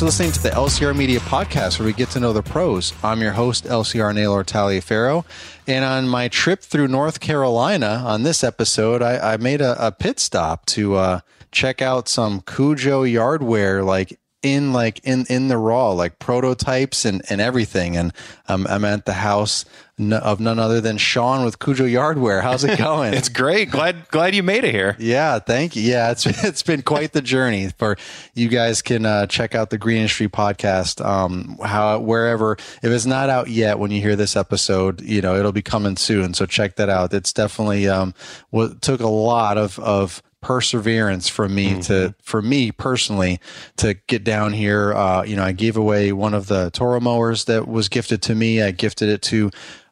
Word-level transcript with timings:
For 0.00 0.06
listening 0.06 0.32
to 0.32 0.42
the 0.42 0.48
LCR 0.48 0.96
Media 0.96 1.20
Podcast, 1.20 1.78
where 1.78 1.84
we 1.84 1.92
get 1.92 2.08
to 2.12 2.20
know 2.20 2.32
the 2.32 2.42
pros. 2.42 2.94
I'm 3.04 3.20
your 3.20 3.32
host, 3.32 3.64
LCR 3.64 4.14
Naylor 4.14 4.44
Taliaferro. 4.44 5.26
And 5.66 5.84
on 5.84 6.08
my 6.08 6.28
trip 6.28 6.62
through 6.62 6.88
North 6.88 7.20
Carolina, 7.20 8.02
on 8.06 8.22
this 8.22 8.42
episode, 8.42 9.02
I, 9.02 9.34
I 9.34 9.36
made 9.36 9.60
a, 9.60 9.88
a, 9.88 9.92
pit 9.92 10.18
stop 10.18 10.64
to 10.68 10.94
uh, 10.94 11.20
check 11.52 11.82
out 11.82 12.08
some 12.08 12.40
Kujo 12.40 13.12
yardwear, 13.12 13.84
like 13.84 14.18
in 14.42 14.72
like 14.72 15.00
in 15.04 15.26
in 15.28 15.48
the 15.48 15.58
raw 15.58 15.90
like 15.90 16.18
prototypes 16.18 17.04
and 17.04 17.20
and 17.28 17.42
everything 17.42 17.94
and 17.94 18.10
um, 18.48 18.66
i'm 18.70 18.86
at 18.86 19.04
the 19.04 19.12
house 19.12 19.66
of 20.12 20.40
none 20.40 20.58
other 20.58 20.80
than 20.80 20.96
shawn 20.96 21.44
with 21.44 21.58
kujo 21.58 21.90
yardwear 21.90 22.42
how's 22.42 22.64
it 22.64 22.78
going? 22.90 23.14
It's 23.14 23.28
great. 23.28 23.70
Glad 23.70 24.08
glad 24.08 24.34
you 24.34 24.42
made 24.42 24.64
it 24.64 24.72
here. 24.72 24.96
Yeah 24.98 25.38
thank 25.38 25.76
you. 25.76 25.82
Yeah 25.82 26.10
it's 26.10 26.26
it's 26.44 26.62
been 26.62 26.82
quite 26.82 27.12
the 27.12 27.22
journey 27.22 27.70
for 27.78 27.96
you 28.34 28.48
guys 28.48 28.82
can 28.82 29.06
uh, 29.06 29.26
check 29.26 29.54
out 29.54 29.70
the 29.70 29.78
green 29.78 29.98
industry 29.98 30.28
podcast 30.28 31.04
um 31.04 31.58
how 31.62 31.98
wherever. 31.98 32.52
If 32.52 32.84
it's 32.84 33.06
not 33.06 33.30
out 33.30 33.48
yet 33.48 33.78
when 33.78 33.90
you 33.90 34.00
hear 34.00 34.16
this 34.16 34.36
episode 34.36 35.00
you 35.02 35.20
know 35.20 35.36
it'll 35.36 35.52
be 35.52 35.62
coming 35.62 35.96
soon 35.96 36.34
so 36.34 36.46
check 36.46 36.76
that 36.76 36.88
out. 36.88 37.12
It's 37.12 37.32
definitely 37.32 37.88
um 37.88 38.14
what 38.50 38.82
took 38.82 39.00
a 39.00 39.08
lot 39.08 39.58
of 39.58 39.78
of 39.78 40.22
perseverance 40.40 41.28
from 41.28 41.54
me 41.54 41.70
mm-hmm. 41.70 41.80
to 41.80 42.14
for 42.22 42.40
me 42.40 42.72
personally 42.72 43.38
to 43.76 43.94
get 44.06 44.24
down 44.24 44.52
here. 44.52 44.94
Uh, 44.94 45.22
you 45.22 45.36
know 45.36 45.44
i 45.44 45.52
gave 45.52 45.76
away 45.76 46.12
one 46.12 46.34
of 46.34 46.46
the 46.46 46.70
toro 46.70 47.00
mowers 47.00 47.44
that 47.44 47.68
was 47.68 47.88
gifted 47.88 48.22
to 48.22 48.34
me. 48.34 48.62
I 48.62 48.70
gifted 48.70 49.08
it 49.08 49.22
to 49.22 49.50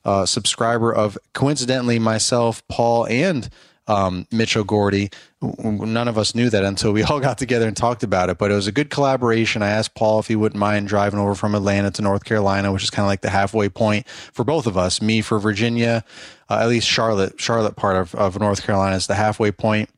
a 0.09 0.27
subscriber 0.27 0.93
of 0.93 1.19
coincidentally 1.35 1.99
myself 1.99 2.67
paul 2.69 3.07
and 3.07 3.51
um, 3.89 4.27
Mitchell 4.31 4.65
Gordy. 4.65 5.11
None 5.41 6.09
of 6.09 6.19
us 6.19 6.35
knew 6.35 6.51
that 6.51 6.63
until 6.63 6.93
we 6.93 7.03
all 7.05 7.21
got 7.21 7.39
together 7.39 7.67
and 7.67 7.77
talked 7.77 8.03
about 8.03 8.31
it. 8.31 8.39
But 8.39 8.51
it 8.51 8.55
was 8.55 8.67
a 8.67 8.73
good 8.73 8.91
collaboration. 8.91 9.63
I 9.63 9.71
asked 9.71 9.95
Paul 9.95 10.21
if 10.21 10.29
he 10.29 10.37
wouldn't 10.37 10.59
mind 10.59 10.89
driving 10.89 11.19
over 11.19 11.35
from 11.35 11.55
Atlanta 11.55 11.91
to 11.93 12.03
North 12.03 12.25
Carolina, 12.25 12.73
which 12.73 12.85
is 12.85 12.91
kind 12.91 13.05
of 13.05 13.09
like 13.09 13.23
the 13.23 13.31
halfway 13.31 13.69
point 13.69 14.07
for 14.09 14.45
both 14.45 14.67
of 14.67 14.77
us. 14.77 15.03
Me 15.03 15.23
for 15.23 15.39
Virginia, 15.39 16.05
uh, 16.49 16.59
at 16.61 16.69
least 16.69 16.87
Charlotte. 16.87 17.41
Charlotte 17.41 17.77
part 17.77 17.97
of, 17.97 18.15
of 18.15 18.39
North 18.39 18.63
Carolina 18.63 18.95
is 18.95 19.07
the 19.07 19.15
halfway 19.15 19.51
point 19.51 19.89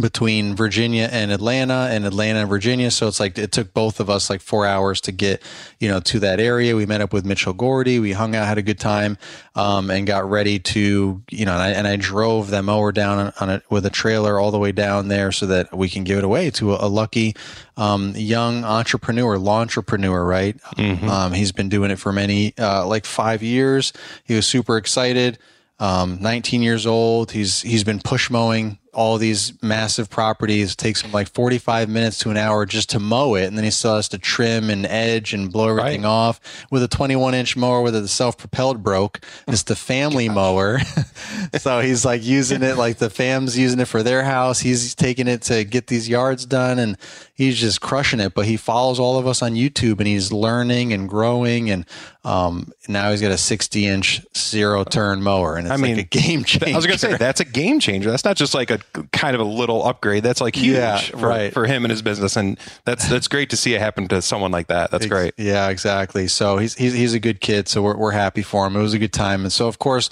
between 0.00 0.54
Virginia 0.54 1.08
and 1.10 1.30
Atlanta 1.30 1.88
and 1.90 2.04
Atlanta 2.04 2.40
and 2.40 2.48
Virginia. 2.48 2.90
So 2.90 3.08
it's 3.08 3.20
like 3.20 3.36
it 3.38 3.52
took 3.52 3.72
both 3.74 4.00
of 4.00 4.10
us 4.10 4.30
like 4.30 4.40
four 4.40 4.66
hours 4.66 5.00
to 5.02 5.12
get, 5.12 5.42
you 5.78 5.88
know, 5.88 6.00
to 6.00 6.18
that 6.20 6.40
area. 6.40 6.76
We 6.76 6.86
met 6.86 7.00
up 7.00 7.12
with 7.12 7.24
Mitchell 7.24 7.52
Gordy. 7.52 7.98
We 7.98 8.12
hung 8.12 8.34
out, 8.34 8.46
had 8.46 8.58
a 8.58 8.62
good 8.62 8.78
time, 8.78 9.18
um, 9.54 9.90
and 9.90 10.06
got 10.06 10.28
ready 10.28 10.58
to, 10.58 11.22
you 11.30 11.44
know, 11.44 11.52
and 11.52 11.62
I, 11.62 11.70
and 11.70 11.86
I 11.86 11.96
drove 11.96 12.50
that 12.50 12.62
mower 12.62 12.92
down 12.92 13.18
on, 13.18 13.32
on 13.40 13.50
it 13.50 13.62
with 13.70 13.86
a 13.86 13.90
trailer 13.90 14.38
all 14.38 14.50
the 14.50 14.58
way 14.58 14.72
down 14.72 15.08
there 15.08 15.32
so 15.32 15.46
that 15.46 15.76
we 15.76 15.88
can 15.88 16.04
give 16.04 16.18
it 16.18 16.24
away 16.24 16.50
to 16.50 16.74
a, 16.74 16.86
a 16.86 16.88
lucky 16.88 17.34
um, 17.76 18.14
young 18.16 18.64
entrepreneur, 18.64 19.38
law 19.38 19.60
entrepreneur, 19.60 20.24
right? 20.24 20.56
Mm-hmm. 20.76 21.08
Um, 21.08 21.32
he's 21.32 21.52
been 21.52 21.68
doing 21.68 21.90
it 21.90 21.96
for 21.96 22.12
many, 22.12 22.54
uh, 22.58 22.86
like 22.86 23.06
five 23.06 23.42
years. 23.42 23.92
He 24.24 24.34
was 24.34 24.46
super 24.46 24.76
excited. 24.76 25.38
Um, 25.78 26.18
19 26.20 26.60
years 26.60 26.84
old. 26.84 27.32
He's 27.32 27.62
he's 27.62 27.84
been 27.84 28.00
push 28.00 28.28
mowing 28.28 28.78
all 28.92 29.18
these 29.18 29.52
massive 29.62 30.10
properties. 30.10 30.72
It 30.72 30.78
takes 30.78 31.02
him 31.02 31.12
like 31.12 31.28
45 31.28 31.88
minutes 31.88 32.18
to 32.18 32.30
an 32.30 32.36
hour 32.36 32.66
just 32.66 32.90
to 32.90 33.00
mow 33.00 33.34
it. 33.34 33.44
And 33.44 33.56
then 33.56 33.64
he 33.64 33.70
still 33.70 33.96
has 33.96 34.08
to 34.08 34.18
trim 34.18 34.70
and 34.70 34.84
edge 34.86 35.32
and 35.32 35.52
blow 35.52 35.68
everything 35.68 36.02
right. 36.02 36.08
off 36.08 36.40
with 36.70 36.82
a 36.82 36.88
21 36.88 37.34
inch 37.34 37.56
mower 37.56 37.82
where 37.82 37.92
the 37.92 38.08
self 38.08 38.36
propelled 38.36 38.82
broke. 38.82 39.20
It's 39.46 39.62
the 39.62 39.76
family 39.76 40.28
mower. 40.40 40.78
so 41.58 41.80
he's 41.80 42.04
like 42.04 42.24
using 42.24 42.62
it 42.62 42.76
like 42.76 42.98
the 42.98 43.10
fam's 43.10 43.56
using 43.56 43.80
it 43.80 43.86
for 43.86 44.02
their 44.02 44.24
house. 44.24 44.60
He's 44.60 44.94
taking 44.94 45.28
it 45.28 45.42
to 45.42 45.64
get 45.64 45.86
these 45.86 46.08
yards 46.08 46.44
done 46.44 46.78
and 46.78 46.96
he's 47.34 47.58
just 47.58 47.80
crushing 47.80 48.20
it. 48.20 48.34
But 48.34 48.46
he 48.46 48.56
follows 48.56 48.98
all 48.98 49.18
of 49.18 49.26
us 49.26 49.42
on 49.42 49.52
YouTube 49.52 49.98
and 49.98 50.06
he's 50.06 50.32
learning 50.32 50.92
and 50.92 51.08
growing. 51.08 51.70
And 51.70 51.86
um, 52.24 52.72
now 52.88 53.10
he's 53.10 53.20
got 53.20 53.30
a 53.30 53.38
60 53.38 53.86
inch 53.86 54.20
zero 54.36 54.84
turn 54.84 55.22
mower 55.22 55.56
and 55.56 55.66
it's 55.66 55.72
I 55.72 55.76
mean, 55.76 55.96
like 55.96 56.06
a 56.06 56.08
game 56.08 56.44
changer. 56.44 56.74
I 56.74 56.76
was 56.76 56.86
going 56.86 56.98
to 56.98 57.06
say, 57.06 57.16
that's 57.16 57.40
a 57.40 57.44
game 57.44 57.78
changer. 57.78 58.10
That's 58.10 58.24
not 58.24 58.36
just 58.36 58.52
like 58.52 58.70
a 58.70 58.79
kind 59.12 59.34
of 59.34 59.40
a 59.40 59.44
little 59.44 59.84
upgrade. 59.84 60.22
That's 60.22 60.40
like 60.40 60.56
huge 60.56 60.76
yeah, 60.76 60.98
for, 60.98 61.16
right. 61.28 61.52
for 61.52 61.66
him 61.66 61.84
and 61.84 61.90
his 61.90 62.02
business, 62.02 62.36
and 62.36 62.58
that's 62.84 63.08
that's 63.08 63.28
great 63.28 63.50
to 63.50 63.56
see 63.56 63.74
it 63.74 63.80
happen 63.80 64.08
to 64.08 64.22
someone 64.22 64.50
like 64.50 64.68
that. 64.68 64.90
That's 64.90 65.06
great. 65.06 65.34
Yeah, 65.36 65.68
exactly. 65.68 66.28
So 66.28 66.58
he's 66.58 66.74
he's 66.74 66.92
he's 66.92 67.14
a 67.14 67.20
good 67.20 67.40
kid. 67.40 67.68
So 67.68 67.82
we're 67.82 67.96
we're 67.96 68.10
happy 68.12 68.42
for 68.42 68.66
him. 68.66 68.76
It 68.76 68.82
was 68.82 68.94
a 68.94 68.98
good 68.98 69.12
time, 69.12 69.42
and 69.42 69.52
so 69.52 69.68
of 69.68 69.78
course 69.78 70.10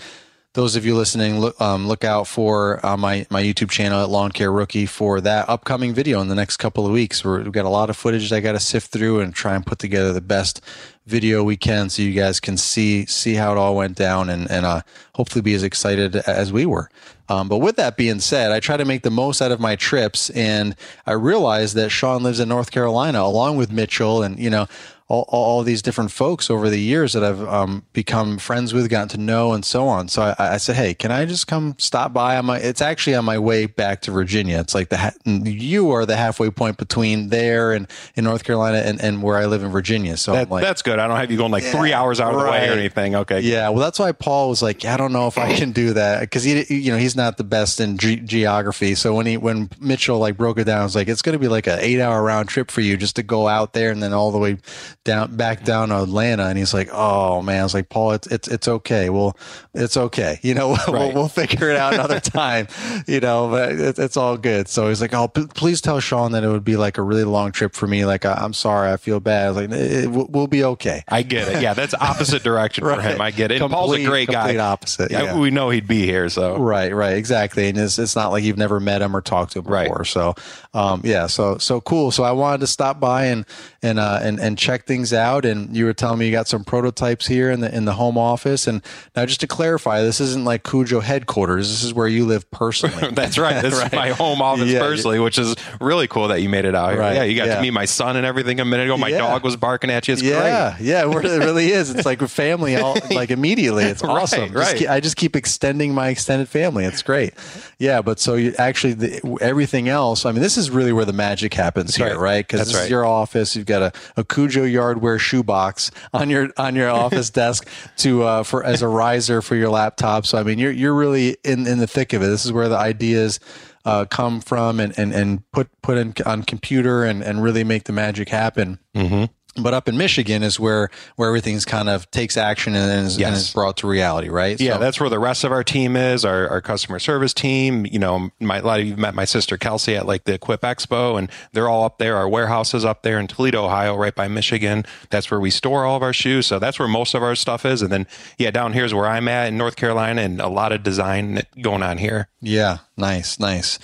those 0.58 0.76
of 0.76 0.84
you 0.84 0.96
listening, 0.96 1.38
look, 1.38 1.60
um, 1.60 1.86
look 1.86 2.04
out 2.04 2.26
for 2.26 2.84
uh, 2.84 2.96
my 2.96 3.26
my 3.30 3.42
YouTube 3.42 3.70
channel 3.70 4.02
at 4.02 4.08
Lawn 4.08 4.32
Care 4.32 4.50
Rookie 4.50 4.86
for 4.86 5.20
that 5.20 5.48
upcoming 5.48 5.94
video 5.94 6.20
in 6.20 6.28
the 6.28 6.34
next 6.34 6.56
couple 6.56 6.86
of 6.86 6.92
weeks. 6.92 7.22
we 7.24 7.32
have 7.32 7.52
got 7.52 7.64
a 7.64 7.68
lot 7.68 7.90
of 7.90 7.96
footage 7.96 8.32
I 8.32 8.40
got 8.40 8.52
to 8.52 8.60
sift 8.60 8.90
through 8.90 9.20
and 9.20 9.34
try 9.34 9.54
and 9.54 9.64
put 9.64 9.78
together 9.78 10.12
the 10.12 10.20
best 10.20 10.60
video 11.06 11.44
we 11.44 11.56
can, 11.56 11.90
so 11.90 12.02
you 12.02 12.12
guys 12.12 12.40
can 12.40 12.56
see 12.56 13.06
see 13.06 13.34
how 13.34 13.52
it 13.52 13.58
all 13.58 13.76
went 13.76 13.96
down 13.96 14.30
and 14.30 14.50
and 14.50 14.64
uh, 14.64 14.82
hopefully 15.14 15.42
be 15.42 15.54
as 15.54 15.62
excited 15.62 16.16
as 16.16 16.52
we 16.52 16.66
were. 16.66 16.90
Um, 17.28 17.48
but 17.48 17.58
with 17.58 17.76
that 17.76 17.96
being 17.96 18.20
said, 18.20 18.52
I 18.52 18.60
try 18.60 18.76
to 18.76 18.84
make 18.84 19.02
the 19.02 19.10
most 19.10 19.42
out 19.42 19.52
of 19.52 19.60
my 19.60 19.76
trips, 19.76 20.30
and 20.30 20.74
I 21.06 21.12
realized 21.12 21.74
that 21.76 21.90
Shawn 21.90 22.22
lives 22.22 22.40
in 22.40 22.48
North 22.48 22.70
Carolina 22.70 23.20
along 23.20 23.56
with 23.56 23.70
Mitchell, 23.70 24.22
and 24.22 24.38
you 24.38 24.50
know 24.50 24.66
all, 25.08 25.24
all 25.28 25.62
these 25.62 25.80
different 25.80 26.10
folks 26.10 26.50
over 26.50 26.68
the 26.68 26.78
years 26.78 27.14
that 27.14 27.24
I've 27.24 27.40
um, 27.48 27.82
become 27.94 28.36
friends 28.36 28.74
with, 28.74 28.90
gotten 28.90 29.08
to 29.08 29.18
know, 29.18 29.54
and 29.54 29.64
so 29.64 29.88
on. 29.88 30.08
So 30.08 30.20
I, 30.22 30.34
I, 30.38 30.56
said, 30.58 30.76
"Hey, 30.76 30.92
can 30.92 31.10
I 31.10 31.24
just 31.24 31.46
come 31.46 31.74
stop 31.78 32.12
by 32.12 32.36
on 32.36 32.44
my? 32.44 32.58
It's 32.58 32.82
actually 32.82 33.14
on 33.14 33.24
my 33.24 33.38
way 33.38 33.64
back 33.64 34.02
to 34.02 34.10
Virginia. 34.10 34.60
It's 34.60 34.74
like 34.74 34.90
the 34.90 34.98
ha- 34.98 35.14
you 35.24 35.90
are 35.92 36.04
the 36.04 36.16
halfway 36.16 36.50
point 36.50 36.76
between 36.76 37.30
there 37.30 37.72
and 37.72 37.88
in 38.16 38.24
North 38.24 38.44
Carolina 38.44 38.78
and, 38.78 39.00
and 39.00 39.22
where 39.22 39.38
I 39.38 39.46
live 39.46 39.62
in 39.62 39.70
Virginia. 39.70 40.18
So 40.18 40.32
that, 40.32 40.50
like, 40.50 40.62
that's 40.62 40.82
good. 40.82 40.98
I 40.98 41.08
don't 41.08 41.16
have 41.16 41.30
you 41.30 41.38
going 41.38 41.52
like 41.52 41.64
three 41.64 41.94
hours 41.94 42.20
out 42.20 42.34
of 42.34 42.42
right. 42.42 42.60
the 42.60 42.66
way 42.66 42.68
or 42.68 42.78
anything. 42.78 43.14
Okay. 43.14 43.40
Yeah. 43.40 43.70
Well, 43.70 43.80
that's 43.80 43.98
why 43.98 44.12
Paul 44.12 44.50
was 44.50 44.60
like, 44.60 44.84
I 44.84 44.98
don't 44.98 45.12
know 45.12 45.26
if 45.26 45.38
I 45.38 45.54
can 45.54 45.72
do 45.72 45.94
that 45.94 46.20
because 46.20 46.44
he, 46.44 46.64
you 46.68 46.92
know, 46.92 46.98
he's 46.98 47.16
not 47.16 47.38
the 47.38 47.44
best 47.44 47.80
in 47.80 47.96
ge- 47.96 48.22
geography. 48.24 48.94
So 48.94 49.14
when 49.14 49.24
he 49.24 49.38
when 49.38 49.70
Mitchell 49.80 50.18
like 50.18 50.36
broke 50.36 50.58
it 50.58 50.64
down, 50.64 50.82
I 50.82 50.84
was 50.84 50.94
like, 50.94 51.08
it's 51.08 51.22
going 51.22 51.32
to 51.32 51.38
be 51.38 51.48
like 51.48 51.66
an 51.66 51.78
eight 51.80 51.98
hour 51.98 52.22
round 52.22 52.50
trip 52.50 52.70
for 52.70 52.82
you 52.82 52.98
just 52.98 53.16
to 53.16 53.22
go 53.22 53.48
out 53.48 53.72
there 53.72 53.90
and 53.90 54.02
then 54.02 54.12
all 54.12 54.30
the 54.30 54.38
way 54.38 54.58
down 55.04 55.36
back 55.36 55.64
down 55.64 55.90
Atlanta, 55.90 56.44
and 56.44 56.58
he's 56.58 56.74
like, 56.74 56.88
"Oh 56.92 57.40
man," 57.42 57.60
I 57.60 57.62
was 57.62 57.74
like, 57.74 57.88
"Paul, 57.88 58.12
it's 58.12 58.26
it's 58.28 58.48
it's 58.48 58.68
okay. 58.68 59.08
Well, 59.10 59.36
it's 59.74 59.96
okay. 59.96 60.38
You 60.42 60.54
know, 60.54 60.72
right. 60.88 60.88
we'll, 60.88 61.12
we'll 61.12 61.28
figure 61.28 61.70
it 61.70 61.76
out 61.76 61.94
another 61.94 62.20
time. 62.20 62.68
You 63.06 63.20
know, 63.20 63.48
but 63.48 63.72
it, 63.72 63.98
it's 63.98 64.16
all 64.16 64.36
good." 64.36 64.68
So 64.68 64.88
he's 64.88 65.00
like, 65.00 65.14
"Oh, 65.14 65.28
p- 65.28 65.46
please 65.46 65.80
tell 65.80 66.00
Shawn 66.00 66.32
that 66.32 66.44
it 66.44 66.48
would 66.48 66.64
be 66.64 66.76
like 66.76 66.98
a 66.98 67.02
really 67.02 67.24
long 67.24 67.52
trip 67.52 67.74
for 67.74 67.86
me. 67.86 68.04
Like, 68.04 68.24
I, 68.24 68.44
am 68.44 68.52
sorry, 68.52 68.92
I 68.92 68.96
feel 68.96 69.20
bad." 69.20 69.46
I 69.46 69.50
was 69.50 69.56
like, 69.56 69.70
it, 69.70 70.08
"We'll 70.08 70.46
be 70.46 70.64
okay." 70.64 71.04
I 71.08 71.22
get 71.22 71.48
it. 71.48 71.62
Yeah, 71.62 71.74
that's 71.74 71.94
opposite 71.94 72.42
direction 72.42 72.84
right. 72.84 72.96
for 72.96 73.02
him. 73.02 73.20
I 73.20 73.30
get 73.30 73.50
it. 73.50 73.58
Complete, 73.58 73.76
Paul's 73.76 73.96
a 73.96 74.04
great 74.04 74.28
guy. 74.28 74.56
Opposite. 74.58 75.10
Yeah. 75.10 75.38
we 75.38 75.50
know 75.50 75.70
he'd 75.70 75.86
be 75.86 76.04
here. 76.04 76.28
So 76.28 76.58
right, 76.58 76.94
right, 76.94 77.16
exactly. 77.16 77.68
And 77.68 77.78
it's 77.78 77.98
it's 77.98 78.16
not 78.16 78.30
like 78.30 78.44
you've 78.44 78.58
never 78.58 78.80
met 78.80 79.02
him 79.02 79.16
or 79.16 79.20
talked 79.20 79.52
to 79.52 79.60
him 79.60 79.64
before. 79.64 79.98
Right. 79.98 80.06
So, 80.06 80.34
um, 80.74 81.00
yeah, 81.04 81.28
so 81.28 81.58
so 81.58 81.80
cool. 81.80 82.10
So 82.10 82.24
I 82.24 82.32
wanted 82.32 82.60
to 82.60 82.66
stop 82.66 83.00
by 83.00 83.26
and 83.26 83.46
and 83.82 83.98
uh, 83.98 84.20
and 84.22 84.40
and 84.40 84.58
check 84.58 84.86
things 84.88 85.12
out. 85.12 85.44
And 85.44 85.76
you 85.76 85.84
were 85.84 85.94
telling 85.94 86.18
me 86.18 86.26
you 86.26 86.32
got 86.32 86.48
some 86.48 86.64
prototypes 86.64 87.26
here 87.26 87.50
in 87.50 87.60
the 87.60 87.72
in 87.74 87.84
the 87.84 87.92
home 87.92 88.18
office. 88.18 88.66
And 88.66 88.82
now, 89.14 89.26
just 89.26 89.40
to 89.40 89.46
clarify, 89.46 90.02
this 90.02 90.20
isn't 90.20 90.44
like 90.44 90.64
Kujo 90.64 91.02
headquarters. 91.02 91.68
This 91.68 91.84
is 91.84 91.94
where 91.94 92.08
you 92.08 92.26
live 92.26 92.50
personally. 92.50 93.10
That's 93.12 93.38
right. 93.38 93.62
This 93.62 93.74
right. 93.78 93.86
is 93.86 93.92
my 93.92 94.10
home 94.10 94.42
office 94.42 94.68
yeah, 94.68 94.80
personally, 94.80 95.20
which 95.20 95.38
is 95.38 95.54
really 95.80 96.08
cool 96.08 96.28
that 96.28 96.42
you 96.42 96.48
made 96.48 96.64
it 96.64 96.74
out 96.74 96.92
here. 96.92 97.00
Right. 97.00 97.14
Yeah, 97.14 97.22
you 97.24 97.36
got 97.36 97.46
yeah. 97.46 97.56
to 97.56 97.62
meet 97.62 97.70
my 97.70 97.84
son 97.84 98.16
and 98.16 98.26
everything 98.26 98.58
a 98.58 98.64
minute 98.64 98.84
ago. 98.84 98.96
My 98.96 99.08
yeah. 99.08 99.18
dog 99.18 99.44
was 99.44 99.56
barking 99.56 99.90
at 99.90 100.08
you. 100.08 100.14
It's 100.14 100.22
yeah, 100.22 100.74
great. 100.76 100.86
yeah, 100.86 101.04
it 101.04 101.38
really 101.44 101.70
is. 101.70 101.90
It's 101.90 102.06
like 102.06 102.20
family, 102.28 102.76
all 102.76 102.96
like 103.10 103.30
immediately. 103.30 103.84
It's 103.84 104.02
awesome. 104.02 104.52
right, 104.52 104.76
just, 104.76 104.90
I 104.90 105.00
just 105.00 105.16
keep 105.16 105.36
extending 105.36 105.94
my 105.94 106.08
extended 106.08 106.48
family. 106.48 106.84
It's 106.84 107.02
great. 107.02 107.34
Yeah, 107.78 108.02
but 108.02 108.18
so 108.18 108.34
you 108.34 108.54
actually 108.58 108.94
the, 108.94 109.38
everything 109.40 109.88
else. 109.88 110.24
I 110.24 110.32
mean, 110.32 110.42
this 110.42 110.56
is 110.56 110.70
really 110.70 110.92
where 110.92 111.04
the 111.04 111.12
magic 111.12 111.54
happens 111.54 111.94
That's 111.94 112.12
here, 112.12 112.18
right? 112.18 112.46
Because 112.46 112.66
this 112.66 112.74
right. 112.74 112.84
is 112.84 112.90
your 112.90 113.04
office. 113.04 113.54
You've 113.54 113.66
got 113.66 113.82
a, 113.82 113.92
a 114.16 114.24
Kujo 114.24 114.70
Yardwear 114.78 115.18
shoebox 115.18 115.90
on 116.12 116.30
your 116.30 116.50
on 116.56 116.74
your 116.74 116.90
office 116.90 117.30
desk 117.42 117.68
to 117.98 118.22
uh, 118.22 118.42
for 118.42 118.64
as 118.64 118.82
a 118.82 118.88
riser 118.88 119.42
for 119.42 119.56
your 119.56 119.70
laptop. 119.70 120.26
So 120.26 120.38
I 120.38 120.42
mean, 120.42 120.58
you're 120.58 120.72
you're 120.72 120.94
really 120.94 121.36
in 121.44 121.66
in 121.66 121.78
the 121.78 121.86
thick 121.86 122.12
of 122.12 122.22
it. 122.22 122.26
This 122.26 122.44
is 122.44 122.52
where 122.52 122.68
the 122.68 122.78
ideas. 122.78 123.40
Uh, 123.84 124.04
come 124.04 124.42
from 124.42 124.80
and, 124.80 124.92
and, 124.98 125.14
and 125.14 125.50
put 125.50 125.70
put 125.80 125.96
in 125.96 126.12
on 126.26 126.42
computer 126.42 127.04
and, 127.04 127.22
and 127.22 127.42
really 127.42 127.64
make 127.64 127.84
the 127.84 127.92
magic 127.92 128.28
happen. 128.28 128.78
Mm-hmm 128.94 129.32
but 129.62 129.74
up 129.74 129.88
in 129.88 129.96
Michigan 129.96 130.42
is 130.42 130.58
where 130.58 130.90
where 131.16 131.28
everything's 131.28 131.64
kind 131.64 131.88
of 131.88 132.10
takes 132.10 132.36
action 132.36 132.74
and 132.74 133.06
is, 133.06 133.18
yes. 133.18 133.28
and 133.28 133.36
is 133.36 133.52
brought 133.52 133.76
to 133.78 133.86
reality, 133.86 134.28
right? 134.28 134.60
Yeah, 134.60 134.74
so, 134.74 134.78
that's 134.78 135.00
where 135.00 135.10
the 135.10 135.18
rest 135.18 135.44
of 135.44 135.52
our 135.52 135.64
team 135.64 135.96
is. 135.96 136.24
Our, 136.24 136.48
our 136.48 136.60
customer 136.60 136.98
service 136.98 137.34
team. 137.34 137.86
You 137.86 137.98
know, 137.98 138.30
my, 138.40 138.58
a 138.58 138.62
lot 138.62 138.80
of 138.80 138.86
you 138.86 138.96
met 138.96 139.14
my 139.14 139.24
sister 139.24 139.56
Kelsey 139.56 139.96
at 139.96 140.06
like 140.06 140.24
the 140.24 140.34
Equip 140.34 140.62
Expo, 140.62 141.18
and 141.18 141.30
they're 141.52 141.68
all 141.68 141.84
up 141.84 141.98
there. 141.98 142.16
Our 142.16 142.28
warehouse 142.28 142.74
is 142.74 142.84
up 142.84 143.02
there 143.02 143.18
in 143.18 143.26
Toledo, 143.26 143.64
Ohio, 143.64 143.96
right 143.96 144.14
by 144.14 144.28
Michigan. 144.28 144.84
That's 145.10 145.30
where 145.30 145.40
we 145.40 145.50
store 145.50 145.84
all 145.84 145.96
of 145.96 146.02
our 146.02 146.12
shoes. 146.12 146.46
So 146.46 146.58
that's 146.58 146.78
where 146.78 146.88
most 146.88 147.14
of 147.14 147.22
our 147.22 147.34
stuff 147.34 147.64
is. 147.64 147.82
And 147.82 147.90
then 147.90 148.06
yeah, 148.38 148.50
down 148.50 148.72
here 148.72 148.84
is 148.84 148.94
where 148.94 149.06
I'm 149.06 149.28
at 149.28 149.48
in 149.48 149.56
North 149.56 149.76
Carolina, 149.76 150.22
and 150.22 150.40
a 150.40 150.48
lot 150.48 150.72
of 150.72 150.82
design 150.82 151.42
going 151.60 151.82
on 151.82 151.98
here. 151.98 152.28
Yeah, 152.40 152.78
nice, 152.96 153.38
nice. 153.38 153.78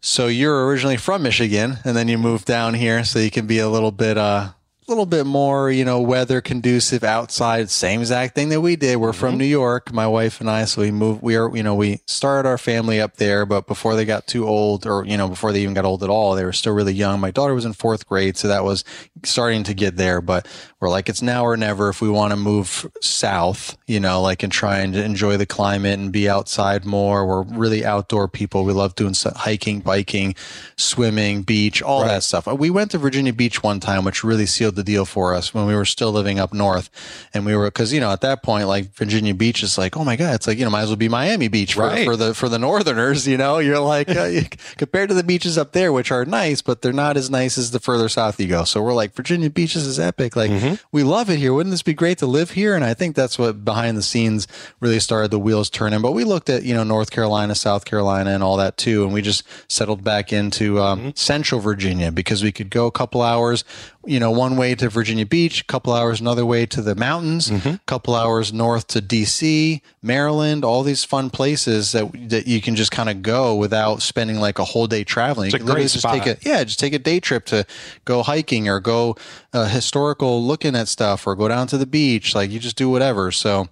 So 0.00 0.28
you're 0.28 0.66
originally 0.66 0.98
from 0.98 1.24
Michigan, 1.24 1.78
and 1.84 1.96
then 1.96 2.06
you 2.06 2.16
moved 2.16 2.44
down 2.44 2.74
here, 2.74 3.02
so 3.02 3.18
you 3.18 3.30
can 3.30 3.48
be 3.48 3.58
a 3.58 3.68
little 3.68 3.90
bit 3.90 4.16
uh, 4.16 4.50
little 4.88 5.06
bit 5.06 5.26
more, 5.26 5.70
you 5.70 5.84
know, 5.84 6.00
weather 6.00 6.40
conducive 6.40 7.02
outside. 7.02 7.70
Same 7.70 8.00
exact 8.00 8.34
thing 8.34 8.50
that 8.50 8.60
we 8.60 8.76
did. 8.76 8.96
We're 8.96 9.10
mm-hmm. 9.10 9.18
from 9.18 9.38
New 9.38 9.44
York, 9.44 9.92
my 9.92 10.06
wife 10.06 10.40
and 10.40 10.48
I. 10.48 10.64
So 10.64 10.82
we 10.82 10.90
moved, 10.92 11.22
we 11.22 11.36
are, 11.36 11.54
you 11.56 11.62
know, 11.62 11.74
we 11.74 12.00
started 12.06 12.48
our 12.48 12.58
family 12.58 13.00
up 13.00 13.16
there, 13.16 13.44
but 13.44 13.66
before 13.66 13.96
they 13.96 14.04
got 14.04 14.26
too 14.26 14.46
old 14.46 14.86
or, 14.86 15.04
you 15.04 15.16
know, 15.16 15.28
before 15.28 15.52
they 15.52 15.62
even 15.62 15.74
got 15.74 15.84
old 15.84 16.04
at 16.04 16.10
all, 16.10 16.34
they 16.34 16.44
were 16.44 16.52
still 16.52 16.72
really 16.72 16.94
young. 16.94 17.18
My 17.18 17.32
daughter 17.32 17.54
was 17.54 17.64
in 17.64 17.72
fourth 17.72 18.06
grade. 18.06 18.36
So 18.36 18.48
that 18.48 18.64
was 18.64 18.84
starting 19.24 19.64
to 19.64 19.74
get 19.74 19.96
there, 19.96 20.20
but 20.20 20.46
we're 20.80 20.90
like, 20.90 21.08
it's 21.08 21.22
now 21.22 21.44
or 21.44 21.56
never 21.56 21.88
if 21.88 22.00
we 22.00 22.08
want 22.08 22.30
to 22.30 22.36
move 22.36 22.86
south, 23.00 23.76
you 23.86 23.98
know, 23.98 24.22
like 24.22 24.42
and 24.42 24.52
try 24.52 24.78
and 24.78 24.94
enjoy 24.94 25.36
the 25.36 25.46
climate 25.46 25.98
and 25.98 26.12
be 26.12 26.28
outside 26.28 26.84
more. 26.84 27.26
We're 27.26 27.42
really 27.42 27.84
outdoor 27.84 28.28
people. 28.28 28.64
We 28.64 28.72
love 28.72 28.94
doing 28.94 29.14
hiking, 29.34 29.80
biking, 29.80 30.34
swimming, 30.76 31.42
beach, 31.42 31.82
all 31.82 32.02
right. 32.02 32.08
that 32.08 32.22
stuff. 32.22 32.46
We 32.46 32.70
went 32.70 32.92
to 32.92 32.98
Virginia 32.98 33.32
Beach 33.32 33.62
one 33.62 33.80
time, 33.80 34.04
which 34.04 34.22
really 34.22 34.46
sealed 34.46 34.75
the 34.76 34.84
deal 34.84 35.04
for 35.04 35.34
us 35.34 35.52
when 35.52 35.66
we 35.66 35.74
were 35.74 35.84
still 35.84 36.12
living 36.12 36.38
up 36.38 36.54
north. 36.54 36.90
And 37.34 37.44
we 37.44 37.56
were, 37.56 37.70
cause 37.70 37.92
you 37.92 38.00
know, 38.00 38.10
at 38.10 38.20
that 38.20 38.42
point, 38.42 38.68
like 38.68 38.94
Virginia 38.94 39.34
Beach 39.34 39.62
is 39.62 39.76
like, 39.76 39.96
oh 39.96 40.04
my 40.04 40.16
God, 40.16 40.34
it's 40.34 40.46
like, 40.46 40.58
you 40.58 40.64
know, 40.64 40.70
might 40.70 40.82
as 40.82 40.88
well 40.88 40.96
be 40.96 41.08
Miami 41.08 41.48
Beach 41.48 41.74
for, 41.74 41.82
right. 41.82 42.04
for 42.04 42.16
the, 42.16 42.34
for 42.34 42.48
the 42.48 42.58
Northerners, 42.58 43.26
you 43.26 43.36
know, 43.36 43.58
you're 43.58 43.80
like, 43.80 44.08
uh, 44.08 44.30
compared 44.76 45.08
to 45.08 45.14
the 45.14 45.24
beaches 45.24 45.58
up 45.58 45.72
there, 45.72 45.92
which 45.92 46.12
are 46.12 46.24
nice, 46.24 46.62
but 46.62 46.82
they're 46.82 46.92
not 46.92 47.16
as 47.16 47.30
nice 47.30 47.58
as 47.58 47.70
the 47.72 47.80
further 47.80 48.08
south 48.08 48.38
you 48.40 48.46
go. 48.46 48.64
So 48.64 48.82
we're 48.82 48.94
like, 48.94 49.14
Virginia 49.14 49.50
Beaches 49.50 49.86
is 49.86 49.98
epic. 49.98 50.36
Like 50.36 50.50
mm-hmm. 50.50 50.74
we 50.92 51.02
love 51.02 51.30
it 51.30 51.38
here. 51.38 51.52
Wouldn't 51.52 51.72
this 51.72 51.82
be 51.82 51.94
great 51.94 52.18
to 52.18 52.26
live 52.26 52.52
here? 52.52 52.74
And 52.74 52.84
I 52.84 52.94
think 52.94 53.16
that's 53.16 53.38
what 53.38 53.64
behind 53.64 53.96
the 53.96 54.02
scenes 54.02 54.46
really 54.80 55.00
started 55.00 55.30
the 55.30 55.38
wheels 55.38 55.70
turning. 55.70 56.02
But 56.02 56.12
we 56.12 56.24
looked 56.24 56.50
at, 56.50 56.62
you 56.62 56.74
know, 56.74 56.84
North 56.84 57.10
Carolina, 57.10 57.54
South 57.54 57.84
Carolina 57.84 58.30
and 58.30 58.42
all 58.42 58.56
that 58.58 58.76
too. 58.76 59.04
And 59.04 59.12
we 59.12 59.22
just 59.22 59.42
settled 59.68 60.04
back 60.04 60.32
into 60.32 60.80
um, 60.80 60.98
mm-hmm. 60.98 61.10
central 61.14 61.60
Virginia 61.60 62.12
because 62.12 62.42
we 62.42 62.52
could 62.52 62.70
go 62.70 62.86
a 62.86 62.90
couple 62.92 63.22
hours 63.22 63.64
you 64.06 64.20
know, 64.20 64.30
one 64.30 64.56
way 64.56 64.74
to 64.74 64.88
Virginia 64.88 65.26
Beach, 65.26 65.60
a 65.60 65.64
couple 65.64 65.92
hours 65.92 66.20
another 66.20 66.46
way 66.46 66.64
to 66.66 66.80
the 66.80 66.94
mountains, 66.94 67.50
a 67.50 67.54
mm-hmm. 67.54 67.74
couple 67.86 68.14
hours 68.14 68.52
north 68.52 68.86
to 68.88 69.00
DC, 69.02 69.80
Maryland, 70.02 70.64
all 70.64 70.82
these 70.82 71.04
fun 71.04 71.30
places 71.30 71.92
that 71.92 72.10
that 72.30 72.46
you 72.46 72.60
can 72.60 72.76
just 72.76 72.90
kind 72.90 73.08
of 73.08 73.22
go 73.22 73.54
without 73.54 74.02
spending 74.02 74.38
like 74.38 74.58
a 74.58 74.64
whole 74.64 74.86
day 74.86 75.04
traveling. 75.04 75.48
It's 75.48 75.58
you 75.58 75.64
literally 75.64 75.84
just 75.84 75.98
spot. 75.98 76.22
take 76.22 76.26
a 76.26 76.48
yeah, 76.48 76.64
just 76.64 76.78
take 76.78 76.92
a 76.92 76.98
day 76.98 77.20
trip 77.20 77.44
to 77.46 77.66
go 78.04 78.22
hiking 78.22 78.68
or 78.68 78.80
go 78.80 79.16
uh, 79.52 79.66
historical 79.66 80.42
looking 80.42 80.76
at 80.76 80.88
stuff 80.88 81.26
or 81.26 81.34
go 81.34 81.48
down 81.48 81.66
to 81.68 81.78
the 81.78 81.86
beach. 81.86 82.34
Like 82.34 82.50
you 82.50 82.58
just 82.58 82.76
do 82.76 82.88
whatever. 82.88 83.32
So 83.32 83.68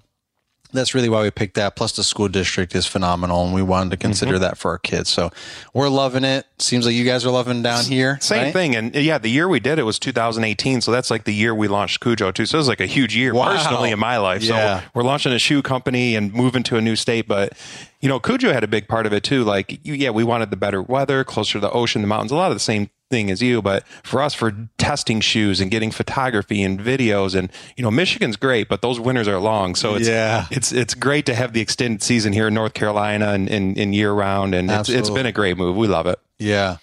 that's 0.75 0.95
really 0.95 1.09
why 1.09 1.23
we 1.23 1.31
picked 1.31 1.55
that. 1.55 1.77
Plus, 1.77 1.93
the 1.93 2.03
school 2.03 2.29
district 2.29 2.75
is 2.75 2.87
phenomenal, 2.87 3.45
and 3.45 3.55
we 3.55 3.63
wanted 3.63 3.91
to 3.91 3.97
consider 3.97 4.35
mm-hmm. 4.35 4.43
that 4.43 4.59
for 4.59 4.73
our 4.73 4.79
kids. 4.79 5.09
So 5.09 5.31
we're 5.73 5.89
loving 5.89 6.25
it. 6.25 6.47
Seems 6.59 6.87
like 6.87 6.95
you 6.95 7.05
guys 7.05 7.25
are 7.25 7.31
loving 7.31 7.63
down 7.63 7.85
here. 7.85 8.19
Same 8.21 8.45
right? 8.45 8.53
thing, 8.53 8.77
and 8.77 8.95
yeah, 8.95 9.19
the 9.19 9.31
year 9.31 9.49
we 9.49 9.61
did 9.61 9.79
it 9.79 9.85
was 9.85 9.99
2018, 9.99 10.81
so 10.81 10.91
that's 10.93 11.11
like 11.11 11.25
the 11.25 11.35
year 11.35 11.55
we 11.55 11.69
launched 11.69 12.01
Kujo 12.01 12.33
too. 12.35 12.47
So 12.47 12.57
it 12.57 12.61
was 12.61 12.69
like 12.69 12.81
a 12.81 12.87
huge 12.87 13.17
year 13.17 13.35
wow. 13.35 13.55
personally 13.55 13.91
in 13.91 13.99
my 13.99 14.19
life. 14.19 14.43
Yeah. 14.43 14.81
So 14.81 14.87
we're 14.95 15.05
launching 15.05 15.33
a 15.33 15.39
shoe 15.39 15.63
company 15.63 16.17
and 16.17 16.33
moving 16.33 16.63
to 16.65 16.77
a 16.77 16.81
new 16.81 16.97
state, 16.97 17.29
but 17.29 17.53
you 18.01 18.09
know, 18.09 18.21
Kujo 18.21 18.53
had 18.53 18.63
a 18.63 18.69
big 18.69 18.87
part 18.87 19.07
of 19.07 19.15
it 19.15 19.23
too. 19.23 19.45
Like, 19.45 19.81
yeah, 19.83 20.11
we 20.11 20.25
wanted 20.25 20.51
the 20.51 20.57
better 20.57 20.83
weather, 20.83 21.25
closer 21.25 21.55
to 21.55 21.61
the 21.61 21.71
ocean, 21.71 22.03
the 22.03 22.09
mountains, 22.09 22.33
a 22.33 22.37
lot 22.37 22.51
of 22.51 22.57
the 22.57 22.61
same 22.61 22.91
thing 23.11 23.31
as 23.31 23.43
you, 23.43 23.63
but 23.63 23.87
for 24.03 24.21
us, 24.23 24.35
for 24.35 24.69
testing 24.79 25.21
shoes 25.21 25.61
and 25.61 25.71
getting 25.71 25.91
photography 25.91 26.63
and 26.63 26.81
videos, 26.81 27.35
and 27.35 27.51
you 27.77 27.83
know, 27.83 27.91
Michigan's 27.91 28.37
great, 28.37 28.69
but 28.69 28.83
those 28.83 28.99
winters 28.99 29.29
are 29.29 29.39
long, 29.39 29.75
so 29.75 29.95
it's 29.95 30.09
yeah. 30.09 30.47
it's 30.51 30.73
it's 30.73 30.95
great 30.95 31.27
to 31.27 31.35
have 31.35 31.53
the 31.53 31.61
extended 31.61 32.03
season 32.03 32.33
here 32.33 32.49
in 32.49 32.55
North 32.55 32.75
Carolina 32.75 33.33
and 33.33 33.49
in 33.49 33.93
year 33.93 34.13
round, 34.13 34.55
and 34.55 34.71
it's, 34.71 34.89
it's 34.89 35.11
been 35.11 35.27
a 35.27 35.33
great 35.33 35.57
move. 35.57 35.77
We 35.77 35.87
love 35.87 36.07
it. 36.07 36.19
Yeah. 36.39 36.79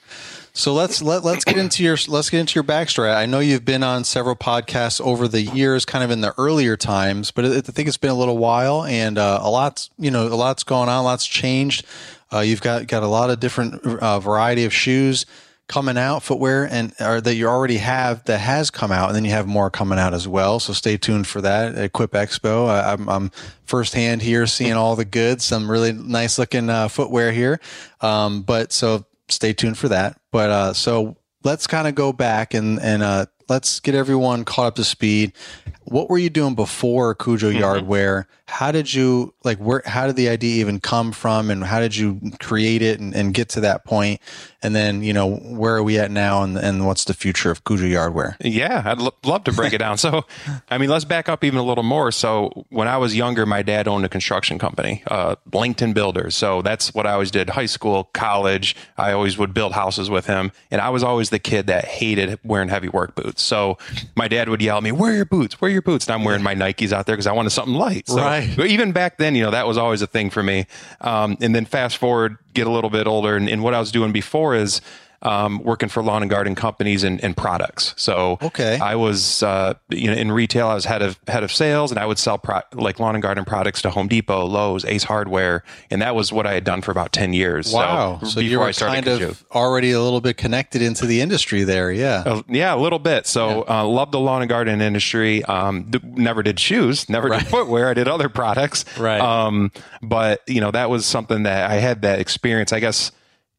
So 0.54 0.74
let's 0.74 1.02
let 1.02 1.24
let's 1.24 1.46
get 1.46 1.58
into 1.58 1.82
your 1.82 1.98
let's 2.10 2.30
get 2.30 2.42
into 2.42 2.56
your 2.56 2.66
backstory. 2.66 3.16
I 3.16 3.26
know 3.26 3.40
you've 3.40 3.64
been 3.64 3.84
on 3.84 4.04
several 4.04 4.36
podcasts 4.36 5.00
over 5.00 5.28
the 5.28 5.42
years, 5.42 5.86
kind 5.86 6.04
of 6.04 6.12
in 6.12 6.20
the 6.20 6.34
earlier 6.38 6.76
times, 6.76 7.32
but 7.32 7.46
I 7.46 7.62
think 7.62 7.88
it's 7.88 7.98
been 7.98 8.12
a 8.12 8.16
little 8.16 8.38
while, 8.38 8.84
and 8.84 9.18
uh, 9.18 9.40
a 9.42 9.50
lot's 9.50 9.90
you 9.98 10.12
know 10.12 10.28
a 10.28 10.36
lot's 10.36 10.64
going 10.64 10.90
on, 10.90 11.00
a 11.00 11.04
lot's 11.04 11.26
changed. 11.26 11.86
Uh, 12.34 12.40
you've 12.40 12.62
got 12.62 12.88
got 12.88 13.02
a 13.02 13.08
lot 13.08 13.30
of 13.30 13.40
different 13.40 13.86
uh, 13.86 14.20
variety 14.20 14.66
of 14.66 14.74
shoes 14.74 15.26
coming 15.68 15.98
out, 15.98 16.22
footwear, 16.24 16.68
and 16.70 16.94
or 17.00 17.22
that 17.22 17.36
you 17.36 17.48
already 17.48 17.78
have 17.78 18.24
that 18.26 18.40
has 18.40 18.70
come 18.70 18.92
out, 18.92 19.08
and 19.08 19.16
then 19.16 19.26
you 19.26 19.32
have 19.32 19.48
more 19.48 19.70
coming 19.70 20.00
out 20.00 20.14
as 20.14 20.28
well. 20.28 20.60
So 20.60 20.74
stay 20.74 20.98
tuned 20.98 21.28
for 21.28 21.42
that 21.42 21.76
at 21.76 21.84
Equip 21.86 22.12
Expo. 22.12 22.68
I, 22.68 22.94
am 22.94 23.08
I'm 23.08 23.32
firsthand 23.66 24.22
here 24.22 24.46
seeing 24.48 24.74
all 24.74 24.96
the 24.96 25.06
goods, 25.06 25.46
some 25.46 25.72
really 25.72 25.94
nice 25.94 26.38
looking 26.38 26.70
uh, 26.70 26.88
footwear 26.88 27.32
here. 27.32 27.60
Um, 28.02 28.42
but 28.42 28.74
so 28.74 29.06
stay 29.30 29.54
tuned 29.54 29.78
for 29.78 29.88
that. 29.90 30.20
But 30.32 30.50
uh, 30.50 30.74
so 30.74 31.18
let's 31.44 31.68
kind 31.68 31.88
of 31.88 31.96
go 31.96 32.14
back 32.14 32.54
and 32.54 32.80
and 32.80 33.02
uh, 33.02 33.26
let's 33.50 33.80
get 33.80 33.96
everyone 33.96 34.46
caught 34.46 34.68
up 34.68 34.76
to 34.76 34.84
speed. 34.84 35.34
What 35.84 36.10
were 36.10 36.18
you 36.18 36.30
doing 36.30 36.56
before 36.56 37.16
Kujo 37.16 37.54
mm-hmm. 37.54 37.64
Yardwear? 37.64 38.26
How 38.46 38.72
did 38.72 38.94
you 38.94 39.34
like 39.44 39.58
where 39.60 39.82
how 39.86 40.08
did 40.08 40.16
the 40.16 40.30
idea 40.30 40.62
even 40.62 40.80
come 40.80 41.12
from 41.12 41.50
and 41.50 41.64
how 41.64 41.80
did 41.80 41.96
you 41.96 42.20
create 42.40 42.82
it 42.82 43.00
and, 43.00 43.16
and 43.16 43.34
get 43.34 43.50
to 43.50 43.62
that 43.62 43.86
point? 43.86 44.20
And 44.64 44.76
then, 44.76 45.02
you 45.02 45.12
know, 45.12 45.38
where 45.38 45.76
are 45.76 45.84
we 45.84 45.98
at 45.98 46.12
now 46.12 46.44
and, 46.44 46.56
and 46.56 46.86
what's 46.86 47.06
the 47.06 47.16
future 47.16 47.50
of 47.50 47.64
Kujo 47.64 47.90
Yardwear? 47.90 48.36
Yeah, 48.42 48.84
I'd 48.86 49.00
l- 49.00 49.16
love 49.24 49.44
to 49.46 49.52
break 49.52 49.74
it 49.74 49.78
down. 49.78 49.92
So, 50.02 50.26
I 50.70 50.80
mean, 50.80 50.90
let's 50.90 51.06
back 51.06 51.30
up 51.30 51.44
even 51.44 51.60
a 51.60 51.64
little 51.64 51.84
more. 51.84 52.12
So, 52.12 52.66
when 52.70 52.88
I 52.88 52.98
was 52.98 53.16
younger, 53.16 53.46
my 53.46 53.62
dad 53.62 53.88
owned 53.88 54.04
a 54.04 54.10
construction 54.10 54.58
company, 54.58 55.04
uh, 55.08 55.36
Langton 55.54 55.94
Builders. 55.94 56.34
So, 56.34 56.64
that's 56.64 56.94
what 56.94 57.06
I 57.06 57.12
always 57.12 57.30
did 57.30 57.52
high 57.52 57.68
school, 57.68 58.06
college. 58.14 58.76
I 58.98 59.12
always 59.12 59.38
would 59.38 59.54
build 59.54 59.74
houses 59.74 60.10
with 60.10 60.26
him. 60.26 60.52
And 60.72 60.82
I 60.82 60.90
was 60.90 61.04
always 61.04 61.30
the 61.30 61.38
kid 61.38 61.68
that 61.68 61.86
hated 61.86 62.40
wearing 62.44 62.70
heavy 62.70 62.90
work 62.90 63.14
boots. 63.14 63.44
So, 63.44 63.78
my 64.16 64.28
dad 64.28 64.50
would 64.50 64.62
yell 64.62 64.78
at 64.78 64.84
me, 64.84 64.92
Where 64.92 65.12
are 65.12 65.16
your 65.16 65.26
boots? 65.26 65.62
Where 65.62 65.70
are 65.70 65.71
your 65.72 65.82
boots? 65.82 66.08
And 66.08 66.14
I'm 66.14 66.24
wearing 66.24 66.44
my 66.44 66.56
Nikes 66.56 66.92
out 66.92 67.06
there 67.06 67.16
because 67.16 67.28
I 67.28 67.32
wanted 67.32 67.52
something 67.52 67.74
light. 67.74 68.08
So, 68.08 68.18
right. 68.18 68.52
But 68.56 68.68
even 68.68 68.92
back 68.92 69.18
then, 69.18 69.36
you 69.36 69.44
know, 69.44 69.52
that 69.52 69.68
was 69.68 69.78
always 69.78 70.02
a 70.02 70.08
thing 70.08 70.30
for 70.30 70.44
me. 70.44 70.68
Um, 71.02 71.38
and 71.42 71.56
then 71.56 71.66
fast 71.66 71.98
forward, 71.98 72.38
get 72.54 72.68
a 72.68 72.72
little 72.72 72.90
bit 72.90 73.08
older, 73.08 73.36
and, 73.36 73.50
and 73.50 73.64
what 73.64 73.74
I 73.74 73.80
was 73.80 73.92
doing 73.92 74.12
before 74.12 74.56
is 74.56 74.82
um, 75.24 75.64
working 75.64 75.90
for 75.90 76.02
lawn 76.02 76.24
and 76.24 76.32
garden 76.32 76.56
companies 76.56 77.04
and, 77.04 77.24
and 77.24 77.38
products. 77.38 77.94
So 77.98 78.38
okay, 78.42 78.80
I 78.80 78.96
was 78.96 79.44
uh, 79.44 79.76
you 79.90 80.08
know 80.08 80.14
in 80.14 80.32
retail. 80.32 80.68
I 80.68 80.76
was 80.76 80.86
head 80.86 81.02
of 81.02 81.20
head 81.28 81.44
of 81.44 81.52
sales, 81.52 81.92
and 81.92 82.00
I 82.00 82.06
would 82.06 82.18
sell 82.18 82.38
pro- 82.38 82.62
like 82.74 83.00
lawn 83.00 83.16
and 83.16 83.22
garden 83.22 83.46
products 83.46 83.82
to 83.84 83.92
Home 83.92 84.08
Depot, 84.08 84.46
Lowe's, 84.46 84.84
Ace 84.86 85.04
Hardware, 85.04 85.64
and 85.90 86.02
that 86.02 86.16
was 86.16 86.32
what 86.34 86.48
I 86.48 86.54
had 86.54 86.64
done 86.64 86.82
for 86.82 86.92
about 86.92 87.12
ten 87.12 87.34
years. 87.34 87.74
Wow! 87.74 88.20
So, 88.22 88.28
so 88.28 88.40
you 88.40 88.60
were 88.60 88.72
kind 88.74 89.08
of 89.08 89.44
already 89.52 89.92
a 89.92 90.02
little 90.02 90.22
bit 90.22 90.38
connected 90.38 90.82
into 90.82 91.06
the 91.06 91.22
industry 91.22 91.64
there. 91.64 91.92
Yeah, 91.92 92.24
uh, 92.26 92.42
yeah, 92.48 92.74
a 92.74 92.78
little 92.78 93.00
bit. 93.00 93.28
So 93.28 93.66
yeah. 93.68 93.82
uh, 93.82 93.86
loved 93.86 94.14
the 94.14 94.20
lawn 94.20 94.42
and 94.42 94.50
garden 94.50 94.82
industry. 94.82 95.44
Um, 95.44 95.92
th- 95.92 96.04
never 96.04 96.42
did 96.42 96.60
shoes, 96.60 97.10
never 97.10 97.28
right. 97.28 97.42
did 97.42 97.48
footwear. 97.52 97.90
I 97.90 97.94
did 97.94 98.08
other 98.08 98.30
products. 98.30 98.86
Right. 98.98 99.22
Um, 99.22 99.72
but 100.02 100.42
you 100.48 100.62
know 100.62 100.72
that 100.72 100.90
was 100.90 101.06
something 101.06 101.44
that 101.44 101.70
I 101.70 101.76
had 101.76 102.02
that 102.02 102.20
experience. 102.20 102.74
I 102.74 102.80
guess 102.80 103.12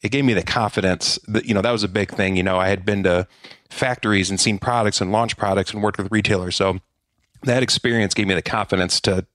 it 0.03 0.11
gave 0.11 0.25
me 0.25 0.35
the 0.35 0.43
confidence 0.43 1.19
that, 1.29 1.47
you 1.47 1.55
know, 1.55 1.63
that 1.63 1.71
was 1.71 1.85
a 1.85 1.89
big 1.89 2.11
thing. 2.11 2.37
You 2.37 2.43
know, 2.43 2.59
I 2.59 2.69
had 2.69 2.85
been 2.85 3.05
to 3.05 3.27
factories 3.71 4.31
and 4.31 4.41
seen 4.41 4.59
products 4.59 5.01
and 5.01 5.13
launched 5.13 5.37
products 5.37 5.73
and 5.73 5.83
worked 5.83 5.99
with 5.99 6.11
retailers. 6.11 6.57
So 6.57 6.79
that 7.45 7.63
experience 7.63 8.13
gave 8.13 8.27
me 8.27 8.35
the 8.35 8.43
confidence 8.43 9.01
to 9.03 9.27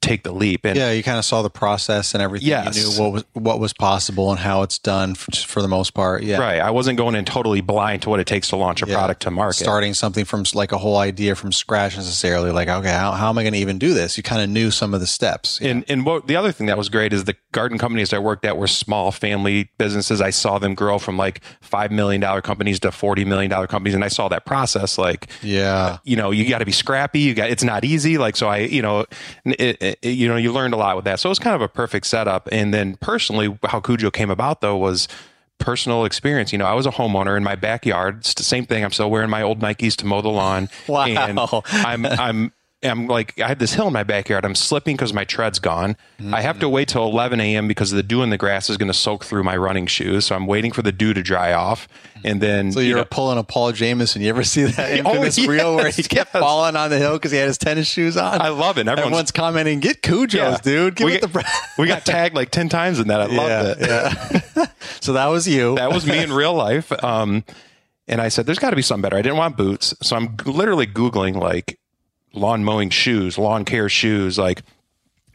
take 0.00 0.22
the 0.22 0.32
leap. 0.32 0.64
And 0.64 0.76
yeah, 0.76 0.90
you 0.90 1.02
kind 1.02 1.18
of 1.18 1.24
saw 1.24 1.42
the 1.42 1.50
process 1.50 2.14
and 2.14 2.22
everything. 2.22 2.48
Yes. 2.48 2.76
You 2.76 2.90
knew 2.90 3.02
what 3.02 3.12
was 3.12 3.24
what 3.34 3.60
was 3.60 3.72
possible 3.72 4.30
and 4.30 4.38
how 4.38 4.62
it's 4.62 4.78
done 4.78 5.14
for, 5.14 5.30
for, 5.32 5.62
the 5.62 5.68
most 5.68 5.94
part. 5.94 6.22
Yeah, 6.22 6.38
right. 6.38 6.60
I 6.60 6.70
wasn't 6.70 6.98
going 6.98 7.14
in 7.14 7.24
totally 7.24 7.60
blind 7.60 8.02
to 8.02 8.10
what 8.10 8.20
it 8.20 8.26
takes 8.26 8.48
to 8.48 8.56
launch 8.56 8.82
a 8.82 8.86
yeah. 8.86 8.94
product 8.94 9.22
to 9.22 9.30
market. 9.30 9.62
Starting 9.62 9.94
something 9.94 10.24
from 10.24 10.44
like 10.54 10.72
a 10.72 10.78
whole 10.78 10.96
idea 10.96 11.34
from 11.34 11.52
scratch 11.52 11.96
necessarily. 11.96 12.50
Like, 12.50 12.68
okay, 12.68 12.90
how, 12.90 13.12
how 13.12 13.28
am 13.28 13.38
I 13.38 13.42
going 13.42 13.54
to 13.54 13.58
even 13.58 13.78
do 13.78 13.94
this? 13.94 14.16
You 14.16 14.22
kind 14.22 14.42
of 14.42 14.48
knew 14.48 14.70
some 14.70 14.94
of 14.94 15.00
the 15.00 15.06
steps. 15.06 15.60
And 15.60 15.84
and 15.88 16.04
what 16.04 16.26
the 16.26 16.36
other 16.36 16.52
thing 16.52 16.66
that 16.66 16.78
was 16.78 16.88
great 16.88 17.12
is 17.12 17.24
the 17.24 17.36
garden 17.52 17.78
companies 17.78 18.12
I 18.12 18.18
worked 18.18 18.44
at 18.44 18.56
were 18.56 18.66
small 18.66 19.12
family 19.12 19.70
businesses. 19.78 20.20
I 20.20 20.30
saw 20.30 20.58
them 20.58 20.74
grow 20.74 20.98
from 20.98 21.16
like 21.16 21.42
five 21.60 21.90
million 21.90 22.20
dollar 22.20 22.40
companies 22.40 22.80
to 22.80 22.92
forty 22.92 23.24
million 23.24 23.50
dollar 23.50 23.66
companies, 23.66 23.94
and 23.94 24.04
I 24.04 24.08
saw 24.08 24.28
that 24.28 24.44
process. 24.44 24.98
Like, 24.98 25.28
yeah, 25.42 25.98
you 26.04 26.16
know, 26.16 26.30
you 26.30 26.48
got 26.48 26.58
to 26.58 26.66
be 26.66 26.72
scrappy. 26.72 27.20
You 27.20 27.34
got 27.34 27.50
it's 27.50 27.64
not 27.64 27.84
easy. 27.84 28.18
Like, 28.18 28.36
so 28.36 28.48
I, 28.48 28.58
you 28.58 28.82
know, 28.82 29.06
it, 29.44 29.81
it, 29.82 30.04
you 30.04 30.28
know, 30.28 30.36
you 30.36 30.52
learned 30.52 30.74
a 30.74 30.76
lot 30.76 30.96
with 30.96 31.04
that. 31.04 31.20
So 31.20 31.28
it 31.28 31.32
was 31.32 31.38
kind 31.38 31.56
of 31.56 31.62
a 31.62 31.68
perfect 31.68 32.06
setup. 32.06 32.48
And 32.52 32.72
then 32.72 32.96
personally, 32.96 33.58
how 33.64 33.80
Kujo 33.80 34.12
came 34.12 34.30
about 34.30 34.60
though 34.60 34.76
was 34.76 35.08
personal 35.58 36.04
experience. 36.04 36.52
You 36.52 36.58
know, 36.58 36.66
I 36.66 36.74
was 36.74 36.86
a 36.86 36.90
homeowner 36.90 37.36
in 37.36 37.44
my 37.44 37.54
backyard. 37.54 38.18
It's 38.18 38.34
the 38.34 38.42
same 38.42 38.66
thing. 38.66 38.84
I'm 38.84 38.92
still 38.92 39.10
wearing 39.10 39.30
my 39.30 39.42
old 39.42 39.60
Nikes 39.60 39.96
to 39.96 40.06
mow 40.06 40.20
the 40.20 40.28
lawn. 40.28 40.68
Wow. 40.88 41.06
And 41.06 41.38
I'm 41.72 42.06
I'm 42.06 42.52
I'm 42.84 43.06
like, 43.06 43.38
I 43.40 43.46
have 43.48 43.60
this 43.60 43.74
hill 43.74 43.86
in 43.86 43.92
my 43.92 44.02
backyard. 44.02 44.44
I'm 44.44 44.56
slipping 44.56 44.96
because 44.96 45.12
my 45.12 45.24
tread's 45.24 45.60
gone. 45.60 45.96
Mm-hmm. 46.18 46.34
I 46.34 46.40
have 46.40 46.58
to 46.58 46.68
wait 46.68 46.88
till 46.88 47.04
11 47.04 47.40
a.m. 47.40 47.68
because 47.68 47.92
the 47.92 48.02
dew 48.02 48.22
in 48.22 48.30
the 48.30 48.38
grass 48.38 48.68
is 48.68 48.76
going 48.76 48.88
to 48.88 48.94
soak 48.94 49.24
through 49.24 49.44
my 49.44 49.56
running 49.56 49.86
shoes. 49.86 50.26
So 50.26 50.34
I'm 50.34 50.46
waiting 50.46 50.72
for 50.72 50.82
the 50.82 50.90
dew 50.90 51.14
to 51.14 51.22
dry 51.22 51.52
off. 51.52 51.86
And 52.24 52.40
then. 52.40 52.72
So 52.72 52.80
you're 52.80 52.88
you 52.88 52.94
know, 52.96 53.04
pulling 53.04 53.38
a 53.38 53.44
Paul 53.44 53.70
Jameson. 53.70 54.22
You 54.22 54.30
ever 54.30 54.42
see 54.42 54.64
that 54.64 54.90
infamous 54.98 55.38
oh, 55.38 55.42
yes, 55.42 55.48
reel 55.48 55.76
where 55.76 55.90
he 55.90 56.02
kept 56.02 56.34
yes. 56.34 56.42
falling 56.42 56.74
on 56.74 56.90
the 56.90 56.98
hill 56.98 57.14
because 57.14 57.30
he 57.30 57.38
had 57.38 57.46
his 57.46 57.58
tennis 57.58 57.86
shoes 57.86 58.16
on? 58.16 58.40
I 58.40 58.48
love 58.48 58.78
it. 58.78 58.88
Everyone's, 58.88 59.06
Everyone's 59.06 59.30
commenting, 59.30 59.80
get 59.80 60.02
Kujos, 60.02 60.34
yeah. 60.34 60.58
dude. 60.62 60.96
Give 60.96 61.06
we, 61.06 61.18
the 61.18 61.46
we 61.78 61.86
got 61.86 62.04
tagged 62.04 62.34
like 62.34 62.50
10 62.50 62.68
times 62.68 62.98
in 62.98 63.08
that. 63.08 63.20
I 63.20 63.26
yeah, 63.26 63.62
loved 63.62 63.80
it. 63.80 63.88
Yeah. 63.88 64.66
so 65.00 65.12
that 65.12 65.26
was 65.26 65.46
you. 65.46 65.76
that 65.76 65.92
was 65.92 66.04
me 66.04 66.20
in 66.20 66.32
real 66.32 66.54
life. 66.54 66.92
Um, 67.04 67.44
and 68.08 68.20
I 68.20 68.28
said, 68.28 68.46
there's 68.46 68.58
got 68.58 68.70
to 68.70 68.76
be 68.76 68.82
something 68.82 69.02
better. 69.02 69.16
I 69.16 69.22
didn't 69.22 69.38
want 69.38 69.56
boots. 69.56 69.94
So 70.02 70.16
I'm 70.16 70.36
literally 70.44 70.88
Googling 70.88 71.36
like 71.36 71.78
lawn 72.32 72.64
mowing 72.64 72.90
shoes, 72.90 73.38
lawn 73.38 73.64
care 73.64 73.88
shoes, 73.88 74.38
like 74.38 74.62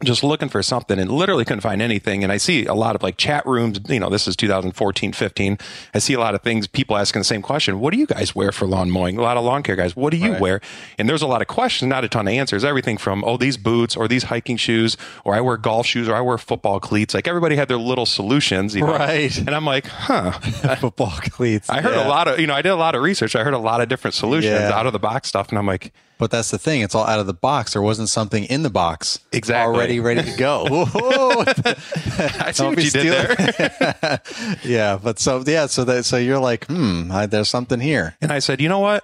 just 0.03 0.23
looking 0.23 0.47
for 0.47 0.61
something 0.61 0.99
and 0.99 1.09
literally 1.09 1.43
couldn't 1.43 1.61
find 1.61 1.81
anything. 1.81 2.21
And 2.23 2.31
I 2.31 2.37
see 2.37 2.67
a 2.67 2.75
lot 2.75 2.95
of 2.95 3.01
like 3.01 3.17
chat 3.17 3.43
rooms, 3.47 3.79
you 3.89 3.99
know, 3.99 4.11
this 4.11 4.27
is 4.27 4.35
2014, 4.35 5.11
15. 5.11 5.57
I 5.95 5.97
see 5.97 6.13
a 6.13 6.19
lot 6.19 6.35
of 6.35 6.43
things, 6.43 6.67
people 6.67 6.95
asking 6.95 7.21
the 7.21 7.23
same 7.23 7.41
question. 7.41 7.79
What 7.79 7.93
do 7.93 7.99
you 7.99 8.05
guys 8.05 8.35
wear 8.35 8.51
for 8.51 8.67
lawn 8.67 8.91
mowing? 8.91 9.17
A 9.17 9.23
lot 9.23 9.37
of 9.37 9.43
lawn 9.43 9.63
care 9.63 9.75
guys, 9.75 9.95
what 9.95 10.11
do 10.11 10.17
you 10.17 10.33
Right. 10.33 10.39
wear? 10.41 10.61
And 10.99 11.09
there's 11.09 11.23
a 11.23 11.27
lot 11.27 11.41
of 11.41 11.47
questions, 11.47 11.89
not 11.89 12.03
a 12.03 12.07
ton 12.09 12.27
of 12.27 12.33
answers. 12.35 12.63
Everything 12.63 12.97
from, 12.97 13.23
oh, 13.23 13.37
these 13.37 13.57
boots 13.57 13.95
or 13.95 14.07
these 14.07 14.25
hiking 14.25 14.57
shoes, 14.57 14.97
or 15.25 15.33
I 15.33 15.41
wear 15.41 15.57
golf 15.57 15.87
shoes 15.87 16.07
or 16.07 16.13
I 16.15 16.21
wear 16.21 16.37
football 16.37 16.79
cleats. 16.79 17.15
Like 17.15 17.27
everybody 17.27 17.55
had 17.55 17.67
their 17.67 17.77
little 17.79 18.05
solutions, 18.05 18.75
you 18.75 18.81
know? 18.81 18.93
Right. 18.93 19.35
And 19.35 19.49
I'm 19.49 19.65
like, 19.65 19.87
huh. 19.87 20.31
football 20.79 21.13
cleats. 21.21 21.71
I 21.71 21.81
heard 21.81 21.95
Yeah. 21.95 22.05
a 22.05 22.07
lot 22.07 22.27
of, 22.27 22.39
you 22.39 22.45
know, 22.45 22.53
I 22.53 22.61
did 22.61 22.69
a 22.69 22.75
lot 22.75 22.93
of 22.93 23.01
research. 23.01 23.35
I 23.35 23.43
heard 23.43 23.55
a 23.55 23.57
lot 23.57 23.81
of 23.81 23.89
different 23.89 24.13
solutions 24.13 24.53
Yeah. 24.53 24.77
out 24.77 24.85
of 24.85 24.93
the 24.93 24.99
box 24.99 25.27
stuff. 25.27 25.49
And 25.49 25.57
I'm 25.57 25.65
like, 25.65 25.91
But 26.19 26.31
that's 26.31 26.49
the 26.51 26.57
thing; 26.57 26.81
it's 26.81 26.95
all 26.95 27.05
out 27.05 27.19
of 27.19 27.27
the 27.27 27.33
box. 27.33 27.73
There 27.73 27.81
wasn't 27.81 28.09
something 28.09 28.43
in 28.45 28.63
the 28.63 28.69
box 28.69 29.19
Exactly. 29.31 29.75
already 29.75 29.99
ready 29.99 30.23
to 30.23 30.37
go. 30.37 30.65
I 30.97 32.51
see 32.53 32.65
what 32.65 32.83
you 32.83 32.89
did 32.89 33.07
there. 33.11 34.21
yeah, 34.63 34.97
but 35.01 35.19
so 35.19 35.43
yeah, 35.45 35.67
so 35.67 35.83
that 35.83 36.05
so 36.05 36.17
you're 36.17 36.39
like, 36.39 36.65
hmm, 36.65 37.11
I, 37.11 37.25
there's 37.25 37.49
something 37.49 37.79
here. 37.79 38.15
And 38.21 38.31
I 38.31 38.39
said, 38.39 38.61
you 38.61 38.69
know 38.69 38.79
what? 38.79 39.03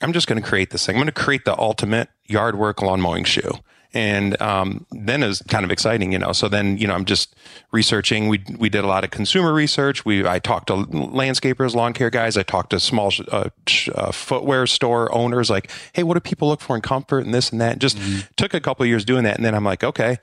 I'm 0.00 0.12
just 0.12 0.26
going 0.26 0.42
to 0.42 0.46
create 0.48 0.70
this 0.70 0.84
thing. 0.84 0.96
I'm 0.96 1.00
going 1.00 1.06
to 1.06 1.12
create 1.12 1.44
the 1.44 1.56
ultimate 1.58 2.08
yard 2.26 2.58
work 2.58 2.82
lawn 2.82 3.00
mowing 3.00 3.22
shoe. 3.24 3.52
And 3.94 4.40
um, 4.40 4.86
then 4.90 5.22
it 5.22 5.26
was 5.26 5.42
kind 5.48 5.64
of 5.66 5.70
exciting, 5.70 6.12
you 6.12 6.18
know. 6.18 6.32
So 6.32 6.48
then, 6.48 6.78
you 6.78 6.86
know, 6.86 6.94
I'm 6.94 7.04
just 7.04 7.34
researching. 7.72 8.28
We 8.28 8.42
we 8.56 8.70
did 8.70 8.84
a 8.84 8.86
lot 8.86 9.04
of 9.04 9.10
consumer 9.10 9.52
research. 9.52 10.04
We 10.04 10.26
I 10.26 10.38
talked 10.38 10.68
to 10.68 10.74
landscapers, 10.86 11.74
lawn 11.74 11.92
care 11.92 12.08
guys. 12.08 12.36
I 12.38 12.42
talked 12.42 12.70
to 12.70 12.80
small 12.80 13.12
uh, 13.30 13.50
sh- 13.66 13.90
uh, 13.94 14.10
footwear 14.10 14.66
store 14.66 15.14
owners. 15.14 15.50
Like, 15.50 15.70
hey, 15.92 16.04
what 16.04 16.14
do 16.14 16.20
people 16.20 16.48
look 16.48 16.60
for 16.62 16.74
in 16.74 16.82
comfort 16.82 17.24
and 17.24 17.34
this 17.34 17.50
and 17.50 17.60
that? 17.60 17.78
Just 17.78 17.98
took 18.36 18.54
a 18.54 18.60
couple 18.60 18.82
of 18.84 18.88
years 18.88 19.04
doing 19.04 19.24
that, 19.24 19.36
and 19.36 19.44
then 19.44 19.54
I'm 19.54 19.64
like, 19.64 19.84
okay, 19.84 20.18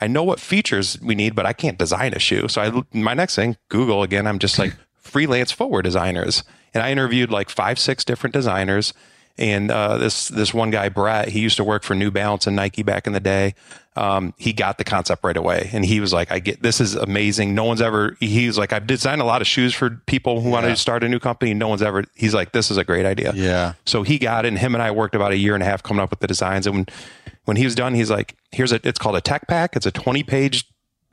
I 0.00 0.06
know 0.06 0.22
what 0.22 0.40
features 0.40 1.00
we 1.00 1.14
need, 1.14 1.34
but 1.34 1.46
I 1.46 1.52
can't 1.52 1.78
design 1.78 2.12
a 2.12 2.18
shoe. 2.18 2.48
So 2.48 2.60
I 2.60 2.96
my 2.98 3.14
next 3.14 3.34
thing, 3.34 3.56
Google 3.68 4.02
again. 4.02 4.26
I'm 4.26 4.38
just 4.38 4.58
like 4.58 4.74
freelance 4.98 5.52
footwear 5.52 5.82
designers, 5.82 6.44
and 6.74 6.82
I 6.82 6.90
interviewed 6.90 7.30
like 7.30 7.48
five, 7.48 7.78
six 7.78 8.04
different 8.04 8.34
designers. 8.34 8.92
And 9.38 9.70
uh, 9.70 9.98
this 9.98 10.28
this 10.28 10.54
one 10.54 10.70
guy, 10.70 10.88
Brett, 10.88 11.28
he 11.28 11.40
used 11.40 11.58
to 11.58 11.64
work 11.64 11.82
for 11.82 11.94
New 11.94 12.10
Balance 12.10 12.46
and 12.46 12.56
Nike 12.56 12.82
back 12.82 13.06
in 13.06 13.12
the 13.12 13.20
day. 13.20 13.54
Um, 13.94 14.34
he 14.38 14.52
got 14.52 14.78
the 14.78 14.84
concept 14.84 15.24
right 15.24 15.36
away, 15.36 15.70
and 15.72 15.84
he 15.84 16.00
was 16.00 16.12
like, 16.12 16.30
"I 16.32 16.38
get 16.38 16.62
this 16.62 16.80
is 16.80 16.94
amazing. 16.94 17.54
No 17.54 17.64
one's 17.64 17.82
ever." 17.82 18.16
He 18.20 18.46
was 18.46 18.56
like, 18.56 18.72
"I've 18.72 18.86
designed 18.86 19.20
a 19.20 19.24
lot 19.24 19.42
of 19.42 19.46
shoes 19.46 19.74
for 19.74 19.90
people 20.06 20.40
who 20.40 20.50
want 20.50 20.64
to 20.66 20.76
start 20.76 21.04
a 21.04 21.08
new 21.08 21.18
company. 21.18 21.52
No 21.52 21.68
one's 21.68 21.82
ever." 21.82 22.04
He's 22.14 22.34
like, 22.34 22.52
"This 22.52 22.70
is 22.70 22.78
a 22.78 22.84
great 22.84 23.04
idea." 23.04 23.32
Yeah. 23.34 23.74
So 23.84 24.02
he 24.02 24.18
got 24.18 24.46
it, 24.46 24.48
and 24.48 24.58
him 24.58 24.74
and 24.74 24.82
I 24.82 24.90
worked 24.90 25.14
about 25.14 25.32
a 25.32 25.36
year 25.36 25.54
and 25.54 25.62
a 25.62 25.66
half 25.66 25.82
coming 25.82 26.02
up 26.02 26.10
with 26.10 26.20
the 26.20 26.26
designs. 26.26 26.66
And 26.66 26.76
when, 26.76 26.86
when 27.44 27.56
he 27.56 27.64
was 27.64 27.74
done, 27.74 27.94
he's 27.94 28.10
like, 28.10 28.36
"Here's 28.52 28.72
a. 28.72 28.80
It's 28.86 28.98
called 28.98 29.16
a 29.16 29.20
tech 29.20 29.48
pack. 29.48 29.76
It's 29.76 29.86
a 29.86 29.92
20 29.92 30.22
page 30.22 30.66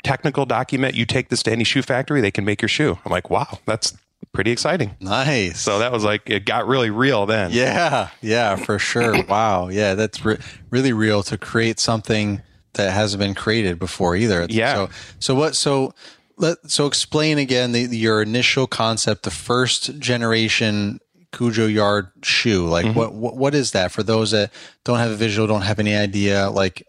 technical 0.03 0.45
document. 0.45 0.95
You 0.95 1.05
take 1.05 1.29
this 1.29 1.43
to 1.43 1.51
any 1.51 1.63
shoe 1.63 1.81
factory, 1.81 2.21
they 2.21 2.31
can 2.31 2.45
make 2.45 2.61
your 2.61 2.69
shoe." 2.69 2.99
I'm 3.05 3.11
like, 3.11 3.29
"Wow, 3.29 3.59
that's 3.65 3.97
pretty 4.31 4.51
exciting." 4.51 4.95
Nice. 4.99 5.59
So 5.59 5.79
that 5.79 5.91
was 5.91 6.03
like 6.03 6.29
it 6.29 6.45
got 6.45 6.67
really 6.67 6.89
real 6.89 7.25
then. 7.25 7.51
Yeah, 7.51 8.09
yeah, 8.21 8.55
for 8.55 8.79
sure. 8.79 9.23
wow. 9.27 9.67
Yeah, 9.69 9.95
that's 9.95 10.23
re- 10.23 10.37
really 10.69 10.93
real 10.93 11.23
to 11.23 11.37
create 11.37 11.79
something 11.79 12.41
that 12.73 12.91
hasn't 12.91 13.19
been 13.19 13.35
created 13.35 13.77
before 13.79 14.15
either. 14.15 14.47
Yeah. 14.49 14.73
So, 14.75 14.89
so 15.19 15.35
what? 15.35 15.55
So, 15.55 15.93
let 16.37 16.69
so 16.71 16.87
explain 16.87 17.37
again 17.37 17.71
the, 17.71 17.81
your 17.81 18.21
initial 18.21 18.65
concept, 18.67 19.23
the 19.23 19.31
first 19.31 19.99
generation 19.99 20.99
Kujo 21.31 21.71
Yard 21.71 22.09
shoe. 22.23 22.67
Like, 22.67 22.85
Mm-hmm. 22.85 22.97
what, 22.97 23.13
what 23.13 23.37
what 23.37 23.55
is 23.55 23.71
that 23.71 23.91
for 23.91 24.01
those 24.03 24.31
that 24.31 24.51
don't 24.83 24.97
have 24.99 25.11
a 25.11 25.15
visual, 25.15 25.47
don't 25.47 25.61
have 25.61 25.79
any 25.79 25.95
idea? 25.95 26.49
Like, 26.49 26.85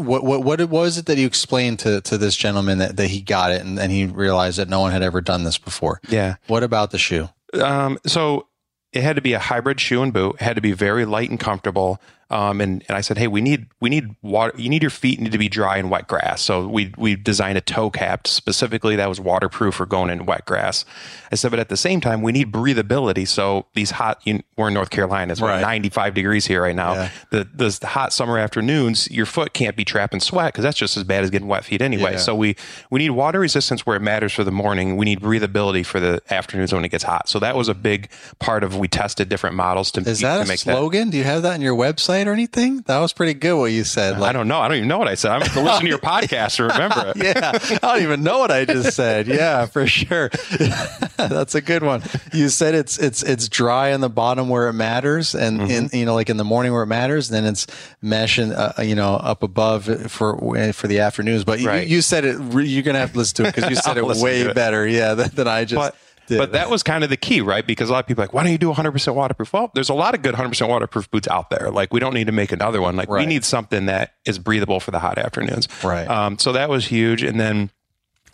what 0.00 0.24
what 0.24 0.44
what 0.44 0.60
was 0.68 0.98
it 0.98 1.06
that 1.06 1.18
you 1.18 1.26
explained 1.26 1.78
to 1.80 2.00
to 2.02 2.18
this 2.18 2.36
gentleman 2.36 2.78
that, 2.78 2.96
that 2.96 3.08
he 3.08 3.20
got 3.20 3.52
it 3.52 3.62
and, 3.62 3.78
and 3.78 3.92
he 3.92 4.06
realized 4.06 4.58
that 4.58 4.68
no 4.68 4.80
one 4.80 4.92
had 4.92 5.02
ever 5.02 5.20
done 5.20 5.44
this 5.44 5.58
before? 5.58 6.00
Yeah. 6.08 6.36
What 6.46 6.62
about 6.62 6.90
the 6.90 6.98
shoe? 6.98 7.28
Um, 7.54 7.98
so 8.06 8.46
it 8.92 9.02
had 9.02 9.16
to 9.16 9.22
be 9.22 9.32
a 9.32 9.38
hybrid 9.38 9.80
shoe 9.80 10.02
and 10.02 10.12
boot. 10.12 10.36
It 10.36 10.42
had 10.42 10.56
to 10.56 10.62
be 10.62 10.72
very 10.72 11.04
light 11.04 11.30
and 11.30 11.38
comfortable. 11.38 12.00
Um, 12.30 12.60
and, 12.60 12.84
and 12.88 12.96
I 12.96 13.00
said, 13.00 13.18
hey, 13.18 13.26
we 13.26 13.40
need 13.40 13.66
we 13.80 13.90
need 13.90 14.14
water. 14.22 14.52
You 14.56 14.68
need 14.68 14.82
your 14.82 14.90
feet 14.90 15.20
need 15.20 15.32
to 15.32 15.38
be 15.38 15.48
dry 15.48 15.78
in 15.78 15.90
wet 15.90 16.06
grass. 16.06 16.42
So 16.42 16.66
we 16.66 16.92
we 16.96 17.16
designed 17.16 17.58
a 17.58 17.60
toe 17.60 17.90
cap 17.90 18.26
specifically 18.26 18.96
that 18.96 19.08
was 19.08 19.20
waterproof 19.20 19.74
for 19.74 19.86
going 19.86 20.10
in 20.10 20.26
wet 20.26 20.44
grass. 20.46 20.84
I 21.32 21.36
said, 21.36 21.50
but 21.50 21.60
at 21.60 21.68
the 21.68 21.76
same 21.76 22.00
time, 22.00 22.22
we 22.22 22.32
need 22.32 22.52
breathability. 22.52 23.26
So 23.26 23.66
these 23.74 23.90
hot, 23.92 24.20
you, 24.24 24.42
we're 24.56 24.68
in 24.68 24.74
North 24.74 24.90
Carolina. 24.90 25.32
It's 25.32 25.40
Right. 25.40 25.60
95 25.60 26.14
degrees 26.14 26.46
here 26.46 26.62
right 26.62 26.74
now. 26.76 26.92
Yeah. 26.94 27.10
The, 27.30 27.44
the 27.80 27.86
hot 27.86 28.12
summer 28.12 28.38
afternoons, 28.38 29.10
your 29.10 29.26
foot 29.26 29.52
can't 29.52 29.76
be 29.76 29.84
trapping 29.84 30.20
sweat 30.20 30.52
because 30.52 30.62
that's 30.64 30.76
just 30.76 30.96
as 30.96 31.04
bad 31.04 31.24
as 31.24 31.30
getting 31.30 31.48
wet 31.48 31.64
feet 31.64 31.82
anyway. 31.82 32.12
Yeah. 32.12 32.18
So 32.18 32.34
we 32.34 32.56
we 32.90 32.98
need 32.98 33.10
water 33.10 33.40
resistance 33.40 33.86
where 33.86 33.96
it 33.96 34.00
matters 34.02 34.32
for 34.32 34.44
the 34.44 34.50
morning. 34.52 34.96
We 34.96 35.04
need 35.04 35.20
breathability 35.20 35.84
for 35.84 35.98
the 36.00 36.20
afternoons 36.30 36.72
when 36.72 36.84
it 36.84 36.90
gets 36.90 37.04
hot. 37.04 37.28
So 37.28 37.38
that 37.40 37.56
was 37.56 37.68
a 37.68 37.74
big 37.74 38.10
part 38.38 38.62
of 38.64 38.76
we 38.76 38.88
tested 38.88 39.28
different 39.28 39.56
models 39.56 39.90
to, 39.92 40.00
Is 40.00 40.20
that 40.20 40.38
to 40.38 40.42
a 40.42 40.46
make 40.46 40.58
slogan? 40.58 41.10
Do 41.10 41.16
you 41.18 41.24
have 41.24 41.42
that 41.42 41.54
on 41.54 41.60
your 41.60 41.76
website 41.76 42.19
or 42.28 42.32
anything? 42.32 42.80
That 42.82 42.98
was 42.98 43.12
pretty 43.12 43.34
good 43.34 43.58
what 43.58 43.72
you 43.72 43.84
said. 43.84 44.16
that. 44.16 44.22
I 44.22 44.32
don't 44.32 44.48
know. 44.48 44.60
I 44.60 44.68
don't 44.68 44.76
even 44.78 44.88
know 44.88 44.98
what 44.98 45.08
I 45.08 45.14
said. 45.14 45.32
I'm 45.32 45.40
going 45.40 45.50
to 45.52 45.62
listen 45.62 45.82
to 45.82 45.88
your 45.88 45.98
podcast 45.98 46.56
to 46.56 46.64
remember 46.64 47.12
it. 47.14 47.22
yeah, 47.24 47.50
I 47.82 47.94
don't 47.94 48.02
even 48.02 48.22
know 48.22 48.38
what 48.38 48.50
I 48.50 48.64
just 48.64 48.94
said. 48.96 49.26
Yeah, 49.40 49.66
for 49.66 49.86
sure. 49.86 50.28
That's 51.16 51.54
a 51.54 51.60
good 51.60 51.82
one. 51.82 52.02
You 52.32 52.48
said 52.48 52.74
it's 52.74 52.98
it's 52.98 53.22
it's 53.22 53.48
dry 53.48 53.92
on 53.92 54.00
the 54.00 54.08
bottom 54.08 54.48
where 54.48 54.68
it 54.68 54.72
matters, 54.72 55.34
and 55.34 55.70
in 55.70 55.90
you 55.92 56.04
know 56.04 56.14
like 56.14 56.30
in 56.30 56.36
the 56.36 56.44
morning 56.44 56.72
where 56.72 56.82
it 56.82 56.86
matters. 56.86 57.28
Then 57.28 57.44
it's 57.44 57.66
mesh 58.02 58.38
and 58.38 58.52
uh, 58.52 58.72
you 58.82 58.94
know 58.94 59.14
up 59.16 59.42
above 59.42 59.84
for 60.10 60.72
for 60.72 60.86
the 60.88 61.00
afternoons. 61.00 61.44
But 61.44 61.60
you, 61.60 61.68
Right. 61.68 61.86
you 61.86 62.02
said 62.02 62.24
it. 62.24 62.38
You're 62.52 62.82
gonna 62.82 62.98
have 62.98 63.12
to 63.12 63.18
listen 63.18 63.44
to 63.44 63.48
it 63.48 63.54
because 63.54 63.70
you 63.70 63.76
said 63.76 63.96
it 63.98 64.04
way 64.06 64.40
it. 64.42 64.54
better. 64.54 64.86
Yeah, 64.86 65.14
than, 65.14 65.30
than 65.34 65.48
I 65.48 65.64
just. 65.64 65.76
But 65.76 65.94
did. 66.30 66.38
but 66.38 66.52
that 66.52 66.70
was 66.70 66.82
kind 66.82 67.04
of 67.04 67.10
the 67.10 67.16
key, 67.16 67.42
right? 67.42 67.66
Because 67.66 67.90
a 67.90 67.92
lot 67.92 67.98
of 68.00 68.06
people 68.06 68.22
are 68.22 68.26
like, 68.26 68.32
why 68.32 68.42
don't 68.42 68.52
you 68.52 68.58
do 68.58 68.72
100% 68.72 69.14
waterproof? 69.14 69.52
Well, 69.52 69.70
there's 69.74 69.90
a 69.90 69.94
lot 69.94 70.14
of 70.14 70.22
good 70.22 70.34
100% 70.34 70.68
waterproof 70.68 71.10
boots 71.10 71.28
out 71.28 71.50
there. 71.50 71.70
Like 71.70 71.92
we 71.92 72.00
don't 72.00 72.14
need 72.14 72.28
to 72.28 72.32
make 72.32 72.52
another 72.52 72.80
one. 72.80 72.96
Like 72.96 73.10
we 73.10 73.26
need 73.26 73.44
something 73.44 73.86
that 73.86 74.14
is 74.24 74.38
breathable 74.38 74.80
for 74.80 74.90
the 74.90 74.98
hot 75.00 75.18
afternoons. 75.18 75.68
Right. 75.84 76.08
Um, 76.08 76.38
so 76.38 76.52
that 76.52 76.70
was 76.70 76.86
huge. 76.86 77.22
And 77.22 77.38
then 77.38 77.70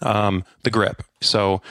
um, 0.03 0.45
the 0.63 0.71
grip. 0.71 1.03
So, 1.21 1.63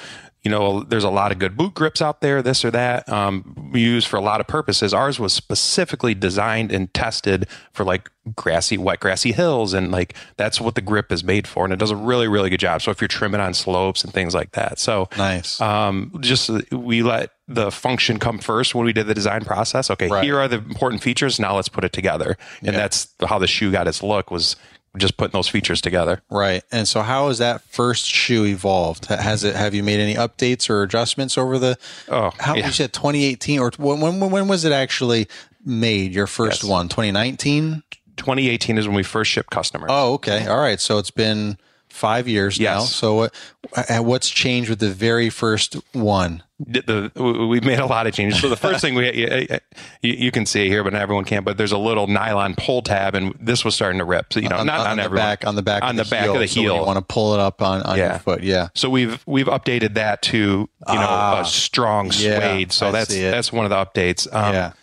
you 0.46 0.52
know, 0.52 0.84
there's 0.84 1.04
a 1.04 1.10
lot 1.10 1.32
of 1.32 1.40
good 1.40 1.58
boot 1.58 1.74
grips 1.74 2.04
out 2.04 2.22
there, 2.22 2.44
this 2.44 2.64
or 2.64 2.70
that. 2.70 3.10
Um, 3.10 3.70
we 3.74 3.82
use 3.82 4.06
for 4.06 4.16
a 4.18 4.22
lot 4.22 4.40
of 4.40 4.46
purposes. 4.48 4.94
Ours 4.94 5.20
was 5.20 5.34
specifically 5.34 6.14
designed 6.14 6.72
and 6.72 6.94
tested 6.94 7.48
for 7.74 7.84
like 7.84 8.12
grassy, 8.36 8.78
wet, 8.78 9.00
grassy 9.00 9.32
hills. 9.32 9.74
And 9.74 9.92
like 9.92 10.14
that's 10.38 10.62
what 10.62 10.76
the 10.76 10.82
grip 10.82 11.12
is 11.12 11.24
made 11.24 11.48
for. 11.48 11.64
And 11.64 11.74
it 11.74 11.78
does 11.80 11.90
a 11.90 11.96
really, 11.96 12.28
really 12.28 12.52
good 12.52 12.60
job. 12.60 12.84
So 12.84 12.92
if 12.92 13.02
you're 13.02 13.08
trimming 13.08 13.42
on 13.42 13.56
slopes 13.56 14.04
and 14.04 14.14
things 14.14 14.36
like 14.36 14.52
that. 14.52 14.78
So, 14.78 15.10
nice. 15.18 15.60
um, 15.60 16.14
just 16.22 16.50
we 16.72 17.02
let 17.02 17.32
the 17.48 17.72
function 17.72 18.20
come 18.20 18.38
first 18.38 18.76
when 18.76 18.86
we 18.86 18.94
did 18.94 19.08
the 19.08 19.14
design 19.16 19.46
process. 19.46 19.90
Okay, 19.90 20.08
Right. 20.10 20.24
here 20.24 20.38
are 20.40 20.48
the 20.48 20.58
important 20.58 21.02
features. 21.02 21.40
Now 21.40 21.56
let's 21.56 21.70
put 21.70 21.84
it 21.84 21.92
together. 21.94 22.38
And 22.62 22.76
that's 22.76 23.08
how 23.28 23.40
the 23.40 23.48
shoe 23.48 23.72
got 23.72 23.88
its 23.88 24.04
look 24.04 24.30
was 24.30 24.56
just 24.98 25.18
putting 25.18 25.34
those 25.34 25.48
features 25.48 25.82
together. 25.82 26.22
Right. 26.30 26.64
And 26.72 26.88
so 26.88 27.02
how 27.02 27.28
has 27.28 27.38
that 27.40 27.62
first 27.64 28.06
shoe 28.06 28.46
evolved? 28.46 29.06
Has 29.06 29.44
it 29.44 29.56
have 29.56 29.74
you 29.74 29.84
made 29.84 30.00
any 30.00 30.16
updates 30.16 30.70
or 30.70 30.84
adjustments 30.84 31.38
over 31.38 31.58
the 31.60 31.78
Oh, 32.10 32.32
how 32.40 32.56
yeah. 32.56 32.66
you 32.68 32.72
said 32.72 32.94
2018 32.94 33.60
or 33.60 33.72
when 33.78 34.00
when 34.02 34.20
when 34.32 34.48
was 34.48 34.66
it 34.66 34.72
actually 34.72 35.28
made 35.66 36.14
your 36.14 36.28
first 36.28 36.64
Yes. 36.64 36.70
one? 36.70 36.88
2019? 36.90 37.84
2018 38.18 38.78
is 38.78 38.88
when 38.88 38.96
we 38.96 39.04
first 39.04 39.30
shipped 39.32 39.50
customers. 39.52 39.90
Oh, 39.92 40.14
okay. 40.14 40.48
All 40.48 40.58
right. 40.60 40.80
So 40.80 40.98
it's 40.98 41.12
been 41.12 41.58
5 41.96 42.28
years 42.28 42.60
now. 42.60 42.80
So 42.82 43.16
what 43.16 43.34
uh, 43.76 44.00
what's 44.04 44.30
changed 44.30 44.70
with 44.70 44.80
the 44.80 44.92
very 44.92 45.30
first 45.30 45.76
one? 45.94 46.44
the, 46.60 47.12
the 47.16 47.22
we- 47.24 47.48
we've 47.48 47.64
made 47.66 47.80
a 47.80 47.86
lot 47.86 48.08
of 48.08 48.14
changes. 48.14 48.40
So 48.40 48.48
the 48.50 48.56
first 48.56 48.80
thing 48.82 48.96
we 48.96 49.12
you, 50.02 50.14
you, 50.14 50.32
can 50.32 50.46
see 50.46 50.70
here, 50.70 50.84
but 50.84 50.94
not 50.94 51.02
everyone 51.02 51.26
can. 51.26 51.44
But 51.44 51.58
there's 51.58 51.72
a 51.74 51.78
little 51.78 52.08
nylon 52.08 52.56
pull 52.56 52.82
tab, 52.82 53.14
and 53.16 53.36
this 53.40 53.66
was 53.66 53.76
starting 53.76 54.00
to 54.00 54.06
rip. 54.06 54.32
So 54.32 54.40
you 54.40 54.48
know, 54.50 54.58
on, 54.58 54.66
not 54.68 54.82
on 54.82 54.88
on 54.88 54.98
the 54.98 55.04
everyone. 55.04 55.26
back 55.26 55.46
on 55.46 55.56
the 55.56 55.62
back 55.62 55.84
on 55.84 56.00
of 56.00 56.06
the, 56.06 56.10
back 56.10 56.28
of 56.28 56.40
the 56.40 56.48
so 56.48 56.62
heel. 56.62 56.76
you 56.78 56.82
want 56.86 56.98
to 56.98 57.04
pull 57.04 57.34
it 57.34 57.40
up 57.40 57.62
on, 57.62 57.82
on 57.84 57.98
your 57.98 58.20
foot. 58.20 58.42
Yeah. 58.44 58.70
So 58.74 58.90
we've 58.90 59.22
we've 59.26 59.48
updated 59.48 59.96
that 59.96 60.22
to 60.24 60.38
you 60.38 60.68
know 60.88 61.08
Ah. 61.10 61.42
a 61.42 61.46
strong 61.46 62.12
Yeah, 62.14 62.40
suede. 62.40 62.72
so 62.72 62.88
I 62.88 62.92
that's 62.92 63.14
that's 63.14 63.52
one 63.52 63.66
of 63.66 63.70
the 63.72 63.78
updates. 63.86 64.34
Um, 64.34 64.54
yeah. 64.54 64.74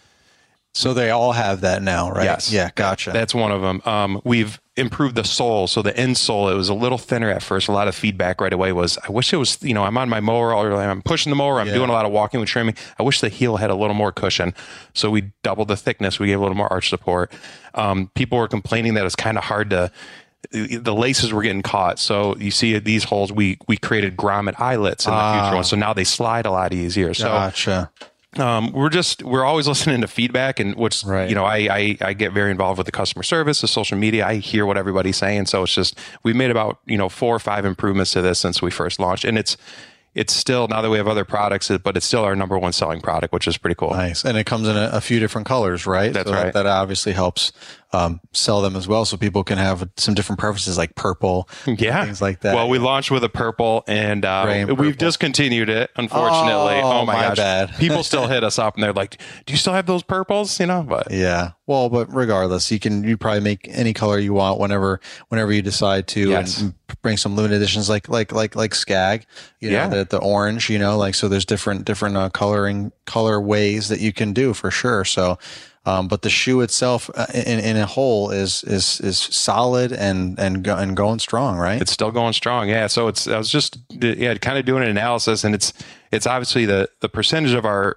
So 0.75 0.95
they 0.95 1.11
all 1.11 1.33
have 1.33 1.61
that 1.62 1.83
now, 1.83 2.11
right? 2.11 2.25
Yes. 2.25 2.50
Yeah, 2.50 2.71
gotcha. 2.75 3.11
That's 3.11 3.35
one 3.35 3.52
of 3.52 3.61
them. 3.61 3.83
Um, 3.85 4.21
we've 4.25 4.59
improved 4.76 5.14
the 5.17 5.25
sole. 5.25 5.67
So 5.67 5.83
the 5.83 5.93
insole, 5.93 6.50
it 6.50 6.55
was 6.55 6.69
a 6.71 6.75
little 6.75 6.97
thinner 6.99 7.31
at 7.31 7.43
first. 7.43 7.69
A 7.69 7.73
lot 7.73 7.88
of 7.88 7.95
feedback 7.95 8.41
right 8.41 8.52
away 8.52 8.73
was, 8.73 8.97
I 9.07 9.11
wish 9.11 9.33
it 9.33 9.37
was, 9.37 9.62
you 9.62 9.75
know, 9.75 9.85
I'm 9.85 9.99
on 9.99 10.09
my 10.09 10.21
mower 10.21 10.55
or 10.55 10.73
I'm 10.75 11.02
pushing 11.02 11.31
the 11.31 11.37
mower. 11.37 11.61
I'm 11.61 11.67
Yeah. 11.69 11.75
doing 11.75 11.91
a 11.91 11.93
lot 11.93 12.07
of 12.07 12.12
walking 12.12 12.41
with 12.41 12.49
trimming. 12.49 12.75
I 12.99 13.02
wish 13.02 13.21
the 13.21 13.29
heel 13.29 13.59
had 13.59 13.69
a 13.69 13.75
little 13.75 13.95
more 13.95 14.12
cushion. 14.12 14.55
So 14.95 15.11
we 15.11 15.33
doubled 15.43 15.69
the 15.69 15.76
thickness. 15.76 16.19
We 16.19 16.29
gave 16.29 16.38
a 16.38 16.43
little 16.43 16.57
more 16.57 16.73
arch 16.73 16.88
support. 16.88 17.31
Um, 17.75 18.11
people 18.14 18.38
were 18.38 18.49
complaining 18.49 18.95
that 18.95 19.05
it's 19.05 19.17
kind 19.17 19.37
of 19.37 19.45
hard 19.45 19.71
to 19.71 19.91
the 20.50 20.93
laces 20.93 21.33
were 21.33 21.43
getting 21.43 21.62
caught. 21.62 22.00
So 22.00 22.35
you 22.37 22.50
see 22.50 22.76
these 22.81 23.05
holes, 23.05 23.31
we 23.31 23.59
we 23.69 23.76
created 23.76 24.17
grommet 24.17 24.59
eyelets 24.61 25.07
in 25.07 25.12
the 25.12 25.17
Ah. 25.17 25.43
future 25.43 25.55
ones. 25.55 25.69
So 25.69 25.76
now 25.76 25.93
they 25.93 26.02
slide 26.02 26.47
a 26.47 26.50
lot 26.50 26.73
easier. 26.75 27.14
So 27.14 27.29
Gotcha. 27.29 27.91
Um, 28.39 28.73
we're 28.73 28.89
just 28.89 29.23
we're 29.23 29.45
always 29.45 29.69
listening 29.73 30.01
to 30.01 30.09
feedback 30.09 30.59
and 30.61 30.75
what's 30.77 31.05
Right. 31.05 31.29
you 31.29 31.35
know 31.35 31.45
I, 31.45 31.57
I 31.71 31.99
I 32.01 32.12
get 32.15 32.33
very 32.33 32.51
involved 32.51 32.79
with 32.79 32.87
the 32.87 32.93
customer 32.93 33.23
service, 33.23 33.61
the 33.61 33.69
social 33.69 33.99
media. 33.99 34.27
I 34.27 34.37
hear 34.37 34.65
what 34.67 34.77
everybody's 34.79 35.17
saying, 35.17 35.47
so 35.47 35.62
it's 35.65 35.75
just 35.75 35.99
we've 36.23 36.37
made 36.37 36.51
about 36.51 36.79
you 36.87 36.97
know 36.99 37.09
four 37.09 37.35
or 37.35 37.39
five 37.41 37.65
improvements 37.65 38.12
to 38.12 38.23
this 38.23 38.39
since 38.39 38.62
we 38.62 38.71
first 38.71 38.99
launched, 38.99 39.25
and 39.25 39.37
it's 39.39 39.57
it's 40.15 40.35
still 40.35 40.69
now 40.69 40.83
that 40.83 40.91
we 40.91 40.99
have 40.99 41.09
other 41.09 41.25
products, 41.25 41.71
but 41.83 41.97
it's 41.97 42.05
still 42.05 42.23
our 42.23 42.37
number 42.37 42.59
one 42.59 42.73
selling 42.73 43.01
product, 43.01 43.33
which 43.33 43.49
is 43.49 43.57
pretty 43.57 43.75
cool. 43.75 43.91
Nice. 43.93 44.27
And 44.27 44.37
it 44.37 44.45
comes 44.45 44.69
in 44.69 44.77
a, 44.77 44.91
a 44.93 45.01
few 45.01 45.19
different 45.21 45.47
colors, 45.47 45.87
right? 45.87 46.12
That's 46.12 46.29
So 46.29 46.35
that- 46.35 46.45
right. 46.45 46.53
That, 46.53 46.67
obviously 46.67 47.12
helps 47.12 47.51
um, 47.93 48.21
sell 48.33 48.63
them 48.63 48.75
as 48.77 48.89
well. 48.89 49.05
So 49.05 49.17
people 49.17 49.45
can 49.45 49.59
have 49.59 49.89
some 49.97 50.15
different 50.15 50.39
preferences 50.39 50.79
like 50.79 50.95
purple, 50.95 51.49
Yeah, 51.67 52.05
things 52.05 52.23
like 52.23 52.41
that. 52.41 52.55
Well, 52.55 52.69
we 52.69 52.79
launched 52.79 53.11
with 53.11 53.23
a 53.25 53.29
purple, 53.29 53.85
and, 53.87 54.25
uh, 54.25 54.45
purple. 54.45 54.77
we've 54.77 54.97
discontinued 54.97 55.69
it. 55.69 55.91
Unfortunately, 55.97 56.75
Oh, 56.83 57.01
oh, 57.01 57.05
my, 57.07 57.15
my 57.15 57.21
gosh, 57.29 57.37
bad. 57.37 57.75
people 57.79 58.03
still 58.03 58.27
hit 58.29 58.45
us 58.45 58.59
up, 58.59 58.75
and 58.75 58.83
they're 58.83 58.93
like, 58.93 59.21
"Do 59.47 59.53
you 59.53 59.59
still 59.59 59.75
have 59.75 59.87
those 59.87 60.03
purples?" 60.03 60.59
You 60.59 60.67
know, 60.67 60.83
but 60.83 61.11
Yeah. 61.11 61.51
Well, 61.67 61.89
but 61.89 62.13
regardless, 62.13 62.71
you 62.73 62.79
can 62.81 63.05
you 63.05 63.17
probably 63.17 63.41
make 63.41 63.69
any 63.71 63.93
color 63.93 64.19
you 64.19 64.33
want 64.35 64.59
whenever 64.59 65.01
whenever 65.29 65.53
you 65.53 65.63
decide 65.63 66.07
to 66.09 66.31
Yes. 66.31 66.61
and 66.61 66.75
bring 67.03 67.17
some 67.17 67.37
limited 67.37 67.57
editions 67.57 67.89
like 67.89 68.09
like 68.09 68.33
like 68.33 68.57
like 68.57 68.75
Skag, 68.75 69.27
you 69.61 69.71
know, 69.71 69.77
Yeah. 69.77 69.89
the 69.89 70.05
the 70.05 70.19
orange, 70.19 70.69
you 70.71 70.79
know, 70.79 70.97
like 70.99 71.15
so 71.15 71.29
there's 71.29 71.45
different 71.45 71.85
different 71.85 72.17
uh, 72.17 72.31
coloring 72.31 72.91
color 73.07 73.41
ways 73.41 73.89
that 73.89 74.01
you 74.01 74.13
can 74.13 74.33
do 74.33 74.55
for 74.55 74.71
sure. 74.71 75.05
So 75.05 75.39
um, 75.85 76.07
but 76.09 76.23
the 76.23 76.31
shoe 76.31 76.61
itself 76.61 77.11
uh, 77.15 77.27
in, 77.35 77.59
in 77.59 77.77
a 77.77 77.87
whole 77.87 78.31
is 78.31 78.62
is 78.65 79.01
is 79.01 79.19
solid 79.19 79.93
and 79.93 80.39
and 80.39 80.62
go, 80.62 80.77
and 80.77 80.97
going 80.97 81.19
strong, 81.19 81.57
right? 81.59 81.81
it's 81.83 81.93
still 81.93 82.11
going 82.12 82.33
strong. 82.33 82.69
Yeah. 82.69 82.87
So 82.87 83.09
it's 83.09 83.27
I 83.27 83.37
was 83.39 83.49
just 83.51 83.79
yeah, 83.91 84.35
kind 84.35 84.59
of 84.59 84.65
doing 84.65 84.83
an 84.85 84.89
analysis, 84.91 85.45
and 85.45 85.55
it's 85.55 85.73
it's 86.12 86.27
obviously 86.27 86.67
the 86.67 86.89
the 87.01 87.09
percentage 87.09 87.53
of 87.55 87.65
our 87.65 87.97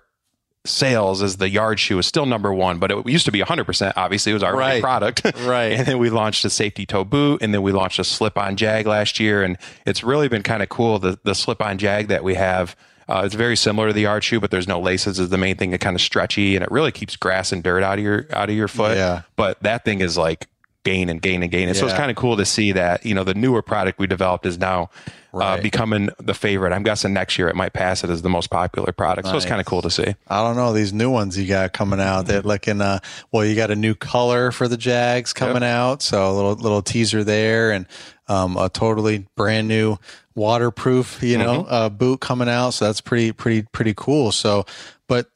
sales 0.65 1.21
as 1.21 1.37
the 1.37 1.47
yard 1.47 1.79
shoe 1.79 1.99
is 1.99 2.07
still 2.07 2.25
number 2.25 2.51
one, 2.51 2.79
but 2.79 2.89
it 2.91 3.07
used 3.07 3.25
to 3.25 3.31
be 3.31 3.39
100%. 3.39 3.93
Obviously, 3.95 4.31
it 4.31 4.33
was 4.33 4.41
our 4.41 4.55
Right. 4.57 4.81
product. 4.81 5.21
Right. 5.45 5.73
and 5.73 5.85
then 5.85 5.99
we 5.99 6.09
launched 6.09 6.43
a 6.43 6.49
safety 6.49 6.87
toe 6.87 7.03
boot, 7.03 7.43
and 7.43 7.53
then 7.53 7.61
we 7.61 7.71
launched 7.71 7.99
a 7.99 8.03
slip 8.03 8.35
on 8.35 8.55
jag 8.57 8.87
last 8.87 9.19
year. 9.19 9.43
And 9.43 9.57
it's 9.85 10.03
really 10.03 10.27
been 10.27 10.41
kind 10.41 10.63
of 10.63 10.69
cool. 10.69 10.97
The, 10.97 11.19
the 11.23 11.35
slip 11.35 11.61
on 11.61 11.77
jag 11.77 12.07
that 12.07 12.23
we 12.23 12.33
have, 12.33 12.75
uh, 13.07 13.23
it's 13.25 13.35
very 13.35 13.55
similar 13.55 13.87
to 13.87 13.93
the 13.93 14.01
yard 14.01 14.23
shoe, 14.23 14.39
but 14.39 14.51
there's 14.51 14.67
no 14.67 14.79
laces 14.79 15.19
is 15.19 15.29
the 15.29 15.37
main 15.37 15.57
thing. 15.57 15.73
It's 15.73 15.83
kind 15.83 15.95
of 15.95 16.01
stretchy 16.01 16.55
and 16.55 16.63
it 16.63 16.71
really 16.71 16.91
keeps 16.91 17.15
grass 17.15 17.51
and 17.51 17.63
dirt 17.63 17.83
out 17.83 17.99
of 17.99 18.03
your, 18.03 18.27
out 18.31 18.49
of 18.49 18.55
your 18.55 18.67
foot. 18.67 18.97
Yeah. 18.97 19.21
But 19.35 19.61
that 19.63 19.85
thing 19.85 20.01
is 20.01 20.17
like, 20.17 20.47
gain 20.85 21.09
and 21.09 21.21
gain 21.21 21.43
and 21.43 21.51
gain. 21.51 21.67
And 21.67 21.75
so 21.75 21.85
it's 21.85 21.95
kind 21.97 22.09
of 22.09 22.15
cool 22.15 22.37
to 22.37 22.45
see 22.45 22.71
that, 22.71 23.05
you 23.05 23.13
know, 23.13 23.25
the 23.25 23.33
newer 23.33 23.61
product 23.61 23.99
we 23.99 24.07
developed 24.07 24.45
is 24.45 24.57
now 24.57 24.89
uh, 25.33 25.59
becoming 25.61 26.09
the 26.17 26.33
favorite. 26.33 26.71
I'm 26.71 26.83
guessing 26.83 27.11
next 27.11 27.37
year 27.37 27.49
it 27.49 27.55
might 27.57 27.73
pass 27.73 28.05
it 28.05 28.09
as 28.09 28.21
the 28.21 28.29
most 28.29 28.49
popular 28.49 28.93
product. 28.93 29.27
So 29.27 29.35
it's 29.35 29.45
kind 29.45 29.59
of 29.59 29.67
cool 29.67 29.81
to 29.81 29.89
see. 29.91 30.15
I 30.29 30.41
don't 30.41 30.55
know 30.55 30.71
these 30.71 30.93
new 30.93 31.09
ones 31.09 31.37
you 31.37 31.45
got 31.45 31.73
coming 31.73 31.99
out. 31.99 32.27
They're 32.27 32.41
looking 32.41 32.79
uh 32.79 32.99
well, 33.33 33.43
you 33.43 33.53
got 33.55 33.69
a 33.69 33.75
new 33.75 33.95
color 33.95 34.51
for 34.53 34.69
the 34.69 34.77
Jags 34.77 35.33
coming 35.33 35.63
out, 35.63 36.01
so 36.01 36.31
a 36.31 36.33
little 36.33 36.53
little 36.53 36.81
teaser 36.81 37.25
there, 37.25 37.71
and 37.71 37.85
um, 38.29 38.55
a 38.55 38.69
totally 38.69 39.27
brand 39.35 39.67
new 39.67 39.97
waterproof, 40.35 41.21
you 41.21 41.37
know, 41.37 41.63
Mm-hmm. 41.63 41.73
uh, 41.73 41.89
boot 41.89 42.21
coming 42.21 42.47
out. 42.49 42.69
So 42.71 42.85
that's 42.85 43.01
pretty 43.01 43.31
pretty 43.33 43.63
pretty 43.73 43.93
cool. 43.95 44.31
So, 44.31 44.65
but 45.07 45.29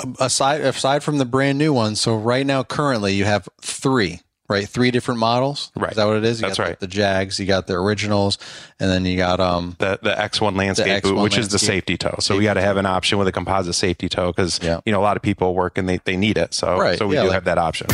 um, 0.00 0.14
aside 0.20 0.60
aside 0.60 1.02
from 1.02 1.18
the 1.18 1.24
brand 1.24 1.56
new 1.58 1.72
ones, 1.72 2.00
so 2.00 2.16
right 2.16 2.44
now 2.44 2.62
currently 2.64 3.14
you 3.14 3.24
have 3.24 3.48
three. 3.62 4.20
Right, 4.48 4.66
three 4.66 4.90
different 4.90 5.20
models. 5.20 5.70
Right. 5.76 5.90
is 5.90 5.96
that 5.98 6.06
what 6.06 6.16
it 6.16 6.24
is? 6.24 6.40
You 6.40 6.46
That's 6.46 6.56
got 6.56 6.64
the- 6.64 6.70
right. 6.70 6.80
The, 6.80 6.86
Jags, 6.86 7.38
you 7.38 7.44
got 7.44 7.66
the 7.66 7.74
originals, 7.74 8.38
and 8.80 8.90
then 8.90 9.04
you 9.04 9.18
got 9.18 9.40
um. 9.40 9.76
The 9.78 9.98
the 10.02 10.12
X1 10.14 10.56
landscape 10.56 11.02
X1 11.02 11.16
boot, 11.16 11.18
which 11.22 11.36
is 11.36 11.48
the 11.48 11.58
safety 11.58 11.98
toe. 11.98 12.16
So 12.20 12.36
we 12.36 12.44
got 12.44 12.54
to 12.54 12.62
have 12.62 12.78
an 12.78 12.86
option 12.86 13.18
with 13.18 13.28
a 13.28 13.32
composite 13.32 13.74
safety 13.74 14.08
toe 14.08 14.28
because 14.32 14.58
Yeah. 14.62 14.80
you 14.86 14.92
know 14.92 15.00
a 15.00 15.02
lot 15.02 15.16
of 15.18 15.22
people 15.22 15.54
work 15.54 15.76
and 15.76 15.86
they, 15.88 15.98
they 16.04 16.16
need 16.16 16.38
it. 16.38 16.54
So 16.54 16.78
Right, 16.78 16.98
so 16.98 17.06
we 17.06 17.16
yeah, 17.16 17.22
do 17.22 17.28
like- 17.28 17.34
have 17.34 17.44
that 17.44 17.58
option. 17.58 17.88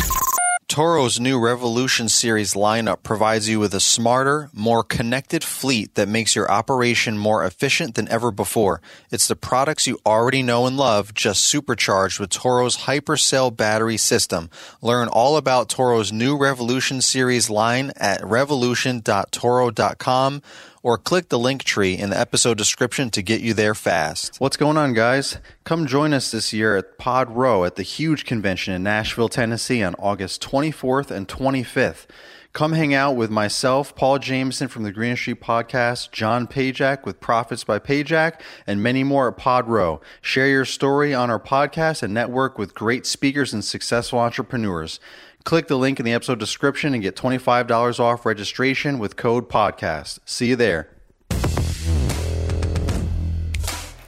Toro's 0.74 1.20
new 1.20 1.38
Revolution 1.38 2.08
Series 2.08 2.54
lineup 2.54 3.04
provides 3.04 3.48
you 3.48 3.60
with 3.60 3.74
a 3.74 3.80
smarter, 3.80 4.50
more 4.52 4.82
connected 4.82 5.44
fleet 5.44 5.94
that 5.94 6.08
makes 6.08 6.34
your 6.34 6.50
operation 6.50 7.16
more 7.16 7.44
efficient 7.44 7.94
than 7.94 8.08
ever 8.08 8.32
before. 8.32 8.82
It's 9.08 9.28
the 9.28 9.37
products 9.37 9.87
you 9.87 10.00
already 10.04 10.42
know 10.42 10.66
and 10.66 10.76
love, 10.76 11.14
just 11.14 11.44
supercharged 11.44 12.18
with 12.18 12.30
Toro's 12.30 12.78
Hypercell 12.78 13.56
battery 13.56 13.96
system. 13.96 14.50
Learn 14.82 15.06
all 15.06 15.37
about 15.37 15.68
Toro's 15.68 16.12
new 16.12 16.37
Revolution 16.37 17.00
Series 17.00 17.48
line 17.48 17.92
at 17.96 18.26
revolution.toro.com 18.26 20.42
or 20.85 20.99
click 20.99 21.31
the 21.31 21.38
link 21.38 21.64
tree 21.64 21.94
in 21.94 22.11
the 22.11 22.20
episode 22.20 22.59
description 22.59 23.11
to 23.11 23.23
get 23.23 23.40
you 23.40 23.55
there 23.55 23.75
fast. 23.75 24.37
What's 24.38 24.59
going 24.59 24.77
on, 24.77 24.92
guys? 24.92 25.38
Come 25.64 25.87
join 25.87 26.12
us 26.12 26.31
this 26.31 26.53
year 26.53 26.77
at 26.77 26.99
Pod 26.99 27.31
Row 27.31 27.64
at 27.64 27.77
the 27.77 27.83
huge 27.83 28.27
convention 28.27 28.75
in 28.75 28.83
Nashville, 28.83 29.31
Tennessee 29.31 29.83
on 29.83 29.94
August 29.94 30.42
24th 30.42 31.11
and 31.11 31.27
25th. 31.27 32.07
Come 32.53 32.75
hang 32.75 32.94
out 32.94 33.16
with 33.16 33.31
myself, 33.31 33.97
Paul 33.97 34.20
Jameson 34.20 34.68
from 34.68 34.85
the 34.85 34.92
Green 34.92 35.16
Street 35.16 35.40
Podcast, 35.40 36.12
John 36.12 36.47
Pajak 36.47 37.05
with 37.05 37.18
Profits 37.18 37.64
by 37.64 37.81
Pajak, 37.81 38.40
and 38.64 38.81
many 38.81 39.03
more 39.03 39.27
at 39.27 39.37
Pod 39.37 39.66
Row. 39.66 40.01
Share 40.20 40.47
your 40.47 40.64
story 40.64 41.12
on 41.12 41.31
our 41.31 41.40
podcast 41.40 42.05
and 42.05 42.14
network 42.14 42.57
with 42.57 42.73
great 42.73 43.07
speakers 43.07 43.53
and 43.53 43.64
successful 43.64 44.20
entrepreneurs. 44.20 45.01
Click 45.44 45.68
the 45.68 45.76
link 45.76 46.00
in 46.00 46.07
the 46.07 46.14
episode 46.14 46.38
description 46.38 46.94
and 46.94 47.02
get 47.02 47.16
$25 47.16 48.00
off 48.00 48.24
registration 48.24 48.98
with 48.98 49.16
code 49.16 49.46
podcast. 49.46 50.18
See 50.24 50.46
you 50.46 50.57
there. 50.57 50.88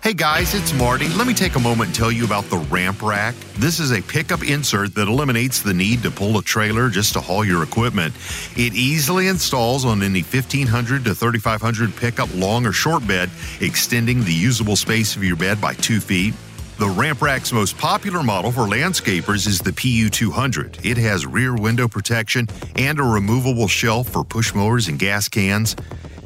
Hey 0.02 0.14
guys, 0.14 0.54
it's 0.54 0.72
Marty. 0.72 1.08
Let 1.08 1.26
me 1.26 1.34
take 1.34 1.56
a 1.56 1.58
moment 1.58 1.88
and 1.88 1.94
tell 1.94 2.12
you 2.12 2.24
about 2.24 2.44
the 2.44 2.58
Ramp 2.70 3.02
Rack. 3.02 3.34
This 3.58 3.80
is 3.80 3.90
a 3.90 4.00
pickup 4.00 4.48
insert 4.48 4.94
that 4.94 5.08
eliminates 5.08 5.60
the 5.60 5.74
need 5.74 6.02
to 6.04 6.12
pull 6.12 6.38
a 6.38 6.42
trailer 6.42 6.88
just 6.88 7.12
to 7.14 7.20
haul 7.20 7.44
your 7.44 7.64
equipment. 7.64 8.14
It 8.56 8.72
easily 8.72 9.26
installs 9.26 9.84
on 9.84 10.02
any 10.02 10.22
1500 10.22 11.04
to 11.04 11.14
3500 11.14 11.96
pickup 11.96 12.32
long 12.34 12.64
or 12.64 12.72
short 12.72 13.06
bed, 13.06 13.28
extending 13.60 14.20
the 14.20 14.32
usable 14.32 14.76
space 14.76 15.16
of 15.16 15.24
your 15.24 15.36
bed 15.36 15.60
by 15.60 15.74
two 15.74 16.00
feet. 16.00 16.34
The 16.78 16.88
Ramp 16.88 17.22
Rack's 17.22 17.54
most 17.54 17.78
popular 17.78 18.22
model 18.22 18.52
for 18.52 18.66
landscapers 18.66 19.46
is 19.46 19.60
the 19.60 19.70
PU200. 19.70 20.84
It 20.84 20.98
has 20.98 21.24
rear 21.24 21.56
window 21.56 21.88
protection 21.88 22.48
and 22.74 23.00
a 23.00 23.02
removable 23.02 23.66
shelf 23.66 24.10
for 24.10 24.22
push 24.22 24.52
mowers 24.52 24.88
and 24.88 24.98
gas 24.98 25.26
cans. 25.26 25.74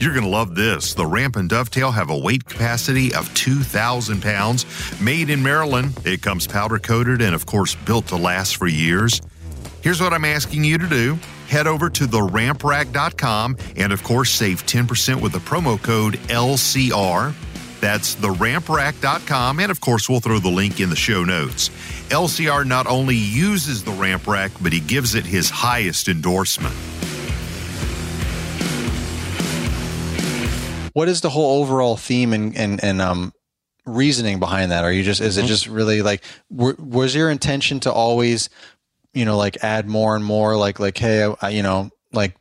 You're 0.00 0.12
going 0.12 0.24
to 0.24 0.28
love 0.28 0.56
this. 0.56 0.94
The 0.94 1.06
Ramp 1.06 1.36
and 1.36 1.48
Dovetail 1.48 1.92
have 1.92 2.10
a 2.10 2.18
weight 2.18 2.46
capacity 2.46 3.14
of 3.14 3.32
2,000 3.34 4.20
pounds. 4.22 4.66
Made 5.00 5.30
in 5.30 5.40
Maryland, 5.40 5.96
it 6.04 6.20
comes 6.20 6.48
powder 6.48 6.80
coated 6.80 7.22
and, 7.22 7.32
of 7.32 7.46
course, 7.46 7.76
built 7.76 8.08
to 8.08 8.16
last 8.16 8.56
for 8.56 8.66
years. 8.66 9.20
Here's 9.82 10.00
what 10.00 10.12
I'm 10.12 10.24
asking 10.24 10.64
you 10.64 10.78
to 10.78 10.88
do 10.88 11.16
head 11.48 11.68
over 11.68 11.88
to 11.90 12.06
theramprack.com 12.06 13.56
and, 13.76 13.92
of 13.92 14.02
course, 14.02 14.30
save 14.30 14.66
10% 14.66 15.20
with 15.20 15.30
the 15.30 15.38
promo 15.38 15.80
code 15.80 16.14
LCR. 16.28 17.34
That's 17.80 18.14
theramprack.com, 18.16 19.58
and 19.60 19.70
of 19.70 19.80
course, 19.80 20.08
we'll 20.08 20.20
throw 20.20 20.38
the 20.38 20.50
link 20.50 20.80
in 20.80 20.90
the 20.90 20.96
show 20.96 21.24
notes. 21.24 21.70
LCR 22.10 22.66
not 22.66 22.86
only 22.86 23.16
uses 23.16 23.84
the 23.84 23.92
ramp 23.92 24.26
rack, 24.26 24.50
but 24.60 24.72
he 24.72 24.80
gives 24.80 25.14
it 25.14 25.24
his 25.24 25.48
highest 25.50 26.08
endorsement. 26.08 26.74
what 30.92 31.08
is 31.08 31.20
the 31.20 31.30
whole 31.30 31.62
overall 31.62 31.96
theme 31.96 32.32
and 32.32 32.56
and, 32.56 32.82
and 32.82 33.00
um 33.00 33.32
reasoning 33.86 34.38
behind 34.40 34.72
that 34.72 34.84
are 34.84 34.92
you 34.92 35.02
just 35.04 35.20
is 35.20 35.36
it 35.38 35.46
just 35.46 35.66
really 35.68 36.02
like 36.02 36.22
w- 36.54 36.76
was 36.78 37.14
your 37.14 37.30
intention 37.30 37.78
to 37.80 37.92
always 37.92 38.50
you 39.14 39.24
know 39.24 39.36
like 39.36 39.62
add 39.62 39.86
more 39.88 40.16
and 40.16 40.24
more 40.24 40.56
like 40.56 40.78
like 40.80 40.98
hey 40.98 41.24
I, 41.24 41.34
I- 41.42 41.48
you 41.50 41.62
know 41.62 41.90
like 42.12 42.34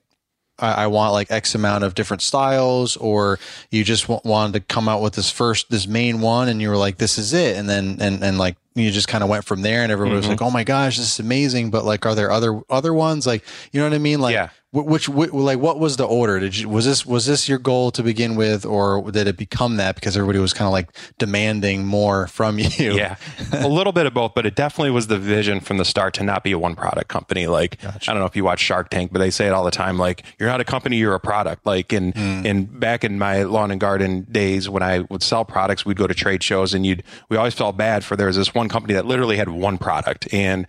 I, 0.62 0.84
I 0.84 0.88
want 0.88 1.14
like 1.14 1.32
X 1.32 1.56
amount 1.56 1.84
of 1.84 1.96
different 1.96 2.22
styles, 2.22 2.98
or 2.98 3.40
you 3.72 3.84
just 3.84 4.04
w- 4.04 4.22
wanted 4.24 4.54
to 4.54 4.60
come 4.62 4.88
out 4.88 5.02
with 5.02 5.14
this 5.14 5.32
first, 5.32 5.70
this 5.70 5.88
main 5.88 6.22
one, 6.22 6.48
and 6.48 6.62
you 6.62 6.70
were 6.70 6.78
like, 6.78 6.98
this 6.98 7.18
is 7.18 7.34
it, 7.34 7.58
and 7.58 7.70
then 7.70 7.98
and 8.00 8.24
and 8.24 8.38
like 8.38 8.56
you 8.76 8.92
just 8.92 9.08
kind 9.08 9.24
of 9.24 9.30
went 9.30 9.46
from 9.46 9.62
there, 9.62 9.84
and 9.84 9.92
everybody 9.92 10.16
was 10.16 10.28
like, 10.28 10.38
mm-hmm. 10.38 10.46
oh 10.46 10.52
my 10.52 10.64
gosh, 10.64 10.98
this 10.98 11.14
is 11.14 11.20
amazing, 11.20 11.72
but 11.72 11.86
like, 11.86 12.06
are 12.06 12.16
there 12.16 12.32
other 12.32 12.62
other 12.70 12.94
ones? 12.94 13.26
Like, 13.28 13.44
you 13.72 13.80
know 13.80 13.88
what 13.88 13.96
I 13.96 14.00
mean? 14.00 14.20
Like, 14.22 14.34
Yeah. 14.34 14.50
wh- 14.72 14.86
which, 14.86 15.10
like 15.10 15.60
what 15.60 15.80
was 15.80 15.98
the 15.98 16.06
order? 16.06 16.40
Did 16.40 16.56
you 16.58 16.70
was 16.70 16.86
this 16.86 17.06
was 17.06 17.26
this 17.26 17.50
your 17.50 17.58
goal 17.58 17.92
to 17.92 18.04
begin 18.04 18.36
with, 18.36 18.66
or 18.66 19.12
did 19.12 19.28
it 19.28 19.38
become 19.38 19.78
that 19.78 19.96
because 19.96 20.16
everybody 20.16 20.40
was 20.40 20.54
kind 20.54 20.68
of 20.68 20.72
like 20.72 20.90
demanding 21.18 21.86
more 21.86 22.28
from 22.28 22.60
you? 22.60 22.94
Yeah, 22.94 23.16
a 23.52 23.68
little 23.68 23.92
bit 23.92 24.06
of 24.06 24.14
both, 24.14 24.34
but 24.36 24.46
it 24.46 24.56
definitely 24.56 24.92
was 24.92 25.08
the 25.08 25.18
vision 25.18 25.60
from 25.60 25.78
the 25.78 25.86
start 25.86 26.14
to 26.16 26.24
not 26.24 26.44
be 26.44 26.52
a 26.52 26.60
one 26.60 26.76
product 26.76 27.08
company. 27.08 27.48
Like 27.48 27.84
I 27.84 27.98
don't 28.06 28.20
know 28.20 28.26
if 28.26 28.36
you 28.36 28.44
watch 28.44 28.60
Shark 28.60 28.90
Tank, 28.90 29.12
but 29.12 29.20
they 29.20 29.32
say 29.32 29.48
it 29.48 29.52
all 29.52 29.64
the 29.64 29.72
time. 29.72 29.98
Like 29.98 30.24
you're 30.40 30.50
not 30.50 30.62
a 30.62 30.66
company, 30.66 30.98
you're 30.98 31.16
a 31.16 31.20
product. 31.20 31.66
Like 31.66 31.92
in 31.92 32.14
mm. 32.14 32.46
in 32.46 32.66
back 32.66 33.04
in 33.04 33.18
my 33.18 33.44
lawn 33.44 33.72
and 33.72 33.80
garden 33.82 34.28
days 34.32 34.70
when 34.70 34.84
I 34.84 35.00
would 35.10 35.24
sell 35.24 35.44
products, 35.44 35.86
we'd 35.86 35.98
go 35.98 36.06
to 36.08 36.14
trade 36.14 36.44
shows 36.44 36.74
and 36.76 36.86
you'd 36.86 37.04
we 37.30 37.38
always 37.38 37.56
felt 37.56 37.76
bad 37.76 38.04
for 38.04 38.16
there 38.16 38.28
was 38.28 38.36
this 38.36 38.54
one 38.54 38.59
company 38.68 38.96
that 38.96 39.06
literally 39.06 39.38
had 39.38 39.48
one 39.48 39.78
product 39.78 40.28
and 40.34 40.68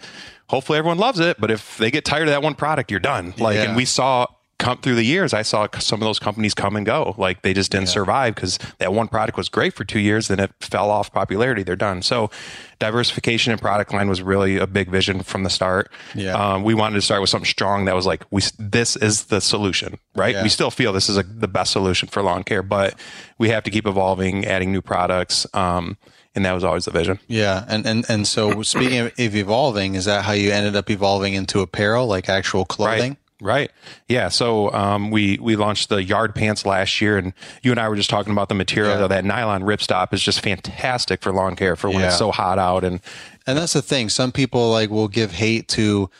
hopefully 0.48 0.78
everyone 0.78 0.98
loves 0.98 1.18
it, 1.18 1.40
but 1.40 1.50
if 1.50 1.78
they 1.78 1.90
get 1.90 2.04
tired 2.04 2.28
of 2.28 2.32
that 2.32 2.42
one 2.42 2.54
product, 2.54 2.90
you're 2.90 3.00
done. 3.00 3.34
Like 3.38 3.56
Yeah. 3.56 3.64
and 3.64 3.76
we 3.76 3.84
saw 3.84 4.26
come 4.60 4.76
through 4.76 4.94
the 4.94 5.04
years, 5.04 5.32
I 5.32 5.40
saw 5.42 5.66
some 5.78 6.02
of 6.02 6.06
those 6.06 6.18
companies 6.18 6.54
come 6.54 6.76
and 6.76 6.84
go. 6.84 7.14
Like 7.16 7.40
they 7.42 7.54
just 7.54 7.72
didn't 7.72 7.86
yeah. 7.86 7.94
survive 7.94 8.34
because 8.34 8.58
that 8.78 8.92
one 8.92 9.08
product 9.08 9.38
was 9.38 9.48
great 9.48 9.72
for 9.72 9.84
two 9.84 9.98
years, 9.98 10.28
then 10.28 10.38
it 10.38 10.52
fell 10.60 10.90
off 10.90 11.10
popularity. 11.12 11.62
They're 11.62 11.76
done. 11.76 12.02
So 12.02 12.30
diversification 12.78 13.52
and 13.52 13.60
product 13.60 13.92
line 13.92 14.08
was 14.08 14.20
really 14.20 14.58
a 14.58 14.66
big 14.66 14.90
vision 14.90 15.22
from 15.22 15.44
the 15.44 15.50
start. 15.50 15.90
Yeah. 16.14 16.34
Um, 16.34 16.62
we 16.62 16.74
wanted 16.74 16.96
to 16.96 17.02
start 17.02 17.22
with 17.22 17.30
something 17.30 17.46
strong 17.46 17.86
that 17.86 17.94
was 17.94 18.04
like, 18.06 18.22
we, 18.30 18.42
this 18.58 18.96
is 18.96 19.24
the 19.24 19.40
solution, 19.40 19.98
right? 20.14 20.34
Yeah. 20.34 20.42
We 20.42 20.50
still 20.50 20.70
feel 20.70 20.92
this 20.92 21.08
is 21.08 21.16
a, 21.16 21.22
the 21.22 21.48
best 21.48 21.72
solution 21.72 22.08
for 22.08 22.22
lawn 22.22 22.44
care, 22.44 22.62
but 22.62 22.94
we 23.38 23.48
have 23.48 23.62
to 23.64 23.70
keep 23.70 23.86
evolving, 23.86 24.44
adding 24.44 24.72
new 24.72 24.82
products. 24.82 25.46
Um, 25.54 25.96
and 26.34 26.44
that 26.44 26.52
was 26.52 26.64
always 26.64 26.84
the 26.84 26.90
vision. 26.90 27.18
Yeah, 27.26 27.64
and 27.68 27.86
and 27.86 28.04
and 28.08 28.26
so 28.26 28.62
speaking 28.62 28.98
of 28.98 29.12
evolving, 29.18 29.94
is 29.94 30.04
that 30.04 30.24
how 30.24 30.32
you 30.32 30.52
ended 30.52 30.76
up 30.76 30.90
evolving 30.90 31.34
into 31.34 31.60
apparel, 31.60 32.06
like 32.06 32.28
actual 32.28 32.64
clothing? 32.64 33.10
Right. 33.10 33.16
Right. 33.42 33.70
Yeah. 34.06 34.28
So 34.28 34.70
um, 34.72 35.10
we 35.10 35.38
we 35.38 35.56
launched 35.56 35.88
the 35.88 36.02
yard 36.02 36.34
pants 36.34 36.66
last 36.66 37.00
year, 37.00 37.16
and 37.16 37.32
you 37.62 37.70
and 37.70 37.80
I 37.80 37.88
were 37.88 37.96
just 37.96 38.10
talking 38.10 38.32
about 38.32 38.50
the 38.50 38.54
material. 38.54 39.00
Yeah. 39.00 39.06
That 39.06 39.24
nylon 39.24 39.62
ripstop 39.62 40.12
is 40.12 40.22
just 40.22 40.40
fantastic 40.40 41.22
for 41.22 41.32
lawn 41.32 41.56
care 41.56 41.74
for 41.74 41.88
when 41.88 42.00
yeah. 42.00 42.08
it's 42.08 42.18
so 42.18 42.30
hot 42.30 42.58
out. 42.58 42.84
And 42.84 43.00
and 43.46 43.56
that's 43.56 43.72
the 43.72 43.80
thing. 43.80 44.10
Some 44.10 44.30
people 44.30 44.70
like 44.70 44.90
will 44.90 45.08
give 45.08 45.32
hate 45.32 45.68
to 45.68 46.10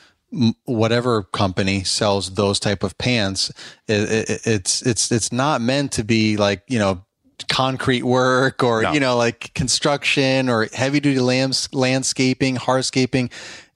whatever 0.64 1.24
company 1.24 1.82
sells 1.84 2.34
those 2.34 2.58
type 2.58 2.82
of 2.82 2.96
pants. 2.96 3.50
It, 3.86 4.10
it, 4.10 4.46
it's 4.46 4.82
it's 4.82 5.12
it's 5.12 5.30
not 5.30 5.60
meant 5.60 5.92
to 5.92 6.04
be 6.04 6.38
like 6.38 6.62
you 6.68 6.78
know 6.78 7.04
concrete 7.48 8.02
work 8.02 8.62
or 8.62 8.82
no. 8.82 8.92
you 8.92 9.00
know 9.00 9.16
like 9.16 9.52
construction 9.54 10.48
or 10.48 10.66
heavy 10.72 11.00
duty 11.00 11.20
lands, 11.20 11.68
landscaping 11.72 12.56
hardscaping 12.56 13.30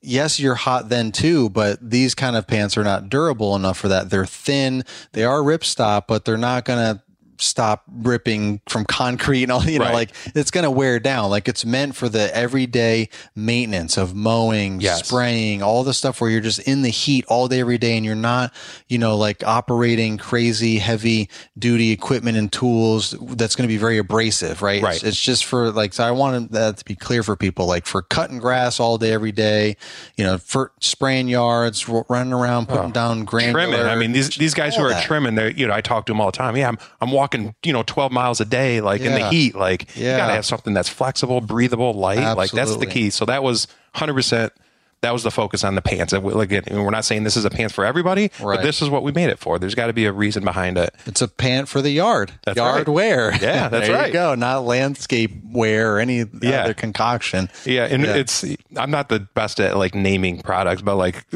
yes, 0.05 0.39
you're 0.39 0.55
hot 0.55 0.89
then 0.89 1.11
too, 1.11 1.49
but 1.49 1.79
these 1.81 2.15
kind 2.15 2.37
of 2.37 2.47
pants 2.47 2.77
are 2.77 2.85
not 2.85 3.09
durable 3.09 3.57
enough 3.57 3.79
for 3.79 3.89
that. 3.89 4.11
They're 4.11 4.27
thin. 4.27 4.85
They 5.13 5.25
are 5.25 5.39
ripstop, 5.39 6.07
but 6.07 6.25
they're 6.25 6.37
not 6.37 6.65
going 6.65 6.79
to 6.79 7.03
stop 7.39 7.83
ripping 7.89 8.61
from 8.69 8.85
concrete 8.85 9.43
and 9.43 9.53
all, 9.53 9.65
you 9.65 9.79
know, 9.79 9.87
right. 9.87 9.95
like 9.95 10.11
it's 10.35 10.51
going 10.51 10.65
to 10.65 10.71
wear 10.71 11.01
down. 11.01 11.31
Like 11.31 11.49
it's 11.49 11.65
meant 11.65 11.97
for 11.97 12.09
the 12.09 12.35
everyday 12.35 13.09
maintenance 13.35 13.97
of 13.97 14.15
mowing, 14.15 14.81
yes. 14.81 15.07
spraying, 15.07 15.63
all 15.63 15.85
the 15.85 15.95
stuff 15.95 16.21
where 16.21 16.31
you're 16.31 16.41
just 16.41 16.61
in 16.61 16.83
the 16.83 16.91
heat 16.91 17.25
all 17.27 17.49
day, 17.49 17.61
every 17.61 17.79
day. 17.79 17.97
And 17.97 18.05
you're 18.05 18.15
not, 18.15 18.53
you 18.89 18.99
know, 18.99 19.17
like 19.17 19.43
operating 19.45 20.19
crazy 20.19 20.79
heavy 20.79 21.29
duty 21.59 21.91
equipment 21.91 22.37
and 22.37 22.53
tools 22.53 23.15
that's 23.31 23.57
going 23.57 23.67
to 23.67 23.73
be 23.73 23.79
very 23.79 23.99
abrasive, 23.99 24.63
right? 24.63 24.83
Right. 24.83 24.97
It's, 24.97 25.05
it's 25.05 25.21
just 25.21 25.45
for 25.45 25.71
like, 25.71 25.93
so 25.93 26.05
I 26.05 26.11
wanted 26.11 26.53
that 26.53 26.77
to 26.79 26.85
be 26.85 26.95
clear 26.95 27.23
for 27.23 27.37
people, 27.37 27.67
like 27.67 27.87
for 27.87 28.03
cutting 28.03 28.39
grass 28.39 28.79
all 28.79 28.99
day, 28.99 29.13
every 29.13 29.33
day, 29.33 29.77
you 30.17 30.25
know, 30.25 30.39
for 30.39 30.73
spraying 30.81 31.29
yards, 31.29 31.89
running 31.89 32.33
around, 32.33 32.69
putting 32.69 32.91
oh, 32.91 32.93
down 32.93 33.25
granular. 33.25 33.65
Trimming. 33.65 33.87
I 33.87 33.97
mean, 33.97 34.13
these, 34.13 34.31
these 34.31 34.55
guys 34.55 34.77
who 34.77 34.85
are 34.85 34.91
that. 34.91 35.05
trimming, 35.05 35.35
they're, 35.35 35.51
you 35.51 35.67
know, 35.67 35.75
I 35.75 35.81
talk 35.81 36.07
to 36.07 36.13
them 36.13 36.21
all 36.21 36.29
the 36.29 36.37
time. 36.37 36.57
Yeah, 36.57 36.69
I'm, 36.69 36.79
I'm 37.01 37.11
walking 37.11 37.24
walking, 37.25 37.55
you 37.65 37.73
know, 37.73 37.83
12 37.83 38.13
miles 38.13 38.41
a 38.41 38.45
day, 38.45 38.81
like 38.83 39.01
yeah. 39.01 39.09
in 39.09 39.21
the 39.21 39.29
heat, 39.31 39.55
like 39.55 39.97
yeah. 39.97 40.13
you 40.13 40.17
got 40.19 40.27
to 40.27 40.35
have 40.35 40.45
something 40.45 40.75
that's 40.75 40.91
flexible, 40.91 41.41
breathable, 41.41 41.95
light. 41.95 42.19
Absolutely. 42.19 42.43
Like 42.43 42.51
that's 42.51 42.77
the 42.77 42.87
key. 42.87 43.11
So 43.11 43.25
that 43.25 43.43
was 43.43 43.67
100% 43.95 44.51
that 45.05 45.13
was 45.13 45.23
the 45.23 45.31
focus 45.31 45.65
on 45.65 45.75
the 45.75 45.83
pants. 45.83 46.13
Again, 46.13 46.65
we're 46.71 46.91
not 46.91 47.05
saying 47.05 47.25
this 47.25 47.37
is 47.37 47.45
a 47.45 47.51
pants 47.51 47.75
for 47.75 47.85
everybody, 47.85 48.31
right. 48.41 48.57
but 48.57 48.63
this 48.63 48.81
is 48.81 48.89
what 48.89 49.03
we 49.03 49.13
made 49.13 49.29
it 49.29 49.39
for. 49.39 49.59
There's 49.59 49.75
got 49.75 49.89
to 49.89 49.93
be 49.93 50.07
a 50.07 50.13
reason 50.13 50.45
behind 50.45 50.79
it. 50.79 50.95
It's 51.05 51.21
a 51.21 51.29
pant 51.29 51.69
for 51.69 51.83
the 51.83 51.91
yard. 51.91 52.33
That's 52.45 52.57
yard 52.57 52.89
right. 52.89 52.95
wear. 52.95 53.35
Yeah, 53.45 53.69
that's 53.69 53.89
there 53.89 53.97
right. 53.97 54.07
You 54.07 54.13
go. 54.13 54.35
Not 54.35 54.65
landscape 54.65 55.33
wear 55.45 55.97
or 55.97 55.99
any 55.99 56.25
yeah. 56.41 56.63
other 56.63 56.73
concoction. 56.73 57.51
Yeah, 57.67 57.85
and 57.85 58.05
yeah. 58.05 58.15
it's 58.15 58.43
I'm 58.77 58.91
not 58.91 59.11
the 59.11 59.21
best 59.21 59.61
at 59.61 59.77
like 59.77 59.95
naming 59.95 60.41
products, 60.41 60.81
but 60.81 60.97
like 60.97 61.27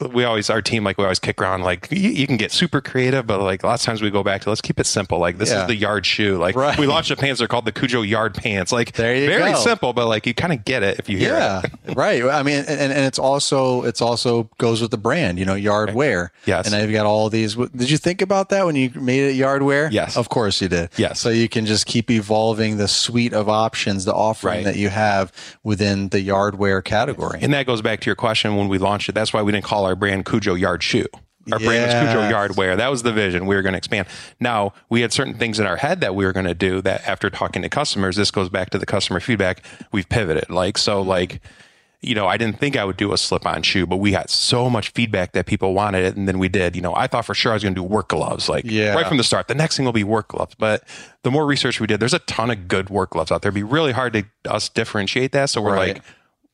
we 0.00 0.24
always 0.24 0.50
our 0.50 0.60
team 0.60 0.84
like 0.84 0.98
we 0.98 1.04
always 1.04 1.20
kick 1.20 1.40
around 1.40 1.62
like 1.62 1.88
you, 1.90 2.10
you 2.10 2.26
can 2.26 2.36
get 2.36 2.52
super 2.52 2.82
creative, 2.82 3.26
but 3.26 3.40
like 3.40 3.62
lots 3.62 3.82
of 3.82 3.86
times 3.86 4.02
we 4.02 4.10
go 4.10 4.22
back 4.22 4.42
to 4.42 4.50
let's 4.50 4.60
keep 4.60 4.78
it 4.78 4.86
simple. 4.86 5.18
Like 5.18 5.38
this 5.38 5.50
yeah. 5.50 5.62
is 5.62 5.68
the 5.68 5.74
yard 5.74 6.04
shoe. 6.04 6.36
Like 6.36 6.54
right. 6.54 6.78
we 6.78 6.86
launched 6.86 7.08
the 7.08 7.16
pants. 7.16 7.38
They're 7.38 7.48
called 7.48 7.64
the 7.64 7.72
Kujo 7.72 8.06
Yard 8.06 8.34
Pants. 8.34 8.72
Like 8.72 8.92
there 8.92 9.14
very 9.26 9.52
go. 9.52 9.58
simple, 9.58 9.94
but 9.94 10.06
like 10.06 10.26
you 10.26 10.34
kind 10.34 10.52
of 10.52 10.64
get 10.64 10.82
it 10.82 10.98
if 10.98 11.08
you 11.08 11.16
hear 11.16 11.32
yeah, 11.32 11.62
it. 11.86 11.96
right. 11.96 12.22
I 12.24 12.42
mean, 12.42 12.64
and, 12.66 12.92
and 12.92 12.92
it's 13.04 13.18
also 13.18 13.82
it's 13.82 14.00
also 14.00 14.50
goes 14.58 14.80
with 14.80 14.90
the 14.90 14.98
brand, 14.98 15.38
you 15.38 15.44
know, 15.44 15.54
Yardwear. 15.54 16.30
Yes. 16.46 16.66
And 16.66 16.74
I've 16.74 16.92
got 16.92 17.06
all 17.06 17.30
these. 17.30 17.54
Did 17.54 17.90
you 17.90 17.98
think 17.98 18.22
about 18.22 18.48
that 18.50 18.66
when 18.66 18.76
you 18.76 18.90
made 18.94 19.30
it 19.30 19.36
Yardwear? 19.36 19.90
Yes. 19.90 20.16
Of 20.16 20.28
course 20.28 20.60
you 20.60 20.68
did. 20.68 20.90
Yes. 20.96 21.20
So 21.20 21.28
you 21.30 21.48
can 21.48 21.66
just 21.66 21.86
keep 21.86 22.10
evolving 22.10 22.76
the 22.76 22.88
suite 22.88 23.32
of 23.32 23.48
options, 23.48 24.04
the 24.04 24.14
offering 24.14 24.58
right. 24.58 24.64
that 24.64 24.76
you 24.76 24.88
have 24.88 25.32
within 25.62 26.08
the 26.08 26.26
Yardwear 26.26 26.82
category. 26.82 27.38
And 27.42 27.52
that 27.54 27.66
goes 27.66 27.82
back 27.82 28.00
to 28.00 28.06
your 28.06 28.16
question 28.16 28.56
when 28.56 28.68
we 28.68 28.78
launched 28.78 29.08
it. 29.08 29.14
That's 29.14 29.32
why 29.32 29.42
we 29.42 29.52
didn't 29.52 29.64
call 29.64 29.84
our 29.84 29.96
brand 29.96 30.24
Kujo 30.24 30.58
Yard 30.58 30.82
Shoe. 30.82 31.06
Our 31.52 31.58
brand 31.58 31.86
was 31.86 31.94
Kujo 31.94 32.30
Yardwear. 32.30 32.76
That 32.76 32.90
was 32.90 33.02
the 33.02 33.12
vision. 33.12 33.46
We 33.46 33.56
were 33.56 33.62
going 33.62 33.72
to 33.72 33.78
expand. 33.78 34.06
Now, 34.38 34.74
we 34.90 35.00
had 35.00 35.12
certain 35.12 35.34
things 35.34 35.58
in 35.58 35.66
our 35.66 35.76
head 35.76 36.00
that 36.02 36.14
we 36.14 36.26
were 36.26 36.32
going 36.32 36.46
to 36.46 36.54
do 36.54 36.82
that 36.82 37.06
after 37.08 37.30
talking 37.30 37.62
to 37.62 37.68
customers, 37.68 38.16
this 38.16 38.30
goes 38.30 38.48
back 38.48 38.70
to 38.70 38.78
the 38.78 38.86
customer 38.86 39.20
feedback. 39.20 39.62
We've 39.90 40.08
pivoted. 40.08 40.50
Like, 40.50 40.76
so 40.76 41.00
like, 41.00 41.40
you 42.00 42.14
know, 42.14 42.28
I 42.28 42.36
didn't 42.36 42.60
think 42.60 42.76
I 42.76 42.84
would 42.84 42.96
do 42.96 43.12
a 43.12 43.18
slip 43.18 43.44
on 43.44 43.62
shoe, 43.62 43.84
but 43.84 43.96
we 43.96 44.12
got 44.12 44.30
so 44.30 44.70
much 44.70 44.90
feedback 44.90 45.32
that 45.32 45.46
people 45.46 45.74
wanted 45.74 46.04
it. 46.04 46.16
And 46.16 46.28
then 46.28 46.38
we 46.38 46.48
did, 46.48 46.76
you 46.76 46.82
know, 46.82 46.94
I 46.94 47.08
thought 47.08 47.24
for 47.24 47.34
sure 47.34 47.52
I 47.52 47.54
was 47.56 47.64
going 47.64 47.74
to 47.74 47.80
do 47.80 47.84
work 47.84 48.08
gloves, 48.08 48.48
like 48.48 48.64
yeah. 48.64 48.94
right 48.94 49.06
from 49.06 49.16
the 49.16 49.24
start. 49.24 49.48
The 49.48 49.56
next 49.56 49.76
thing 49.76 49.84
will 49.84 49.92
be 49.92 50.04
work 50.04 50.28
gloves. 50.28 50.54
But 50.54 50.84
the 51.24 51.30
more 51.32 51.44
research 51.44 51.80
we 51.80 51.88
did, 51.88 51.98
there's 51.98 52.14
a 52.14 52.20
ton 52.20 52.50
of 52.50 52.68
good 52.68 52.88
work 52.88 53.10
gloves 53.10 53.32
out 53.32 53.42
there. 53.42 53.48
It'd 53.48 53.56
be 53.56 53.64
really 53.64 53.90
hard 53.90 54.12
to 54.12 54.24
us 54.44 54.68
differentiate 54.68 55.32
that. 55.32 55.50
So 55.50 55.60
we're 55.60 55.74
right. 55.74 55.94
like, 55.96 56.04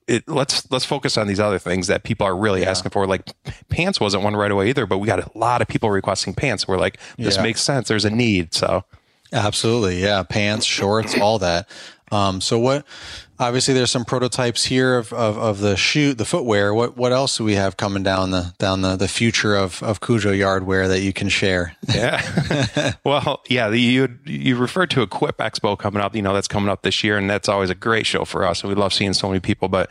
it, 0.06 0.28
let's 0.28 0.70
let's 0.70 0.84
focus 0.84 1.16
on 1.16 1.26
these 1.26 1.40
other 1.40 1.58
things 1.58 1.86
that 1.86 2.04
people 2.04 2.26
are 2.26 2.36
really 2.36 2.62
yeah. 2.62 2.70
asking 2.70 2.90
for. 2.90 3.06
Like 3.06 3.30
pants 3.68 4.00
wasn't 4.00 4.22
one 4.22 4.36
right 4.36 4.50
away 4.50 4.68
either, 4.70 4.86
but 4.86 4.98
we 4.98 5.06
got 5.06 5.18
a 5.18 5.38
lot 5.38 5.62
of 5.62 5.68
people 5.68 5.90
requesting 5.90 6.34
pants. 6.34 6.66
We're 6.66 6.78
like, 6.78 6.98
this 7.18 7.36
yeah. 7.36 7.42
makes 7.42 7.60
sense. 7.60 7.88
There's 7.88 8.04
a 8.04 8.10
need. 8.10 8.54
So 8.54 8.84
absolutely, 9.32 10.02
yeah, 10.02 10.22
pants, 10.22 10.66
shorts, 10.66 11.18
all 11.18 11.38
that. 11.40 11.68
Um, 12.12 12.40
so 12.40 12.58
what? 12.58 12.86
Obviously, 13.38 13.74
there's 13.74 13.90
some 13.90 14.04
prototypes 14.04 14.64
here 14.64 14.96
of, 14.96 15.12
of, 15.12 15.36
of, 15.36 15.58
the 15.58 15.76
shoe, 15.76 16.14
the 16.14 16.24
footwear. 16.24 16.72
What 16.72 16.96
what 16.96 17.12
else 17.12 17.36
do 17.36 17.44
we 17.44 17.54
have 17.54 17.76
coming 17.76 18.04
down 18.04 18.30
the 18.30 18.54
down 18.58 18.82
the, 18.82 18.94
the 18.94 19.08
future 19.08 19.56
of, 19.56 19.82
of 19.82 20.00
Kujo 20.00 20.38
Yardwear 20.38 20.86
that 20.86 21.00
you 21.00 21.12
can 21.12 21.28
share? 21.28 21.76
Yeah, 21.94 22.92
well, 23.04 23.42
yeah, 23.48 23.68
the, 23.68 23.78
you 23.78 24.18
you 24.24 24.56
referred 24.56 24.90
to 24.90 25.02
Equip 25.02 25.38
Expo 25.38 25.78
coming 25.78 26.02
up. 26.02 26.14
You 26.16 26.22
know 26.22 26.34
that's 26.34 26.48
coming 26.48 26.68
up 26.68 26.82
this 26.82 27.04
year, 27.04 27.16
and 27.16 27.30
that's 27.30 27.48
always 27.48 27.70
a 27.70 27.74
great 27.74 28.06
show 28.06 28.24
for 28.24 28.44
us. 28.44 28.62
And 28.62 28.68
we 28.68 28.74
love 28.74 28.92
seeing 28.92 29.12
so 29.12 29.28
many 29.28 29.40
people. 29.40 29.68
But 29.68 29.90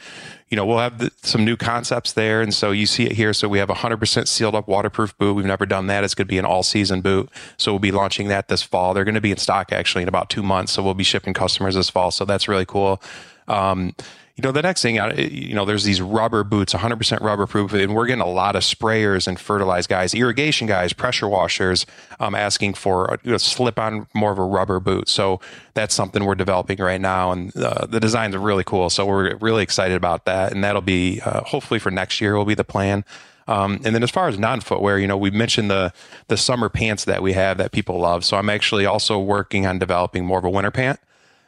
you 0.54 0.58
know, 0.58 0.68
we'll 0.68 0.78
have 0.78 1.00
the, 1.00 1.12
some 1.24 1.44
new 1.44 1.58
concepts 1.58 2.13
there. 2.13 2.39
And 2.39 2.54
so 2.54 2.70
you 2.70 2.86
see 2.86 3.06
it 3.06 3.13
here. 3.13 3.34
So 3.34 3.50
we 3.50 3.58
have 3.58 3.72
a 3.72 3.74
100% 3.74 4.28
sealed 4.28 4.54
up 4.54 4.68
waterproof 4.68 5.18
boot. 5.18 5.34
We've 5.34 5.48
never 5.48 5.66
done 5.66 5.88
that. 5.88 6.04
It's 6.04 6.13
going 6.13 6.28
to 6.28 6.32
be 6.32 6.38
an 6.38 6.46
all 6.46 6.62
season 6.62 7.02
boot. 7.02 7.28
So 7.58 7.72
we'll 7.72 7.80
be 7.80 7.92
launching 7.92 8.28
that 8.28 8.50
this 8.50 8.62
fall. 8.62 8.94
They're 8.94 9.04
going 9.04 9.16
to 9.16 9.22
be 9.22 9.32
in 9.32 9.38
stock 9.38 9.72
actually 9.72 10.04
in 10.04 10.08
about 10.08 10.30
two 10.30 10.44
months. 10.44 10.72
So 10.72 10.84
we'll 10.84 10.94
be 10.94 11.04
shipping 11.04 11.34
customers 11.34 11.74
this 11.74 11.89
fall. 11.89 12.12
So 12.12 12.24
that's 12.24 12.48
really 12.48 12.68
cool. 12.68 13.02
Um, 13.48 13.96
you 14.36 14.41
know, 14.41 14.52
the 14.52 14.63
next 14.63 14.82
thing, 14.82 14.98
uh, 14.98 15.13
you 15.15 15.54
know, 15.54 15.63
there's 15.63 15.84
these 15.84 16.02
rubber 16.02 16.43
boots, 16.43 16.74
100% 16.74 17.22
rubber 17.22 17.46
proof, 17.46 17.72
and 17.74 17.93
we're 17.93 18.08
getting 18.08 18.22
a 18.22 18.28
lot 18.28 18.56
of 18.56 18.63
sprayers 18.63 19.28
and 19.28 19.39
fertilize 19.39 19.86
guys, 19.86 20.15
irrigation 20.15 20.65
guys, 20.65 20.91
pressure 20.91 21.28
washers, 21.28 21.86
um, 22.19 22.34
asking 22.34 22.74
for 22.74 23.06
a 23.06 23.19
you 23.24 23.32
know, 23.32 23.38
slip 23.38 23.78
on 23.78 24.08
more 24.15 24.32
of 24.32 24.39
a 24.39 24.43
rubber 24.43 24.80
boot. 24.80 25.08
So 25.08 25.39
that's 25.76 25.93
something 25.93 26.26
we're 26.26 26.34
developing 26.34 26.80
right 26.80 27.00
now, 27.00 27.32
and 27.32 27.56
uh, 27.56 27.86
the 27.86 28.00
designs 28.00 28.34
are 28.34 28.39
really 28.39 28.63
cool. 28.63 28.89
So 28.89 29.06
we're 29.06 29.36
really 29.36 29.62
excited 29.62 29.96
about 29.96 30.26
that, 30.26 30.52
and 30.52 30.63
that'll 30.63 30.82
be 30.82 31.22
uh, 31.22 31.43
hopefully 31.43 31.80
for 31.80 31.91
next 31.91 32.19
year 32.19 32.36
will 32.36 32.46
be 32.46 32.56
the 32.56 32.63
plan. 32.63 33.06
Um, 33.48 33.82
and 33.84 33.93
then 33.93 34.02
as 34.02 34.10
far 34.10 34.30
as 34.30 34.39
non 34.39 34.62
footwear, 34.62 34.98
you 34.98 35.06
know, 35.06 35.17
we 35.17 35.30
mentioned 35.30 35.69
the 35.69 35.93
the 36.28 36.38
summer 36.38 36.69
pants 36.69 37.06
that 37.06 37.22
we 37.22 37.34
have 37.34 37.58
that 37.60 37.72
people 37.72 38.00
love. 38.00 38.26
So 38.26 38.38
I'm 38.38 38.50
actually 38.50 38.88
also 38.88 39.19
working 39.19 39.67
on 39.67 39.78
developing 39.78 40.26
more 40.26 40.39
of 40.39 40.46
a 40.46 40.50
winter 40.50 40.72
pant. 40.72 41.00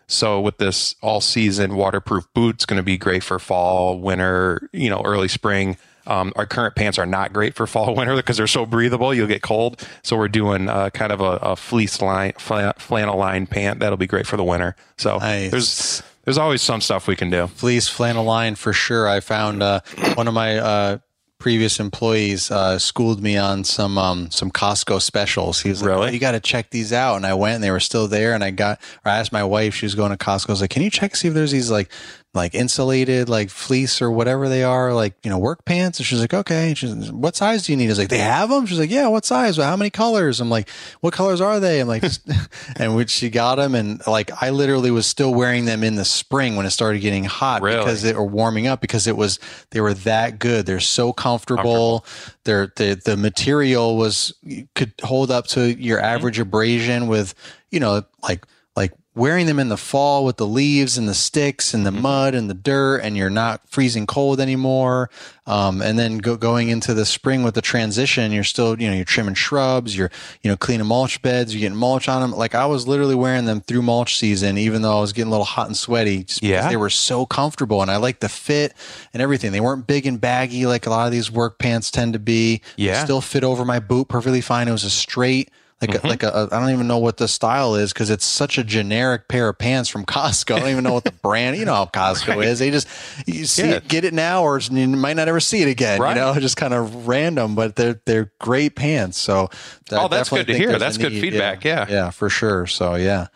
So 0.07 0.39
with 0.39 0.57
this 0.57 0.95
all 1.01 1.21
season 1.21 1.75
waterproof 1.75 2.31
boot, 2.33 2.55
it's 2.55 2.65
going 2.65 2.77
to 2.77 2.83
be 2.83 2.97
great 2.97 3.23
for 3.23 3.39
fall, 3.39 3.99
winter, 3.99 4.69
you 4.71 4.89
know, 4.89 5.01
early 5.03 5.27
spring. 5.27 5.77
Um, 6.07 6.33
our 6.35 6.45
current 6.45 6.75
pants 6.75 6.99
are 6.99 7.05
not 7.05 7.33
great 7.33 7.55
for 7.55 7.65
fall, 7.65 7.95
winter 7.97 8.15
because 8.15 8.37
they're 8.37 8.47
so 8.47 8.65
breathable. 8.65 9.13
You'll 9.13 9.27
get 9.27 9.41
cold. 9.41 9.87
So 10.03 10.17
we're 10.17 10.27
doing 10.27 10.69
uh, 10.69 10.91
kind 10.91 11.11
of 11.11 11.21
a, 11.21 11.37
a 11.41 11.55
fleece 11.55 12.01
line, 12.01 12.33
flannel 12.33 13.17
line 13.17 13.47
pant 13.47 13.79
that'll 13.79 13.97
be 13.97 14.07
great 14.07 14.27
for 14.27 14.37
the 14.37 14.43
winter. 14.43 14.75
So 14.97 15.17
nice. 15.17 15.51
there's 15.51 16.03
there's 16.25 16.37
always 16.37 16.61
some 16.61 16.81
stuff 16.81 17.07
we 17.07 17.15
can 17.15 17.29
do. 17.29 17.47
Fleece 17.47 17.87
flannel 17.87 18.23
line 18.23 18.55
for 18.55 18.73
sure. 18.73 19.07
I 19.07 19.19
found 19.19 19.63
uh, 19.63 19.81
one 20.15 20.27
of 20.27 20.33
my 20.33 20.57
uh, 20.57 20.97
previous 21.39 21.79
employees 21.79 22.49
uh, 22.49 22.79
schooled 22.79 23.21
me 23.21 23.37
on 23.37 23.63
some 23.63 23.97
um, 23.97 24.31
some 24.31 24.51
Costco 24.51 25.01
specials. 25.01 25.61
He 25.61 25.69
was 25.69 25.81
like, 25.81 25.89
really? 25.89 26.07
Oh, 26.07 26.11
"You 26.11 26.19
got 26.19 26.31
to 26.31 26.39
check 26.39 26.69
these 26.69 26.93
out." 26.93 27.15
And 27.15 27.25
I 27.25 27.33
went, 27.33 27.55
and 27.55 27.63
they 27.63 27.71
were 27.71 27.79
still 27.79 28.07
there. 28.07 28.33
And 28.33 28.43
I 28.43 28.51
got, 28.51 28.79
or 29.05 29.11
I 29.11 29.17
asked 29.17 29.31
my 29.31 29.43
wife, 29.43 29.75
she 29.75 29.85
was 29.85 29.95
going 29.95 30.11
to 30.11 30.17
Costco. 30.17 30.49
I 30.49 30.51
was 30.53 30.61
like, 30.61 30.69
"Can 30.69 30.83
you 30.83 30.89
check 30.89 31.15
see 31.15 31.27
if 31.27 31.33
there's 31.33 31.51
these 31.51 31.71
like 31.71 31.91
like 32.35 32.53
insulated, 32.53 33.29
like 33.29 33.49
fleece 33.49 34.01
or 34.01 34.11
whatever 34.11 34.49
they 34.49 34.63
are, 34.63 34.93
like, 34.93 35.15
you 35.23 35.29
know, 35.29 35.37
work 35.37 35.63
pants. 35.63 35.99
And 35.99 36.05
she's 36.05 36.19
like, 36.19 36.33
okay. 36.33 36.67
And 36.69 36.77
she's 36.77 37.11
what 37.11 37.35
size 37.35 37.65
do 37.65 37.71
you 37.71 37.77
need? 37.77 37.89
Is 37.89 37.97
like, 37.97 38.09
they 38.09 38.17
have 38.17 38.49
them. 38.49 38.65
She's 38.65 38.77
like, 38.77 38.91
yeah, 38.91 39.07
what 39.07 39.25
size? 39.25 39.57
Well, 39.57 39.67
How 39.67 39.77
many 39.77 39.89
colors? 39.89 40.41
I'm 40.41 40.49
like, 40.49 40.69
what 40.99 41.13
colors 41.13 41.39
are 41.39 41.59
they? 41.59 41.79
I'm 41.79 41.87
like, 41.87 42.03
and 42.75 42.95
when 42.95 43.07
she 43.07 43.29
got 43.29 43.55
them 43.55 43.73
and 43.73 44.05
like, 44.05 44.31
I 44.43 44.49
literally 44.49 44.91
was 44.91 45.07
still 45.07 45.33
wearing 45.33 45.65
them 45.65 45.83
in 45.83 45.95
the 45.95 46.05
spring 46.05 46.55
when 46.55 46.65
it 46.65 46.71
started 46.71 46.99
getting 46.99 47.23
hot 47.23 47.61
Really? 47.61 47.77
because 47.77 48.01
they 48.01 48.13
were 48.13 48.25
warming 48.25 48.67
up 48.67 48.81
because 48.81 49.07
it 49.07 49.15
was, 49.15 49.39
they 49.71 49.79
were 49.79 49.93
that 49.93 50.37
good. 50.37 50.65
They're 50.65 50.79
so 50.81 51.13
comfortable. 51.13 52.05
They're, 52.43 52.71
the, 52.75 53.01
the 53.03 53.15
material 53.15 53.95
was, 53.95 54.33
could 54.75 54.93
hold 55.01 55.31
up 55.31 55.47
to 55.47 55.73
your 55.81 55.97
mm-hmm. 55.97 56.05
average 56.05 56.39
abrasion 56.39 57.07
with, 57.07 57.33
you 57.71 57.79
know, 57.79 58.03
like, 58.21 58.45
like 58.75 58.91
wearing 59.15 59.45
them 59.45 59.59
in 59.59 59.69
the 59.69 59.77
fall 59.77 60.25
with 60.25 60.37
the 60.37 60.45
leaves 60.45 60.97
and 60.97 61.07
the 61.07 61.13
sticks 61.13 61.73
and 61.73 61.85
the 61.85 61.91
mud 61.91 62.35
and 62.35 62.49
the 62.49 62.53
dirt 62.53 62.97
and 62.99 63.15
you're 63.15 63.29
not 63.29 63.61
freezing 63.69 64.05
cold 64.05 64.39
anymore. 64.41 65.09
Um, 65.47 65.81
and 65.81 65.97
then 65.97 66.17
go, 66.17 66.35
going 66.37 66.69
into 66.69 66.93
the 66.93 67.05
spring 67.05 67.43
with 67.43 67.53
the 67.53 67.61
transition 67.61 68.31
you're 68.31 68.43
still 68.43 68.81
you 68.81 68.87
know 68.89 68.95
you're 68.95 69.05
trimming 69.05 69.35
shrubs 69.35 69.95
you're 69.95 70.09
you 70.41 70.49
know 70.49 70.57
cleaning 70.57 70.87
mulch 70.87 71.21
beds 71.21 71.53
you're 71.53 71.61
getting 71.61 71.77
mulch 71.77 72.09
on 72.09 72.19
them 72.21 72.31
like 72.31 72.55
i 72.55 72.65
was 72.65 72.87
literally 72.87 73.13
wearing 73.13 73.45
them 73.45 73.61
through 73.61 73.83
mulch 73.83 74.17
season 74.17 74.57
even 74.57 74.81
though 74.81 74.97
i 74.97 75.01
was 75.01 75.13
getting 75.13 75.27
a 75.27 75.29
little 75.31 75.45
hot 75.45 75.67
and 75.67 75.77
sweaty 75.77 76.23
just 76.23 76.41
because 76.41 76.49
Yeah. 76.63 76.67
they 76.69 76.77
were 76.77 76.89
so 76.89 77.27
comfortable 77.27 77.83
and 77.83 77.91
i 77.91 77.97
like 77.97 78.21
the 78.21 78.29
fit 78.29 78.73
and 79.13 79.21
everything. 79.21 79.51
They 79.51 79.59
weren't 79.61 79.85
big 79.85 80.07
and 80.07 80.19
baggy 80.19 80.65
like 80.65 80.87
a 80.87 80.89
lot 80.89 81.05
of 81.05 81.11
these 81.11 81.29
work 81.31 81.59
pants 81.59 81.91
tend 81.91 82.13
to 82.13 82.19
be. 82.19 82.57
They 82.77 82.85
Yeah. 82.85 83.03
still 83.03 83.21
fit 83.21 83.43
over 83.43 83.63
my 83.65 83.77
boot 83.79 84.07
perfectly 84.07 84.41
fine. 84.41 84.67
It 84.67 84.71
was 84.71 84.83
a 84.83 84.89
straight 84.89 85.51
like 85.87 85.97
Mm-hmm. 86.01 86.07
a, 86.07 86.09
like 86.09 86.23
a, 86.23 86.47
I 86.51 86.59
don't 86.59 86.69
even 86.71 86.87
know 86.87 86.97
what 86.97 87.17
the 87.17 87.27
style 87.27 87.75
is 87.75 87.93
because 87.93 88.09
it's 88.09 88.25
such 88.25 88.57
a 88.57 88.63
generic 88.63 89.27
pair 89.27 89.49
of 89.49 89.57
pants 89.57 89.89
from 89.89 90.05
Costco. 90.05 90.55
I 90.55 90.59
don't 90.59 90.69
even 90.69 90.83
know 90.83 90.93
what 90.93 91.03
the 91.03 91.11
brand. 91.11 91.57
You 91.57 91.65
know 91.65 91.73
how 91.75 91.85
Costco 91.85 92.43
is. 92.43 92.59
They 92.59 92.71
just 92.71 92.87
you 93.25 93.45
see 93.45 93.69
Yeah. 93.69 93.75
it, 93.75 93.87
get 93.87 94.03
it 94.05 94.13
now, 94.13 94.43
or 94.43 94.59
you 94.59 94.87
might 94.87 95.15
not 95.15 95.27
ever 95.27 95.39
see 95.39 95.61
it 95.61 95.67
again. 95.67 95.99
Right. 96.01 96.15
You 96.15 96.21
know, 96.21 96.33
just 96.39 96.57
kind 96.57 96.73
of 96.73 97.07
random, 97.07 97.55
but 97.55 97.75
they're 97.75 98.01
they're 98.05 98.31
great 98.39 98.75
pants. 98.75 99.17
So 99.17 99.49
I 99.91 99.95
Oh, 100.03 100.07
that's 100.07 100.29
good 100.29 100.47
to 100.47 100.57
hear. 100.57 100.77
That's 100.79 100.97
good 100.97 101.11
need. 101.13 101.21
feedback. 101.21 101.63
Yeah. 101.63 101.85
yeah, 101.89 102.09
for 102.09 102.29
sure. 102.29 102.65
So 102.67 102.95
yeah, 102.95 103.27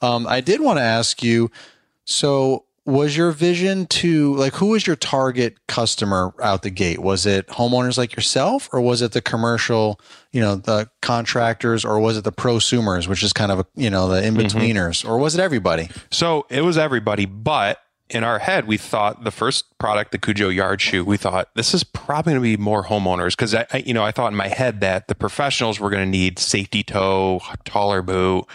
um, 0.00 0.26
I 0.26 0.40
did 0.40 0.60
want 0.60 0.78
to 0.78 0.82
ask 0.82 1.22
you. 1.22 1.50
So 2.04 2.64
was 2.88 3.18
your 3.18 3.32
vision 3.32 3.84
to 3.86 4.34
like 4.36 4.54
who 4.54 4.68
was 4.68 4.86
your 4.86 4.96
target 4.96 5.58
customer 5.68 6.32
out 6.42 6.62
the 6.62 6.70
gate? 6.70 7.00
Was 7.00 7.26
it 7.26 7.46
homeowners 7.48 7.98
like 7.98 8.16
yourself, 8.16 8.70
or 8.72 8.80
was 8.80 9.02
it 9.02 9.12
the 9.12 9.20
commercial, 9.20 10.00
you 10.32 10.40
know, 10.40 10.56
the 10.56 10.88
contractors, 11.02 11.84
or 11.84 12.00
was 12.00 12.16
it 12.16 12.24
the 12.24 12.32
prosumers, 12.32 13.06
which 13.06 13.22
is 13.22 13.34
kind 13.34 13.52
of 13.52 13.60
a 13.60 13.66
you 13.74 13.90
know 13.90 14.08
the 14.08 14.22
mm-hmm. 14.22 14.40
in 14.40 14.46
betweeners, 14.46 15.06
or 15.06 15.18
was 15.18 15.34
it 15.34 15.40
everybody? 15.40 15.90
So 16.10 16.46
it 16.48 16.62
was 16.62 16.78
everybody, 16.78 17.26
but 17.26 17.78
in 18.08 18.24
our 18.24 18.38
head, 18.38 18.66
we 18.66 18.78
thought 18.78 19.22
the 19.22 19.30
first 19.30 19.76
product, 19.76 20.12
the 20.12 20.18
Kujo 20.18 20.54
Yard 20.54 20.80
Shoe, 20.80 21.04
we 21.04 21.18
thought 21.18 21.50
this 21.54 21.74
is 21.74 21.84
probably 21.84 22.32
going 22.32 22.42
to 22.42 22.56
be 22.56 22.56
more 22.56 22.84
homeowners 22.84 23.32
because 23.32 23.54
I, 23.54 23.66
I, 23.70 23.78
you 23.78 23.92
know, 23.92 24.02
I 24.02 24.12
thought 24.12 24.32
in 24.32 24.36
my 24.36 24.48
head 24.48 24.80
that 24.80 25.08
the 25.08 25.14
professionals 25.14 25.78
were 25.78 25.90
going 25.90 26.06
to 26.06 26.10
need 26.10 26.38
safety 26.38 26.82
toe, 26.82 27.42
taller 27.66 28.00
boot. 28.00 28.46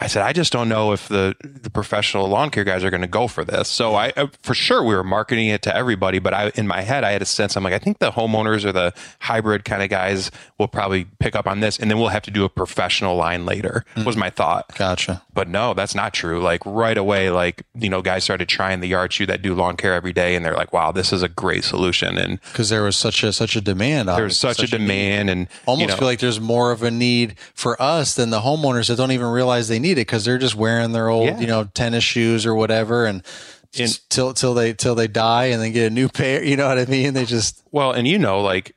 I 0.00 0.08
said, 0.08 0.22
I 0.22 0.32
just 0.32 0.52
don't 0.52 0.68
know 0.68 0.92
if 0.92 1.06
the 1.08 1.34
the 1.42 1.70
professional 1.70 2.26
lawn 2.28 2.50
care 2.50 2.64
guys 2.64 2.82
are 2.84 2.90
going 2.90 3.00
to 3.02 3.06
go 3.06 3.28
for 3.28 3.44
this. 3.44 3.68
So 3.68 3.94
I, 3.94 4.12
I- 4.16 4.28
for 4.42 4.54
sure, 4.54 4.82
we 4.82 4.94
were 4.94 5.04
marketing 5.04 5.48
it 5.48 5.62
to 5.62 5.74
everybody, 5.74 6.18
but 6.18 6.34
I, 6.34 6.50
in 6.56 6.66
my 6.66 6.82
head, 6.82 7.04
I 7.04 7.12
had 7.12 7.22
a 7.22 7.26
sense. 7.26 7.56
I'm 7.56 7.62
like, 7.64 7.72
I 7.72 7.78
think 7.78 8.00
the 8.00 8.10
homeowners 8.10 8.64
or 8.64 8.72
the 8.72 8.92
hybrid 9.20 9.64
kind 9.64 9.82
of 9.82 9.88
guys 9.90 10.30
will 10.58 10.68
probably 10.68 11.06
pick 11.20 11.36
up 11.36 11.46
on 11.46 11.60
this, 11.60 11.78
and 11.78 11.90
then 11.90 11.98
we'll 11.98 12.08
have 12.08 12.22
to 12.24 12.30
do 12.30 12.44
a 12.44 12.48
professional 12.48 13.16
line 13.16 13.46
later. 13.46 13.84
Mm. 13.94 14.04
Was 14.04 14.16
my 14.16 14.30
thought. 14.30 14.74
Gotcha. 14.76 15.22
But 15.32 15.48
no, 15.48 15.74
that's 15.74 15.94
not 15.94 16.12
true. 16.12 16.40
Like 16.40 16.60
right 16.66 16.98
away, 16.98 17.30
like, 17.30 17.62
you 17.74 17.88
know, 17.88 18.02
guys 18.02 18.24
started 18.24 18.48
trying 18.48 18.80
the 18.80 18.88
yard 18.88 19.12
shoe 19.12 19.26
that 19.26 19.42
do 19.42 19.54
lawn 19.54 19.76
care 19.76 19.94
every 19.94 20.12
day 20.12 20.34
and 20.36 20.44
they're 20.44 20.54
like, 20.54 20.72
wow, 20.72 20.92
this 20.92 21.12
is 21.12 21.22
a 21.22 21.28
great 21.28 21.64
solution. 21.64 22.18
And 22.18 22.40
Because 22.52 22.68
there 22.68 22.82
was 22.82 22.96
such 22.96 23.22
a 23.24 23.32
such 23.32 23.56
a 23.56 23.60
demand. 23.60 24.08
there's 24.08 24.36
such, 24.36 24.60
a 24.62 24.66
demand 24.66 25.30
and 25.30 25.48
almost 25.66 25.80
you 25.82 25.86
know, 25.88 25.96
feel 25.96 26.06
like 26.06 26.20
there's 26.20 26.38
more 26.40 26.70
of 26.70 26.82
a 26.82 26.90
need 26.90 27.34
for 27.54 27.80
us 27.82 28.14
than 28.14 28.30
the 28.30 28.40
homeowners 28.40 28.88
that 28.88 28.96
don't 28.96 29.10
even 29.12 29.26
realize 29.26 29.66
they 29.68 29.78
need 29.84 29.92
it 29.92 30.06
because 30.08 30.24
they're 30.24 30.38
just 30.38 30.56
wearing 30.56 30.90
their 30.92 31.08
old, 31.08 31.26
Yeah. 31.28 31.38
you 31.40 31.46
know, 31.46 31.64
tennis 31.74 32.02
shoes 32.02 32.44
or 32.44 32.54
whatever, 32.56 33.06
and 33.06 33.22
till 34.10 34.32
till 34.34 34.54
they 34.54 34.72
till 34.72 34.94
they 34.94 35.06
die 35.08 35.46
and 35.46 35.62
then 35.62 35.72
get 35.72 35.86
a 35.86 35.90
new 35.90 36.08
pair. 36.08 36.42
You 36.44 36.56
know 36.56 36.66
what 36.68 36.78
I 36.78 36.86
mean? 36.86 37.14
They 37.14 37.24
just 37.24 37.62
well, 37.70 37.92
and 37.92 38.06
you 38.08 38.18
know, 38.18 38.40
like 38.40 38.74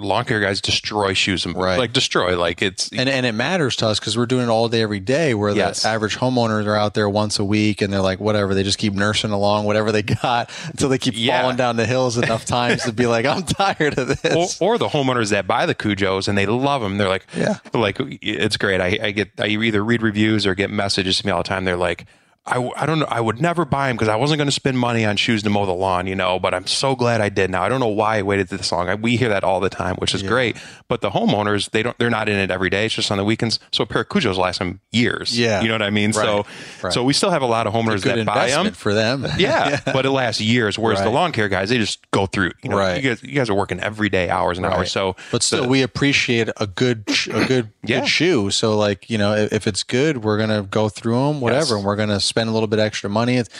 lawn 0.00 0.24
care 0.24 0.40
guys 0.40 0.60
destroy 0.60 1.12
shoes 1.12 1.44
and 1.46 1.54
Right. 1.56 1.78
like 1.78 1.92
destroy, 1.92 2.38
like 2.38 2.62
it's, 2.62 2.90
and 2.92 3.08
and 3.08 3.24
it 3.26 3.32
matters 3.32 3.76
to 3.76 3.86
us 3.88 4.00
because 4.00 4.16
we're 4.16 4.26
doing 4.26 4.44
it 4.44 4.48
all 4.50 4.68
day 4.68 4.82
every 4.82 5.00
day. 5.00 5.34
Where 5.34 5.50
Yes. 5.54 5.82
the 5.82 5.88
average 5.88 6.16
homeowners 6.16 6.66
are 6.66 6.74
out 6.76 6.94
there 6.94 7.08
once 7.08 7.38
a 7.38 7.44
week 7.44 7.82
and 7.82 7.92
they're 7.92 8.00
like 8.00 8.18
whatever. 8.20 8.54
They 8.54 8.62
just 8.62 8.78
keep 8.78 8.94
nursing 8.94 9.30
along 9.30 9.66
whatever 9.66 9.92
they 9.92 10.02
got 10.02 10.50
until 10.66 10.88
they 10.88 10.98
keep 10.98 11.14
Yeah. 11.16 11.40
falling 11.42 11.56
down 11.56 11.76
the 11.76 11.86
hills 11.86 12.16
enough 12.18 12.44
times 12.44 12.82
to 12.84 12.92
be 12.92 13.06
like, 13.06 13.26
I'm 13.26 13.42
tired 13.42 13.98
of 13.98 14.10
or, 14.10 14.14
this. 14.14 14.60
or 14.60 14.78
the 14.78 14.88
homeowners 14.88 15.30
that 15.30 15.46
buy 15.46 15.66
the 15.66 15.74
Kujos 15.74 16.28
and 16.28 16.36
they 16.36 16.46
love 16.46 16.82
them. 16.82 16.98
They're 16.98 17.08
like, 17.08 17.26
Yeah. 17.36 17.58
like 17.74 17.98
it's 18.00 18.56
great. 18.56 18.80
I, 18.80 18.98
I 19.02 19.10
get, 19.10 19.30
I 19.38 19.46
either 19.48 19.84
read 19.84 20.02
reviews 20.02 20.46
or 20.46 20.54
get 20.54 20.70
messages 20.70 21.18
to 21.18 21.26
me 21.26 21.32
all 21.32 21.42
the 21.42 21.48
time. 21.48 21.64
They're 21.64 21.76
like, 21.76 22.06
I, 22.50 22.70
I 22.82 22.86
don't 22.86 22.98
know. 22.98 23.06
I 23.08 23.20
would 23.20 23.40
never 23.40 23.64
buy 23.64 23.88
them 23.88 23.96
because 23.96 24.08
I 24.08 24.16
wasn't 24.16 24.38
going 24.38 24.48
to 24.48 24.52
spend 24.52 24.78
money 24.78 25.04
on 25.04 25.16
shoes 25.16 25.42
to 25.44 25.50
mow 25.50 25.66
the 25.66 25.72
lawn, 25.72 26.06
you 26.06 26.14
know, 26.14 26.38
but 26.38 26.52
I'm 26.54 26.66
so 26.66 26.94
glad 26.96 27.20
I 27.20 27.28
did 27.28 27.50
now. 27.50 27.62
I 27.62 27.68
don't 27.68 27.80
know 27.80 27.88
why 27.88 28.18
I 28.18 28.22
waited 28.22 28.48
this 28.48 28.70
long. 28.72 28.88
I, 28.88 28.94
we 28.96 29.16
hear 29.16 29.28
that 29.30 29.44
all 29.44 29.60
the 29.60 29.68
time, 29.70 29.96
which 29.96 30.14
is 30.14 30.22
great. 30.22 30.56
But 30.88 31.00
the 31.00 31.10
homeowners, 31.10 31.70
they 31.70 31.82
don't, 31.82 31.96
they're 31.98 32.10
not 32.10 32.28
in 32.28 32.36
it 32.36 32.50
every 32.50 32.70
day. 32.70 32.86
It's 32.86 32.94
just 32.94 33.10
on 33.10 33.18
the 33.18 33.24
weekends. 33.24 33.60
So 33.72 33.84
a 33.84 33.86
pair 33.86 34.02
of 34.02 34.08
Kujos 34.08 34.36
last 34.36 34.58
them 34.58 34.80
years. 34.90 35.38
Yeah. 35.38 35.60
You 35.62 35.68
know 35.68 35.74
what 35.74 35.82
I 35.82 35.90
mean? 35.90 36.12
So, 36.12 36.44
right. 36.82 36.92
so 36.92 37.04
we 37.04 37.12
still 37.12 37.30
have 37.30 37.42
a 37.42 37.46
lot 37.46 37.66
of 37.66 37.72
homeowners 37.72 38.02
that 38.02 38.24
buy 38.26 38.48
them. 38.50 38.72
for 38.72 38.94
them. 38.94 39.26
Yeah, 39.38 39.80
but 39.86 40.04
it 40.04 40.10
lasts 40.10 40.40
years. 40.40 40.78
Whereas 40.78 41.00
the 41.02 41.10
lawn 41.10 41.32
care 41.32 41.48
guys, 41.48 41.70
they 41.70 41.78
just 41.78 42.10
go 42.10 42.26
through. 42.26 42.50
You 42.62 42.70
know, 42.70 42.76
Right. 42.76 43.02
you 43.02 43.08
guys, 43.10 43.22
you 43.22 43.32
guys 43.34 43.48
are 43.48 43.54
working 43.54 43.80
every 43.80 44.08
day, 44.08 44.28
hours 44.28 44.58
and 44.58 44.66
Right. 44.66 44.76
hours. 44.76 44.92
So, 44.92 45.16
but 45.30 45.42
still, 45.42 45.62
the- 45.62 45.68
we 45.68 45.82
appreciate 45.82 46.48
a 46.58 46.66
good, 46.66 47.04
a 47.32 47.44
good, 47.46 47.70
Yeah. 47.84 48.00
good 48.00 48.08
shoe. 48.08 48.50
So, 48.50 48.76
like 48.76 49.08
you 49.10 49.18
know, 49.18 49.34
if, 49.34 49.52
if 49.52 49.66
it's 49.66 49.82
good, 49.82 50.24
we're 50.24 50.38
gonna 50.38 50.62
go 50.62 50.88
through 50.88 51.14
them, 51.26 51.40
whatever, 51.40 51.60
Yes. 51.60 51.70
and 51.72 51.84
we're 51.84 51.96
gonna 51.96 52.20
spend 52.20 52.39
a 52.48 52.52
little 52.52 52.68
bit 52.68 52.78
extra 52.78 53.10
money. 53.10 53.36
It's 53.36 53.50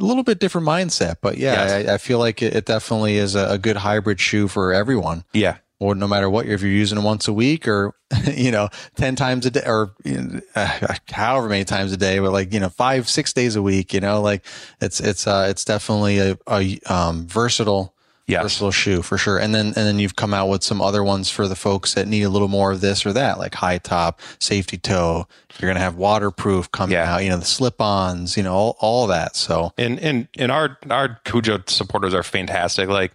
a 0.00 0.04
little 0.04 0.22
bit 0.22 0.38
different 0.38 0.66
mindset, 0.66 1.16
but 1.22 1.38
yeah, 1.38 1.52
Yes. 1.64 1.88
I, 1.88 1.94
I 1.94 1.98
feel 1.98 2.18
like 2.18 2.42
it, 2.42 2.54
it 2.54 2.66
definitely 2.66 3.16
is 3.16 3.34
a, 3.34 3.52
a 3.52 3.58
good 3.58 3.76
hybrid 3.78 4.20
shoe 4.20 4.46
for 4.48 4.72
everyone. 4.72 5.24
yeah, 5.32 5.56
Or 5.80 5.94
no 5.94 6.06
matter 6.06 6.28
what, 6.28 6.46
if 6.46 6.60
you're 6.62 6.70
using 6.70 6.98
it 6.98 7.02
once 7.04 7.28
a 7.28 7.32
week 7.32 7.66
or 7.66 7.94
you 8.32 8.50
know 8.50 8.68
ten 8.94 9.16
times 9.16 9.46
a 9.46 9.50
day 9.50 9.62
or 9.66 9.94
you 10.04 10.20
know, 10.20 10.40
uh, 10.54 10.94
however 11.10 11.48
many 11.48 11.64
times 11.64 11.92
a 11.92 11.96
day, 11.96 12.18
but 12.18 12.30
like 12.30 12.52
you 12.52 12.60
know 12.60 12.68
five, 12.68 13.08
six 13.08 13.32
days 13.32 13.56
a 13.56 13.62
week, 13.62 13.94
you 13.94 14.00
know, 14.00 14.20
like 14.20 14.44
it's 14.80 15.00
it's 15.00 15.26
uh, 15.26 15.46
it's 15.50 15.64
definitely 15.64 16.18
a, 16.18 16.38
a 16.46 16.78
um, 16.86 17.26
versatile 17.26 17.94
Yes. 18.28 18.42
versatile 18.42 18.72
shoe 18.72 19.02
for 19.02 19.16
sure. 19.18 19.38
And 19.38 19.54
then 19.54 19.66
and 19.66 19.74
then 19.74 19.98
you've 20.00 20.16
come 20.16 20.34
out 20.34 20.48
with 20.48 20.64
some 20.64 20.80
other 20.82 21.04
ones 21.04 21.30
for 21.30 21.46
the 21.46 21.54
folks 21.54 21.94
that 21.94 22.08
need 22.08 22.22
a 22.22 22.28
little 22.28 22.48
more 22.48 22.72
of 22.72 22.80
this 22.80 23.06
or 23.06 23.12
that, 23.12 23.38
like 23.38 23.54
high 23.54 23.78
top, 23.78 24.20
safety 24.40 24.76
toe. 24.78 25.28
You're 25.60 25.70
gonna 25.70 25.78
have 25.80 25.94
waterproof 25.96 26.70
coming 26.72 26.94
Yeah. 26.94 27.14
out, 27.14 27.22
you 27.22 27.30
know, 27.30 27.36
the 27.38 27.44
slip-ons, 27.44 28.36
you 28.36 28.42
know, 28.42 28.52
all, 28.54 28.76
all 28.80 29.06
that. 29.06 29.36
So 29.36 29.72
and 29.78 29.98
and 30.00 30.26
and 30.38 30.50
our 30.50 30.76
our 30.90 31.20
Kujo 31.24 31.68
supporters 31.70 32.14
are 32.14 32.24
fantastic. 32.24 32.88
Like 32.88 33.12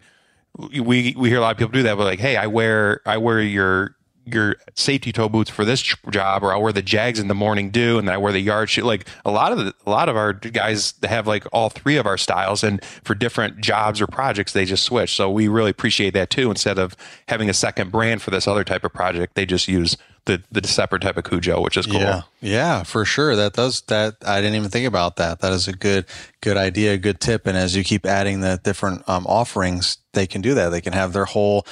we 0.57 1.13
we 1.17 1.29
hear 1.29 1.37
a 1.37 1.41
lot 1.41 1.51
of 1.51 1.57
people 1.57 1.71
do 1.73 1.83
that, 1.83 1.97
but 1.97 2.05
like, 2.05 2.19
hey, 2.19 2.37
I 2.37 2.47
wear 2.47 3.01
I 3.05 3.17
wear 3.17 3.41
your 3.41 3.95
your 4.25 4.55
safety 4.75 5.11
toe 5.11 5.29
boots 5.29 5.49
for 5.49 5.65
this 5.65 5.81
job, 5.81 6.43
or 6.43 6.53
I'll 6.53 6.61
wear 6.61 6.71
the 6.71 6.81
Jags 6.81 7.19
in 7.19 7.27
the 7.27 7.35
morning 7.35 7.69
dew, 7.69 7.97
and 7.97 8.09
I 8.09 8.17
wear 8.17 8.31
the 8.31 8.39
yard 8.39 8.69
shoe. 8.69 8.83
Like 8.83 9.07
a 9.25 9.31
lot 9.31 9.51
of 9.51 9.57
the, 9.57 9.73
a 9.85 9.89
lot 9.89 10.09
of 10.09 10.15
our 10.15 10.33
guys 10.33 10.93
have 11.03 11.27
like 11.27 11.45
all 11.51 11.69
three 11.69 11.97
of 11.97 12.05
our 12.05 12.17
styles, 12.17 12.63
and 12.63 12.83
for 13.03 13.15
different 13.15 13.59
jobs 13.59 14.01
or 14.01 14.07
projects, 14.07 14.53
they 14.53 14.65
just 14.65 14.83
switch. 14.83 15.15
So 15.15 15.29
we 15.29 15.47
really 15.47 15.71
appreciate 15.71 16.13
that 16.13 16.29
too. 16.29 16.49
Instead 16.49 16.77
of 16.77 16.95
having 17.27 17.49
a 17.49 17.53
second 17.53 17.91
brand 17.91 18.21
for 18.21 18.31
this 18.31 18.47
other 18.47 18.63
type 18.63 18.83
of 18.83 18.93
project, 18.93 19.35
they 19.35 19.45
just 19.45 19.67
use 19.67 19.97
the 20.25 20.41
the 20.51 20.67
separate 20.67 21.01
type 21.01 21.17
of 21.17 21.23
Kujo, 21.23 21.63
which 21.63 21.77
is 21.77 21.85
cool. 21.85 21.99
Yeah, 21.99 22.21
yeah, 22.41 22.83
for 22.83 23.05
sure. 23.05 23.35
That 23.35 23.53
does 23.53 23.81
that. 23.83 24.17
I 24.25 24.39
didn't 24.41 24.55
even 24.55 24.69
think 24.69 24.87
about 24.87 25.15
that. 25.15 25.39
That 25.39 25.51
is 25.53 25.67
a 25.67 25.73
good, 25.73 26.05
good 26.41 26.57
idea, 26.57 26.93
a 26.93 26.97
good 26.97 27.19
tip. 27.19 27.47
And 27.47 27.57
as 27.57 27.75
you 27.75 27.83
keep 27.83 28.05
adding 28.05 28.41
the 28.41 28.59
different 28.63 29.07
um, 29.09 29.25
offerings, 29.27 29.97
they 30.13 30.27
can 30.27 30.41
do 30.41 30.53
that. 30.53 30.69
They 30.69 30.81
can 30.81 30.93
have 30.93 31.13
their 31.13 31.25
whole 31.25 31.65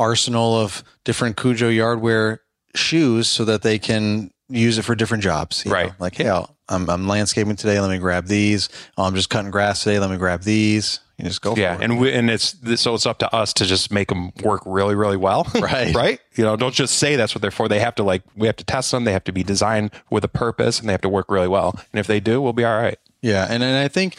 arsenal 0.00 0.58
of 0.58 0.82
different 1.04 1.36
Kujo 1.36 1.70
yardwear 1.72 2.38
shoes, 2.74 3.28
so 3.28 3.44
that 3.44 3.62
they 3.62 3.78
can 3.78 4.30
use 4.48 4.78
it 4.78 4.82
for 4.82 4.94
different 4.96 5.22
jobs. 5.22 5.64
you 5.64 5.70
Right. 5.72 5.88
know? 5.88 5.94
Like, 6.00 6.16
hey, 6.16 6.28
I'll, 6.28 6.56
I'm 6.68 6.88
I'm 6.90 7.06
landscaping 7.06 7.56
today. 7.56 7.78
Let 7.80 7.90
me 7.90 7.98
grab 7.98 8.26
these. 8.26 8.68
Oh, 8.96 9.04
I'm 9.04 9.14
just 9.14 9.30
cutting 9.30 9.50
grass 9.50 9.84
today. 9.84 9.98
Let 9.98 10.10
me 10.10 10.16
grab 10.16 10.42
these. 10.42 11.00
You 11.18 11.24
just 11.26 11.42
go. 11.42 11.54
Yeah, 11.54 11.76
for 11.76 11.82
it. 11.82 11.84
and 11.84 12.00
we, 12.00 12.12
and 12.14 12.30
it's 12.30 12.56
so 12.80 12.94
it's 12.94 13.04
up 13.06 13.18
to 13.18 13.34
us 13.34 13.52
to 13.54 13.66
just 13.66 13.92
make 13.92 14.08
them 14.08 14.32
work 14.42 14.62
really 14.64 14.94
really 14.94 15.16
well. 15.18 15.46
Right. 15.60 15.94
right. 15.94 16.18
You 16.36 16.44
know, 16.44 16.56
don't 16.56 16.74
just 16.74 16.94
say 16.96 17.16
that's 17.16 17.34
what 17.34 17.42
they're 17.42 17.50
for. 17.50 17.68
They 17.68 17.80
have 17.80 17.94
to 17.96 18.02
like 18.02 18.22
we 18.36 18.46
have 18.46 18.56
to 18.56 18.64
test 18.64 18.90
them. 18.92 19.04
They 19.04 19.12
have 19.12 19.24
to 19.24 19.32
be 19.32 19.42
designed 19.42 19.90
with 20.10 20.24
a 20.24 20.28
purpose, 20.28 20.80
and 20.80 20.88
they 20.88 20.92
have 20.92 21.02
to 21.02 21.08
work 21.10 21.26
really 21.30 21.48
well. 21.48 21.78
And 21.92 22.00
if 22.00 22.06
they 22.06 22.20
do, 22.20 22.40
we'll 22.40 22.52
be 22.54 22.64
all 22.64 22.80
right. 22.80 22.98
Yeah, 23.20 23.46
and 23.50 23.62
and 23.62 23.76
I 23.76 23.88
think 23.88 24.16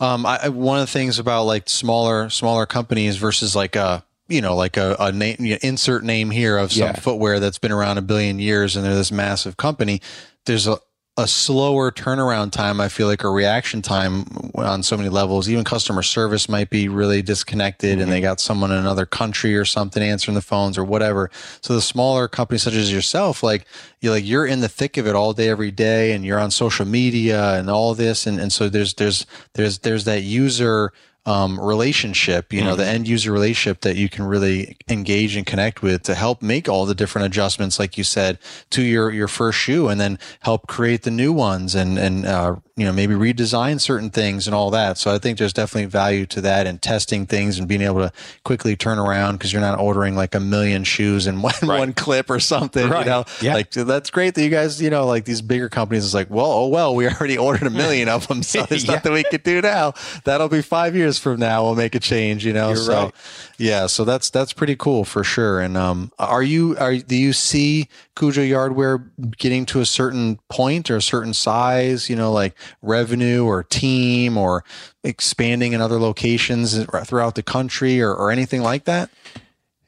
um, 0.00 0.26
I, 0.26 0.40
I- 0.44 0.48
one 0.48 0.80
of 0.80 0.86
the 0.86 0.92
things 0.92 1.18
about 1.18 1.44
like 1.44 1.68
smaller 1.68 2.28
smaller 2.30 2.66
companies 2.66 3.16
versus 3.16 3.54
like 3.54 3.76
a 3.76 4.04
you 4.28 4.40
know 4.40 4.56
like 4.56 4.76
a, 4.76 4.96
a 4.98 5.12
name 5.12 5.36
you 5.38 5.52
know, 5.52 5.58
insert 5.62 6.04
name 6.04 6.30
here 6.30 6.56
of 6.56 6.72
some 6.72 6.88
Yeah. 6.88 6.92
footwear 6.94 7.40
that's 7.40 7.58
been 7.58 7.72
around 7.72 7.98
a 7.98 8.02
billion 8.02 8.38
years 8.38 8.76
and 8.76 8.84
they're 8.84 8.94
this 8.94 9.12
massive 9.12 9.56
company. 9.56 10.00
There's 10.46 10.66
a 10.66 10.78
a 11.16 11.28
slower 11.28 11.92
turnaround 11.92 12.50
time. 12.50 12.80
I 12.80 12.88
feel 12.88 13.06
like 13.06 13.22
a 13.22 13.28
reaction 13.28 13.82
time 13.82 14.24
on 14.56 14.82
so 14.82 14.96
many 14.96 15.08
levels. 15.08 15.48
Even 15.48 15.62
customer 15.62 16.02
service 16.02 16.48
might 16.48 16.70
be 16.70 16.88
really 16.88 17.22
disconnected, 17.22 18.00
and 18.00 18.10
they 18.10 18.16
mm-hmm. 18.16 18.24
got 18.24 18.40
someone 18.40 18.72
in 18.72 18.78
another 18.78 19.06
country 19.06 19.56
or 19.56 19.64
something 19.64 20.02
answering 20.02 20.34
the 20.34 20.42
phones 20.42 20.76
or 20.76 20.82
whatever. 20.82 21.30
So 21.60 21.74
the 21.74 21.82
smaller 21.82 22.26
companies 22.26 22.62
such 22.62 22.74
as 22.74 22.92
yourself, 22.92 23.44
like 23.44 23.64
you 24.00 24.10
like 24.10 24.26
you're 24.26 24.46
in 24.46 24.60
the 24.60 24.68
thick 24.68 24.96
of 24.96 25.06
it 25.06 25.14
all 25.14 25.32
day 25.32 25.48
every 25.48 25.70
day, 25.70 26.12
and 26.12 26.24
you're 26.24 26.40
on 26.40 26.50
social 26.50 26.84
media 26.86 27.54
and 27.54 27.70
all 27.70 27.94
this, 27.94 28.26
and 28.26 28.40
and 28.40 28.52
so 28.52 28.68
there's 28.68 28.94
there's 28.94 29.24
there's 29.54 29.78
there's 29.80 30.04
that 30.04 30.22
user 30.22 30.92
um, 31.26 31.58
relationship, 31.60 32.52
you 32.52 32.60
know, 32.62 32.70
Mm-hmm. 32.74 32.78
the 32.78 32.86
end 32.86 33.08
user 33.08 33.30
relationship 33.32 33.80
that 33.82 33.96
you 33.96 34.08
can 34.08 34.24
really 34.24 34.76
engage 34.88 35.36
and 35.36 35.46
connect 35.46 35.82
with 35.82 36.02
to 36.04 36.14
help 36.14 36.42
make 36.42 36.68
all 36.68 36.86
the 36.86 36.94
different 36.94 37.26
adjustments, 37.26 37.78
like 37.78 37.96
you 37.96 38.04
said, 38.04 38.38
to 38.70 38.82
your 38.82 39.10
your 39.10 39.28
first 39.28 39.58
shoe, 39.58 39.88
and 39.88 40.00
then 40.00 40.18
help 40.40 40.66
create 40.66 41.02
the 41.02 41.10
new 41.10 41.32
ones, 41.32 41.74
and 41.74 41.98
and 41.98 42.26
uh, 42.26 42.56
you 42.76 42.84
know 42.84 42.92
maybe 42.92 43.14
redesign 43.14 43.80
certain 43.80 44.10
things 44.10 44.46
and 44.46 44.54
all 44.54 44.70
that. 44.70 44.98
So 44.98 45.14
I 45.14 45.18
think 45.18 45.38
there's 45.38 45.52
definitely 45.52 45.86
value 45.88 46.26
to 46.26 46.40
that 46.42 46.66
and 46.66 46.82
testing 46.82 47.26
things 47.26 47.58
and 47.58 47.68
being 47.68 47.82
able 47.82 48.00
to 48.00 48.12
quickly 48.44 48.74
turn 48.76 48.98
around 48.98 49.34
because 49.36 49.52
you're 49.52 49.62
not 49.62 49.78
ordering 49.78 50.16
like 50.16 50.34
a 50.34 50.40
million 50.40 50.84
shoes 50.84 51.26
in 51.26 51.40
one 51.42 51.54
Right. 51.62 51.78
one 51.78 51.92
clip 51.94 52.28
or 52.30 52.40
something. 52.40 52.88
Right. 52.88 53.04
You 53.06 53.10
know, 53.10 53.24
Yeah. 53.40 53.54
like 53.54 53.70
that's 53.70 54.10
great 54.10 54.34
that 54.34 54.42
you 54.42 54.50
guys, 54.50 54.82
you 54.82 54.90
know, 54.90 55.06
like 55.06 55.24
these 55.24 55.40
bigger 55.42 55.68
companies 55.68 56.04
is 56.04 56.14
like, 56.14 56.28
well, 56.30 56.50
oh 56.50 56.68
well, 56.68 56.94
we 56.94 57.06
already 57.08 57.38
ordered 57.46 57.66
a 57.66 57.70
million 57.70 58.08
of 58.08 58.26
them, 58.28 58.42
so 58.42 58.62
there's 58.64 58.84
Yeah. 58.88 58.94
nothing 58.94 59.12
we 59.12 59.24
could 59.24 59.42
do 59.44 59.60
now. 59.62 59.94
That'll 60.24 60.48
be 60.48 60.60
five 60.62 60.96
years 60.96 61.13
from 61.18 61.40
now. 61.40 61.64
We'll 61.64 61.74
make 61.74 61.94
a 61.94 62.00
change, 62.00 62.44
you 62.44 62.52
know. 62.52 62.68
You're 62.68 62.76
so, 62.76 63.02
right. 63.04 63.14
yeah, 63.58 63.86
so 63.86 64.04
that's 64.04 64.30
that's 64.30 64.52
pretty 64.52 64.76
cool 64.76 65.04
for 65.04 65.24
sure. 65.24 65.60
And 65.60 65.76
um, 65.76 66.12
are 66.18 66.42
you 66.42 66.76
are 66.78 66.96
do 66.96 67.16
you 67.16 67.32
see 67.32 67.88
Kujo 68.16 68.48
Yardwear 68.48 69.08
getting 69.38 69.66
to 69.66 69.80
a 69.80 69.86
certain 69.86 70.38
point 70.48 70.90
or 70.90 70.96
a 70.96 71.02
certain 71.02 71.34
size? 71.34 72.08
You 72.10 72.16
know, 72.16 72.32
like 72.32 72.54
revenue 72.82 73.44
or 73.44 73.62
team 73.62 74.36
or 74.36 74.64
expanding 75.02 75.72
in 75.72 75.80
other 75.80 75.98
locations 75.98 76.82
throughout 77.06 77.34
the 77.34 77.42
country 77.42 78.00
or, 78.00 78.14
or 78.14 78.30
anything 78.30 78.62
like 78.62 78.84
that? 78.84 79.10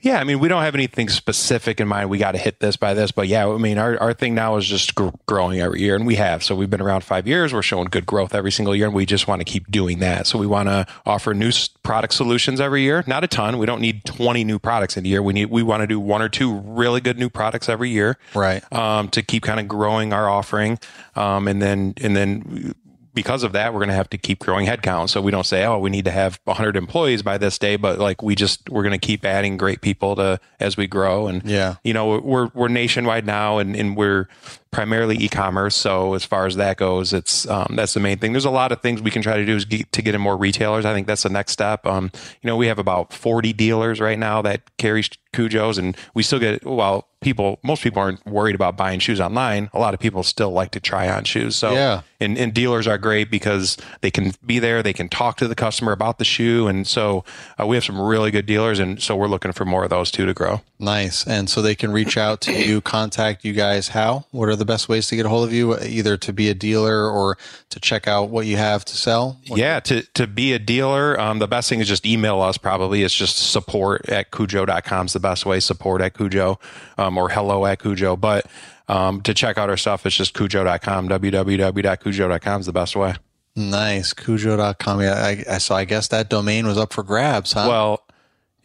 Yeah, 0.07 0.21
I 0.21 0.25
mean, 0.25 0.39
we 0.39 0.47
don't 0.47 0.63
have 0.63 0.77
anything 0.77 1.09
specific 1.09 1.81
in 1.81 1.89
mind. 1.89 2.09
We 2.09 2.19
got 2.19 2.33
to 2.33 2.39
hit 2.39 2.61
this 2.61 2.77
by 2.77 2.95
this, 2.95 3.11
but 3.11 3.27
yeah, 3.27 3.49
I 3.49 3.59
mean, 3.59 3.77
our, 3.77 3.99
our 4.01 4.13
thing 4.13 4.37
now 4.37 4.55
is 4.57 4.65
just 4.65 4.95
gr- 4.95 5.09
growing 5.27 5.59
every 5.59 5.81
year, 5.81 5.97
and 5.97 6.07
we 6.07 6.15
have. 6.15 6.45
So 6.45 6.55
we've 6.55 6.71
been 6.71 6.81
around 6.81 7.03
five 7.03 7.27
years. 7.27 7.53
We're 7.53 7.63
showing 7.63 7.87
good 7.87 8.07
growth 8.07 8.33
every 8.33 8.53
single 8.53 8.77
year, 8.77 8.87
and 8.87 8.95
we 8.95 9.05
just 9.05 9.27
want 9.27 9.41
to 9.41 9.45
keep 9.45 9.69
doing 9.69 9.99
that. 9.99 10.29
So 10.29 10.39
we 10.39 10.47
want 10.47 10.69
to 10.69 10.87
offer 11.05 11.35
new 11.35 11.49
s- 11.49 11.67
product 11.83 12.15
solutions 12.15 12.61
every 12.61 12.83
year. 12.83 13.03
Not 13.09 13.25
a 13.25 13.27
ton. 13.27 13.59
We 13.59 13.67
don't 13.67 13.81
need 13.81 14.05
twenty 14.05 14.45
new 14.45 14.61
products 14.61 14.97
in 14.97 15.05
a 15.05 15.09
year. 15.09 15.25
We 15.25 15.33
need 15.33 15.47
we 15.47 15.65
want 15.65 15.81
to 15.81 15.89
do 15.89 15.99
one 15.99 16.23
or 16.23 16.29
two 16.29 16.55
really 16.55 17.01
good 17.01 17.19
new 17.19 17.29
products 17.29 17.69
every 17.69 17.91
year, 17.91 18.17
Right. 18.33 18.63
Um, 18.73 19.09
to 19.09 19.23
keep 19.25 19.43
kind 19.43 19.59
of 19.59 19.67
growing 19.67 20.13
our 20.13 20.31
offering, 20.31 20.79
um, 21.17 21.49
and 21.49 21.61
then 21.61 21.95
and 22.01 22.15
then 22.15 22.77
because 23.17 23.43
of 23.43 23.51
that, 23.53 23.73
we're 23.75 23.81
going 23.81 23.89
to 23.89 23.95
have 23.97 24.11
to 24.11 24.19
keep 24.19 24.39
growing 24.39 24.67
headcount. 24.67 25.09
So 25.09 25.21
we 25.21 25.33
don't 25.33 25.47
say, 25.47 25.65
oh, 25.65 25.79
we 25.81 25.91
need 25.91 26.05
to 26.05 26.13
have 26.13 26.39
100 26.45 26.77
employees 26.77 27.23
by 27.23 27.37
this 27.39 27.59
day, 27.59 27.75
but 27.75 27.99
like 27.99 28.23
we 28.23 28.37
just 28.37 28.71
we're 28.71 28.85
going 28.85 28.93
to 28.99 29.05
keep 29.05 29.25
adding 29.25 29.57
great 29.57 29.81
people 29.81 30.15
to 30.17 30.39
as 30.61 30.77
we 30.77 30.87
grow. 30.87 31.27
And 31.27 31.43
Yeah. 31.45 31.75
you 31.83 31.93
know, 31.93 32.19
we're 32.21 32.51
we're 32.55 32.69
nationwide 32.69 33.27
now, 33.27 33.59
and 33.59 33.75
and 33.75 33.97
we're 33.97 34.29
primarily 34.71 35.17
e-commerce. 35.17 35.75
So 35.75 36.15
as 36.15 36.25
far 36.25 36.47
as 36.47 36.57
that 36.57 36.77
goes, 36.77 37.13
it's 37.13 37.49
um, 37.49 37.75
that's 37.77 37.95
the 37.95 38.01
main 38.01 38.19
thing. 38.19 38.33
There's 38.33 38.45
a 38.45 38.51
lot 38.51 38.73
of 38.73 38.81
things 38.83 39.01
we 39.01 39.11
can 39.11 39.23
try 39.23 39.37
to 39.37 39.45
do 39.47 39.57
is 39.57 39.65
get, 39.65 39.91
to 39.93 40.03
get 40.03 40.15
in 40.15 40.21
more 40.21 40.37
retailers. 40.37 40.85
I 40.85 40.93
think 40.93 41.07
that's 41.07 41.23
the 41.23 41.29
next 41.31 41.53
step. 41.53 41.87
Um, 41.87 42.11
you 42.43 42.47
know, 42.49 42.57
we 42.57 42.67
have 42.67 42.79
about 42.79 43.13
40 43.13 43.53
dealers 43.53 44.01
right 44.01 44.19
now 44.19 44.43
that 44.43 44.63
carry 44.77 45.05
Kujo's, 45.33 45.79
and 45.79 45.97
we 46.15 46.23
still 46.23 46.39
get 46.39 46.65
well. 46.65 47.09
People, 47.23 47.59
most 47.65 47.83
people 47.83 48.01
aren't 48.01 48.25
worried 48.27 48.55
about 48.55 48.77
buying 48.77 49.01
shoes 49.01 49.21
online. 49.21 49.69
A 49.73 49.79
lot 49.81 49.95
of 49.95 50.01
people 50.01 50.23
still 50.23 50.51
like 50.53 50.71
to 50.73 50.81
try 50.81 51.09
on 51.09 51.25
shoes. 51.25 51.57
So 51.57 51.73
Yeah. 51.73 52.03
and, 52.21 52.39
and 52.39 52.55
dealers 52.55 52.87
are 52.87 52.99
great 52.99 53.31
because 53.31 53.77
they 54.01 54.11
can 54.13 54.33
be 54.45 54.59
there, 54.61 54.81
they 54.83 54.93
can 54.93 55.09
talk 55.09 55.39
to 55.39 55.49
the 55.49 55.55
customer 55.57 55.93
about 55.93 56.19
the 56.19 56.25
shoe, 56.25 56.69
and 56.69 56.87
so 56.87 57.25
uh, 57.61 57.67
we 57.67 57.75
have 57.77 57.85
some 57.85 57.99
really 58.01 58.31
good 58.31 58.47
dealers, 58.47 58.79
and 58.79 59.03
so 59.03 59.17
we're 59.17 59.27
looking 59.29 59.51
for 59.53 59.65
more 59.65 59.83
of 59.85 59.91
those 59.91 60.11
too 60.11 60.25
to 60.27 60.35
grow. 60.35 60.61
Nice. 60.79 61.27
And 61.27 61.49
so 61.51 61.63
they 61.63 61.75
can 61.75 61.91
reach 61.91 62.17
out 62.17 62.41
to 62.43 62.53
you, 62.53 62.81
contact 62.81 63.45
you 63.45 63.55
guys. 63.55 63.89
How? 63.89 64.27
What 64.31 64.49
are 64.49 64.56
the 64.57 64.65
best 64.65 64.89
ways 64.89 65.07
to 65.09 65.17
get 65.17 65.27
a 65.27 65.29
hold 65.29 65.47
of 65.47 65.53
you, 65.53 65.79
either 65.79 66.17
to 66.17 66.33
be 66.33 66.49
a 66.49 66.55
dealer 66.55 67.09
or 67.11 67.39
to 67.71 67.81
check 67.81 68.09
out 68.09 68.31
what 68.31 68.47
you 68.47 68.57
have 68.57 68.85
to 68.87 68.97
sell? 68.97 69.39
Yeah, 69.45 69.81
to, 69.81 70.03
to 70.15 70.27
be 70.27 70.53
a 70.53 70.59
dealer, 70.59 71.19
um, 71.21 71.39
the 71.39 71.49
best 71.49 71.69
thing 71.69 71.81
is 71.81 71.89
just 71.89 72.07
email 72.07 72.41
us 72.41 72.59
probably. 72.59 73.03
It's 73.03 73.15
just 73.15 73.51
support 73.53 74.09
at 74.09 74.31
Kujo.com 74.31 75.07
is 75.07 75.13
the 75.13 75.21
best 75.21 75.47
way, 75.47 75.61
support 75.61 76.01
at 76.01 76.15
Kujo 76.15 76.61
um, 76.99 77.19
or 77.19 77.29
hello 77.29 77.67
at 77.67 77.79
Kujo. 77.79 78.21
But 78.21 78.47
um, 78.89 79.21
to 79.23 79.35
check 79.35 79.59
out 79.59 79.71
our 79.71 79.77
stuff, 79.77 80.07
it's 80.07 80.17
just 80.17 80.35
Kujo.com, 80.35 81.09
www.kujo.com 81.09 82.61
is 82.61 82.67
the 82.67 82.73
best 82.73 82.97
way. 82.97 83.15
Nice. 83.57 84.13
Kujo.com. 84.13 85.01
Yeah, 85.01 85.15
I, 85.15 85.45
I, 85.51 85.59
so 85.59 85.75
I 85.75 85.85
guess 85.85 86.09
that 86.09 86.29
domain 86.29 86.67
was 86.67 86.77
up 86.77 86.93
for 86.93 87.03
grabs, 87.03 87.53
huh? 87.53 87.67
Well, 87.69 88.06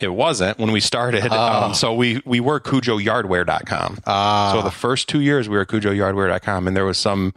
it 0.02 0.14
wasn't 0.14 0.58
when 0.58 0.72
we 0.72 0.80
started. 0.80 1.32
Um, 1.32 1.74
so 1.74 1.94
we, 1.94 2.22
we 2.26 2.40
were 2.40 2.60
KujoYardwear.com. 2.60 4.00
Ah. 4.06 4.52
So 4.54 4.62
the 4.62 4.72
first 4.72 5.08
two 5.08 5.22
years 5.22 5.48
we 5.48 5.58
were 5.58 5.66
KujoYardwear.com 5.66 6.68
and 6.68 6.76
there 6.76 6.86
was 6.86 6.98
some, 6.98 7.34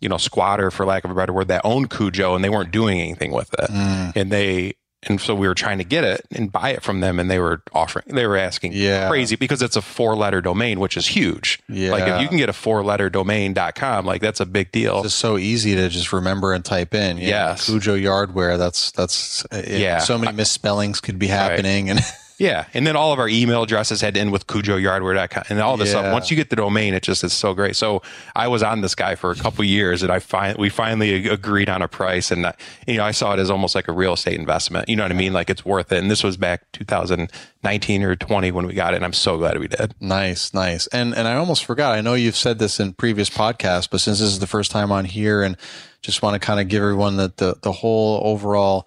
you 0.00 0.08
know, 0.08 0.16
squatter 0.16 0.70
for 0.70 0.86
lack 0.86 1.04
of 1.04 1.10
a 1.10 1.14
better 1.14 1.32
word 1.32 1.48
that 1.48 1.62
owned 1.64 1.90
Kujo 1.90 2.34
and 2.34 2.44
they 2.44 2.48
weren't 2.48 2.70
doing 2.70 3.00
anything 3.00 3.32
with 3.32 3.52
it. 3.54 3.70
Mm. 3.70 4.16
And 4.16 4.32
they, 4.32 4.74
and 5.06 5.20
so 5.20 5.34
we 5.34 5.46
were 5.48 5.54
trying 5.54 5.78
to 5.78 5.84
get 5.84 6.04
it 6.04 6.26
and 6.32 6.50
buy 6.50 6.70
it 6.70 6.82
from 6.82 7.00
them 7.00 7.18
and 7.20 7.30
they 7.30 7.38
were 7.38 7.62
offering, 7.72 8.04
they 8.08 8.26
were 8.26 8.36
asking 8.36 8.72
Yeah. 8.74 9.08
crazy 9.08 9.36
because 9.36 9.62
it's 9.62 9.76
a 9.76 9.82
four 9.82 10.16
letter 10.16 10.40
domain, 10.40 10.80
which 10.80 10.96
is 10.96 11.06
huge. 11.06 11.60
yeah. 11.68 11.90
Like 11.90 12.08
if 12.08 12.20
you 12.22 12.28
can 12.28 12.36
get 12.38 12.48
a 12.48 12.52
four 12.52 12.82
letter 12.84 13.10
domain.com, 13.10 14.06
like 14.06 14.20
that's 14.20 14.40
a 14.40 14.46
big 14.46 14.72
deal. 14.72 14.96
it's 14.98 15.04
just 15.08 15.18
so 15.18 15.38
easy 15.38 15.74
to 15.74 15.88
just 15.88 16.12
remember 16.12 16.52
and 16.52 16.64
type 16.64 16.94
in. 16.94 17.18
Yeah, 17.18 17.50
Yes. 17.50 17.68
Kujo 17.68 18.00
Yardwear. 18.00 18.58
That's, 18.58 18.90
that's, 18.92 19.44
it, 19.52 19.78
Yeah. 19.80 19.98
So 19.98 20.16
many 20.18 20.32
misspellings 20.36 21.00
could 21.00 21.18
be 21.18 21.26
happening. 21.26 21.90
And 21.90 22.00
Yeah, 22.36 22.64
and 22.74 22.84
then 22.84 22.96
all 22.96 23.12
of 23.12 23.20
our 23.20 23.28
email 23.28 23.62
addresses 23.62 24.00
had 24.00 24.14
to 24.14 24.20
end 24.20 24.32
with 24.32 24.48
KujoYardwear.com 24.48 25.44
and 25.48 25.60
all 25.60 25.76
this 25.76 25.92
Yeah. 25.92 26.00
stuff. 26.00 26.12
Once 26.12 26.30
you 26.32 26.36
get 26.36 26.50
the 26.50 26.56
domain, 26.56 26.92
it 26.92 27.04
just 27.04 27.22
is 27.22 27.32
so 27.32 27.54
great. 27.54 27.76
So 27.76 28.02
I 28.34 28.48
was 28.48 28.60
on 28.62 28.80
this 28.80 28.96
guy 28.96 29.14
for 29.14 29.30
a 29.30 29.36
couple 29.36 29.64
years, 29.64 30.02
and 30.02 30.10
I 30.10 30.18
find 30.18 30.58
we 30.58 30.68
finally 30.68 31.28
agreed 31.28 31.68
on 31.68 31.80
a 31.80 31.86
price, 31.86 32.32
and 32.32 32.46
I, 32.46 32.54
you 32.88 32.96
know 32.96 33.04
I 33.04 33.12
saw 33.12 33.34
it 33.34 33.38
as 33.38 33.50
almost 33.50 33.74
like 33.76 33.86
a 33.86 33.92
real 33.92 34.14
estate 34.14 34.38
investment. 34.38 34.88
You 34.88 34.96
know 34.96 35.04
what 35.04 35.12
I 35.12 35.14
mean? 35.14 35.32
Like 35.32 35.48
it's 35.48 35.64
worth 35.64 35.92
it. 35.92 35.98
And 35.98 36.10
this 36.10 36.24
was 36.24 36.36
back 36.36 36.62
2019 36.72 38.02
or 38.02 38.16
20 38.16 38.50
when 38.50 38.66
we 38.66 38.74
got 38.74 38.94
it, 38.94 38.96
and 38.96 39.04
I'm 39.04 39.12
so 39.12 39.38
glad 39.38 39.58
we 39.58 39.68
did. 39.68 39.94
Nice, 40.00 40.52
nice. 40.52 40.86
And 40.88 41.14
and 41.14 41.28
I 41.28 41.36
almost 41.36 41.64
forgot. 41.64 41.94
I 41.94 42.00
know 42.00 42.14
you've 42.14 42.36
said 42.36 42.58
this 42.58 42.80
in 42.80 42.94
previous 42.94 43.30
podcasts, 43.30 43.88
but 43.88 44.00
since 44.00 44.18
this 44.18 44.28
is 44.28 44.40
the 44.40 44.46
first 44.48 44.70
time 44.70 44.90
on 44.90 45.04
here 45.04 45.42
and 45.42 45.56
just 46.02 46.20
want 46.22 46.34
to 46.34 46.44
kind 46.44 46.58
of 46.60 46.68
give 46.68 46.82
everyone 46.82 47.16
the 47.16 47.32
the, 47.36 47.56
the 47.62 47.72
whole 47.72 48.20
overall 48.24 48.86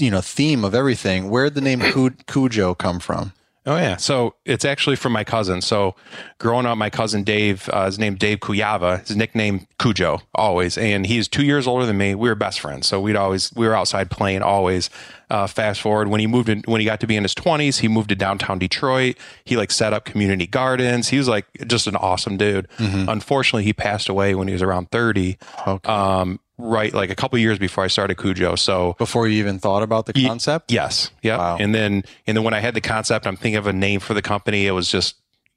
you 0.00 0.10
know 0.10 0.20
theme 0.20 0.64
of 0.64 0.74
everything, 0.74 1.30
where'd 1.30 1.54
the 1.54 1.60
name 1.60 1.80
Cu- 1.80 2.10
Kujo 2.10 2.76
come 2.76 3.00
from? 3.00 3.32
Oh 3.66 3.76
yeah, 3.76 3.96
so 3.96 4.34
it's 4.46 4.64
actually 4.64 4.96
from 4.96 5.12
my 5.12 5.22
cousin. 5.22 5.60
So 5.60 5.94
growing 6.38 6.64
up, 6.64 6.78
my 6.78 6.88
cousin 6.88 7.24
Dave, 7.24 7.68
uh, 7.70 7.84
his 7.84 7.98
name 7.98 8.14
Dave 8.14 8.38
Kuyava, 8.40 9.06
his 9.06 9.14
nickname 9.16 9.66
Kujo, 9.78 10.22
always, 10.34 10.78
and 10.78 11.06
he's 11.06 11.28
two 11.28 11.44
years 11.44 11.66
older 11.66 11.84
than 11.84 11.98
me. 11.98 12.14
We 12.14 12.30
were 12.30 12.34
best 12.34 12.58
friends, 12.58 12.86
so 12.86 13.00
we'd 13.02 13.16
always 13.16 13.52
we 13.52 13.66
were 13.68 13.74
outside 13.74 14.10
playing 14.10 14.42
always. 14.42 14.88
Uh, 15.28 15.46
fast 15.46 15.80
forward 15.80 16.08
when 16.08 16.18
he 16.18 16.26
moved 16.26 16.48
in, 16.48 16.62
when 16.64 16.80
he 16.80 16.84
got 16.84 16.98
to 17.00 17.06
be 17.06 17.14
in 17.16 17.22
his 17.22 17.34
twenties, 17.34 17.78
he 17.78 17.86
moved 17.86 18.08
to 18.08 18.16
downtown 18.16 18.58
Detroit. 18.58 19.16
He 19.44 19.56
like 19.56 19.70
set 19.70 19.92
up 19.92 20.04
community 20.04 20.46
gardens. 20.46 21.08
He 21.08 21.18
was 21.18 21.28
like 21.28 21.46
just 21.66 21.86
an 21.86 21.94
awesome 21.96 22.36
dude. 22.38 22.66
Unfortunately, 22.78 23.62
he 23.62 23.72
passed 23.74 24.08
away 24.08 24.34
when 24.34 24.48
he 24.48 24.54
was 24.54 24.62
around 24.62 24.90
thirty. 24.90 25.36
Okay. 25.68 25.88
Um, 25.92 26.40
right, 26.62 26.92
like 26.92 27.10
a 27.10 27.14
couple 27.14 27.38
years 27.38 27.58
before 27.58 27.84
I 27.84 27.88
started 27.88 28.16
Kujo. 28.16 28.58
So 28.58 28.94
Before 28.98 29.26
you 29.28 29.38
even 29.38 29.58
thought 29.58 29.82
about 29.82 30.06
the 30.06 30.12
concept? 30.12 30.70
Yes. 30.72 31.10
Yeah. 31.22 31.38
Wow. 31.38 31.56
And 31.58 31.74
then 31.74 32.02
and 32.26 32.36
then 32.36 32.44
when 32.44 32.54
I 32.54 32.60
had 32.60 32.74
the 32.74 32.80
concept, 32.80 33.26
I'm 33.26 33.36
thinking 33.36 33.56
of 33.56 33.66
a 33.66 33.72
name 33.72 34.00
for 34.00 34.14
the 34.14 34.22
company. 34.22 34.66
It 34.66 34.72
was 34.72 34.90
just 34.90 35.16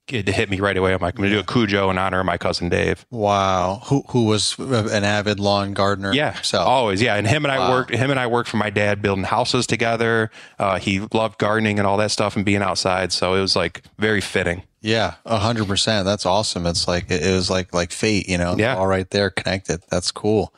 it 0.09 0.27
hit 0.27 0.49
me 0.49 0.59
right 0.59 0.75
away. 0.75 0.93
I'm 0.93 0.99
like, 0.99 1.15
I'm 1.17 1.23
gonna 1.23 1.33
do 1.33 1.39
a 1.39 1.43
Kujo 1.43 1.89
in 1.89 1.97
honor 1.97 2.19
of 2.19 2.25
my 2.25 2.37
cousin 2.37 2.67
Dave. 2.67 3.05
Wow. 3.09 3.83
Who 3.85 4.03
who 4.09 4.25
was 4.25 4.57
an 4.59 5.05
avid 5.05 5.39
lawn 5.39 5.73
gardener 5.73 6.13
Yeah. 6.13 6.33
himself? 6.33 6.67
Always. 6.67 7.01
Yeah. 7.01 7.15
And 7.15 7.25
him 7.25 7.45
and 7.45 7.51
I 7.53 7.69
worked 7.69 7.91
him 7.91 8.11
and 8.11 8.19
I 8.19 8.27
worked 8.27 8.49
for 8.49 8.57
my 8.57 8.69
dad 8.69 9.01
building 9.01 9.23
houses 9.23 9.65
together. 9.65 10.29
Uh, 10.59 10.77
he 10.77 10.99
loved 11.13 11.37
gardening 11.39 11.79
and 11.79 11.87
all 11.87 11.95
that 11.97 12.11
stuff 12.11 12.35
and 12.35 12.43
being 12.43 12.61
outside. 12.61 13.13
So 13.13 13.33
it 13.35 13.39
was 13.41 13.55
like 13.55 13.83
very 13.97 14.19
fitting. 14.21 14.63
Yeah, 14.81 15.13
a 15.25 15.37
hundred 15.37 15.67
percent. 15.69 16.03
That's 16.03 16.25
awesome. 16.25 16.65
It's 16.65 16.85
like 16.89 17.09
it 17.09 17.33
was 17.33 17.49
like 17.49 17.73
like 17.73 17.91
fate, 17.93 18.27
you 18.27 18.37
know. 18.37 18.57
Yeah. 18.57 18.75
all 18.75 18.87
right 18.87 19.09
there, 19.09 19.29
connected. 19.29 19.81
That's 19.89 20.11
cool. 20.11 20.53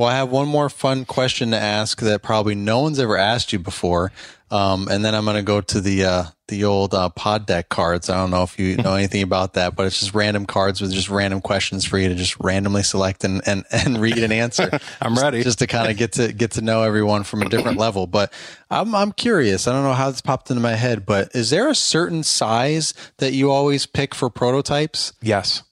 Well, 0.00 0.08
I 0.08 0.16
have 0.16 0.30
one 0.30 0.48
more 0.48 0.70
fun 0.70 1.04
question 1.04 1.50
to 1.50 1.58
ask 1.58 2.00
that 2.00 2.22
probably 2.22 2.54
no 2.54 2.78
one's 2.80 2.98
ever 2.98 3.18
asked 3.18 3.52
you 3.52 3.58
before, 3.58 4.12
um, 4.50 4.88
and 4.88 5.04
then 5.04 5.14
I'm 5.14 5.26
going 5.26 5.36
to 5.36 5.42
go 5.42 5.60
to 5.60 5.78
the 5.78 6.04
uh, 6.06 6.24
the 6.48 6.64
old 6.64 6.94
uh, 6.94 7.10
pod 7.10 7.44
deck 7.44 7.68
cards. 7.68 8.08
I 8.08 8.14
don't 8.14 8.30
know 8.30 8.42
if 8.42 8.58
you 8.58 8.76
know 8.82 8.94
anything 8.94 9.20
about 9.22 9.52
that, 9.52 9.76
but 9.76 9.84
it's 9.84 10.00
just 10.00 10.14
random 10.14 10.46
cards 10.46 10.80
with 10.80 10.90
just 10.90 11.10
random 11.10 11.42
questions 11.42 11.84
for 11.84 11.98
you 11.98 12.08
to 12.08 12.14
just 12.14 12.40
randomly 12.40 12.82
select 12.82 13.24
and 13.24 13.42
and, 13.46 13.66
and 13.70 14.00
read 14.00 14.16
and 14.16 14.32
answer. 14.32 14.70
I'm 15.02 15.12
Just- 15.12 15.22
ready. 15.22 15.42
Just 15.42 15.58
to 15.58 15.66
kind 15.66 15.90
of 15.90 15.98
get 15.98 16.12
to 16.12 16.32
get 16.32 16.52
to 16.52 16.62
know 16.62 16.82
everyone 16.82 17.22
from 17.22 17.42
a 17.42 17.50
different 17.50 17.76
level. 17.86 18.06
But 18.06 18.32
I'm 18.70 18.94
I'm 18.94 19.12
curious. 19.12 19.68
I 19.68 19.74
don't 19.74 19.84
know 19.84 19.92
how 19.92 20.10
this 20.10 20.22
popped 20.22 20.48
into 20.50 20.62
my 20.62 20.76
head, 20.76 21.04
but 21.04 21.36
is 21.36 21.50
there 21.50 21.68
a 21.68 21.74
certain 21.74 22.22
size 22.22 22.94
that 23.18 23.34
you 23.34 23.50
always 23.50 23.84
pick 23.84 24.14
for 24.14 24.30
prototypes? 24.30 25.12
Yes. 25.20 25.62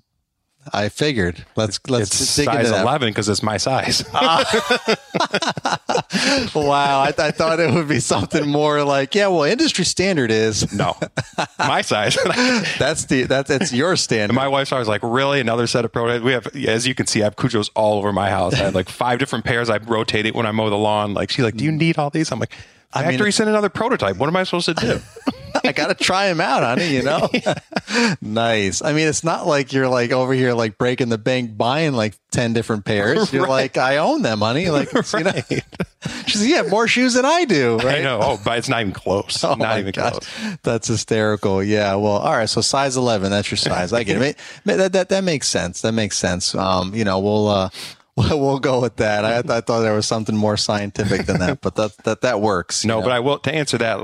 I 0.73 0.89
figured. 0.89 1.45
Let's 1.57 1.81
let's 1.89 2.21
It's 2.21 2.37
dig 2.37 2.47
into 2.47 2.59
size 2.65 2.71
that. 2.71 2.83
11 2.83 3.11
because 3.11 3.29
it's 3.29 3.43
my 3.43 3.57
size. 3.57 4.05
Wow, 6.55 7.01
I, 7.01 7.15
I 7.19 7.31
thought 7.31 7.61
it 7.61 7.73
would 7.73 7.89
be 7.89 8.01
something 8.01 8.49
more 8.49 8.83
like, 8.85 9.15
yeah, 9.15 9.29
well, 9.29 9.45
industry 9.45 9.85
standard 9.85 10.31
is 10.31 10.73
no, 10.73 10.97
my 11.59 11.83
size. 11.83 12.17
that's 12.79 13.05
the 13.07 13.25
that's 13.25 13.51
it's 13.51 13.73
your 13.73 13.97
standard. 13.97 14.35
my 14.35 14.49
wife's 14.49 14.73
always 14.73 14.89
like, 14.89 15.03
really? 15.03 15.41
Another 15.41 15.67
set 15.67 15.85
of 15.85 15.93
prototypes? 15.93 16.25
We 16.25 16.33
have, 16.33 16.47
as 16.55 16.87
you 16.87 16.95
can 16.95 17.07
see, 17.07 17.21
I 17.21 17.25
have 17.25 17.37
Kujos 17.37 17.71
all 17.75 17.99
over 17.99 18.13
my 18.13 18.31
house. 18.31 18.55
I 18.55 18.59
have 18.65 18.75
like 18.75 18.89
five 18.89 19.19
different 19.19 19.45
pairs. 19.45 19.71
I 19.71 19.79
rotate 19.79 20.27
it 20.27 20.35
when 20.35 20.47
I 20.47 20.51
mow 20.51 20.71
the 20.71 20.77
lawn. 20.77 21.15
Like, 21.15 21.31
she's 21.31 21.45
like, 21.45 21.57
do 21.57 21.65
you 21.65 21.73
need 21.73 21.99
all 21.99 22.11
these? 22.11 22.33
I'm 22.33 22.41
like, 22.41 22.53
I 22.93 23.17
mean, 23.17 23.33
sent 23.33 23.51
another 23.51 23.69
prototype. 23.69 24.17
What 24.17 24.29
am 24.29 24.37
I 24.37 24.45
supposed 24.45 24.67
to 24.67 24.75
do? 24.75 25.01
I 25.69 25.73
gotta 25.73 25.95
try 25.95 26.29
them 26.29 26.41
out, 26.41 26.63
honey. 26.63 26.95
You 26.95 27.03
know, 27.03 27.29
nice. 28.23 28.81
I 28.81 28.95
mean, 28.95 29.07
it's 29.07 29.23
not 29.23 29.47
like 29.47 29.75
you're 29.75 29.89
like 29.89 30.13
over 30.13 30.33
here 30.33 30.55
like 30.55 30.79
breaking 30.79 31.11
the 31.11 31.19
bank 31.19 31.59
buying 31.59 31.93
like 31.93 32.15
ten 32.31 32.55
different 32.55 32.85
pairs. 32.85 33.33
You're 33.33 33.47
like, 33.47 33.77
I 33.77 33.99
own 33.99 34.23
them, 34.23 34.41
honey. 34.41 34.71
Like, 34.71 34.89
it's, 34.93 35.13
you 35.13 35.25
know, 35.25 35.33
she's 36.27 36.47
you 36.47 36.57
have 36.57 36.71
more 36.71 36.89
shoes 36.89 37.15
than 37.15 37.25
I 37.25 37.45
do, 37.45 37.77
right? 37.79 37.99
I 37.99 38.03
know. 38.03 38.19
Oh, 38.23 38.41
but 38.43 38.59
it's 38.59 38.69
not 38.69 38.81
even 38.81 38.93
close. 38.93 39.45
Oh 39.45 39.55
not 39.55 39.79
even 39.79 39.93
close. 39.93 40.27
That's 40.63 40.89
hysterical. 40.89 41.63
Yeah. 41.63 41.95
Well, 41.97 42.13
all 42.13 42.33
right. 42.33 42.49
So 42.49 42.61
size 42.61 42.97
11, 42.97 43.31
that's 43.31 43.51
your 43.51 43.59
size. 43.59 43.93
I 43.93 44.05
get 44.05 44.21
it. 44.23 44.39
That, 44.65 44.93
that, 44.93 45.09
that 45.11 45.25
makes 45.25 45.49
sense. 45.49 45.83
That 45.83 45.93
makes 45.93 46.17
sense. 46.17 46.55
Um, 46.55 46.95
you 46.95 47.05
know, 47.05 47.19
we'll, 47.19 47.49
uh, 47.49 47.69
we'll 48.29 48.41
we'll 48.41 48.59
go 48.59 48.81
with 48.81 48.97
that. 48.97 49.25
I, 49.25 49.39
I 49.39 49.61
thought 49.61 49.81
there 49.81 49.95
was 49.95 50.07
something 50.07 50.37
more 50.37 50.57
scientific 50.57 51.27
than 51.27 51.39
that, 51.41 51.61
but 51.61 51.75
that, 51.77 51.97
that, 52.05 52.21
that 52.23 52.41
works. 52.41 52.85
No, 52.85 52.99
know? 52.99 53.03
but 53.07 53.13
I 53.13 53.21
will 53.21 53.39
to 53.41 53.55
answer 53.55 53.79
that. 53.79 53.99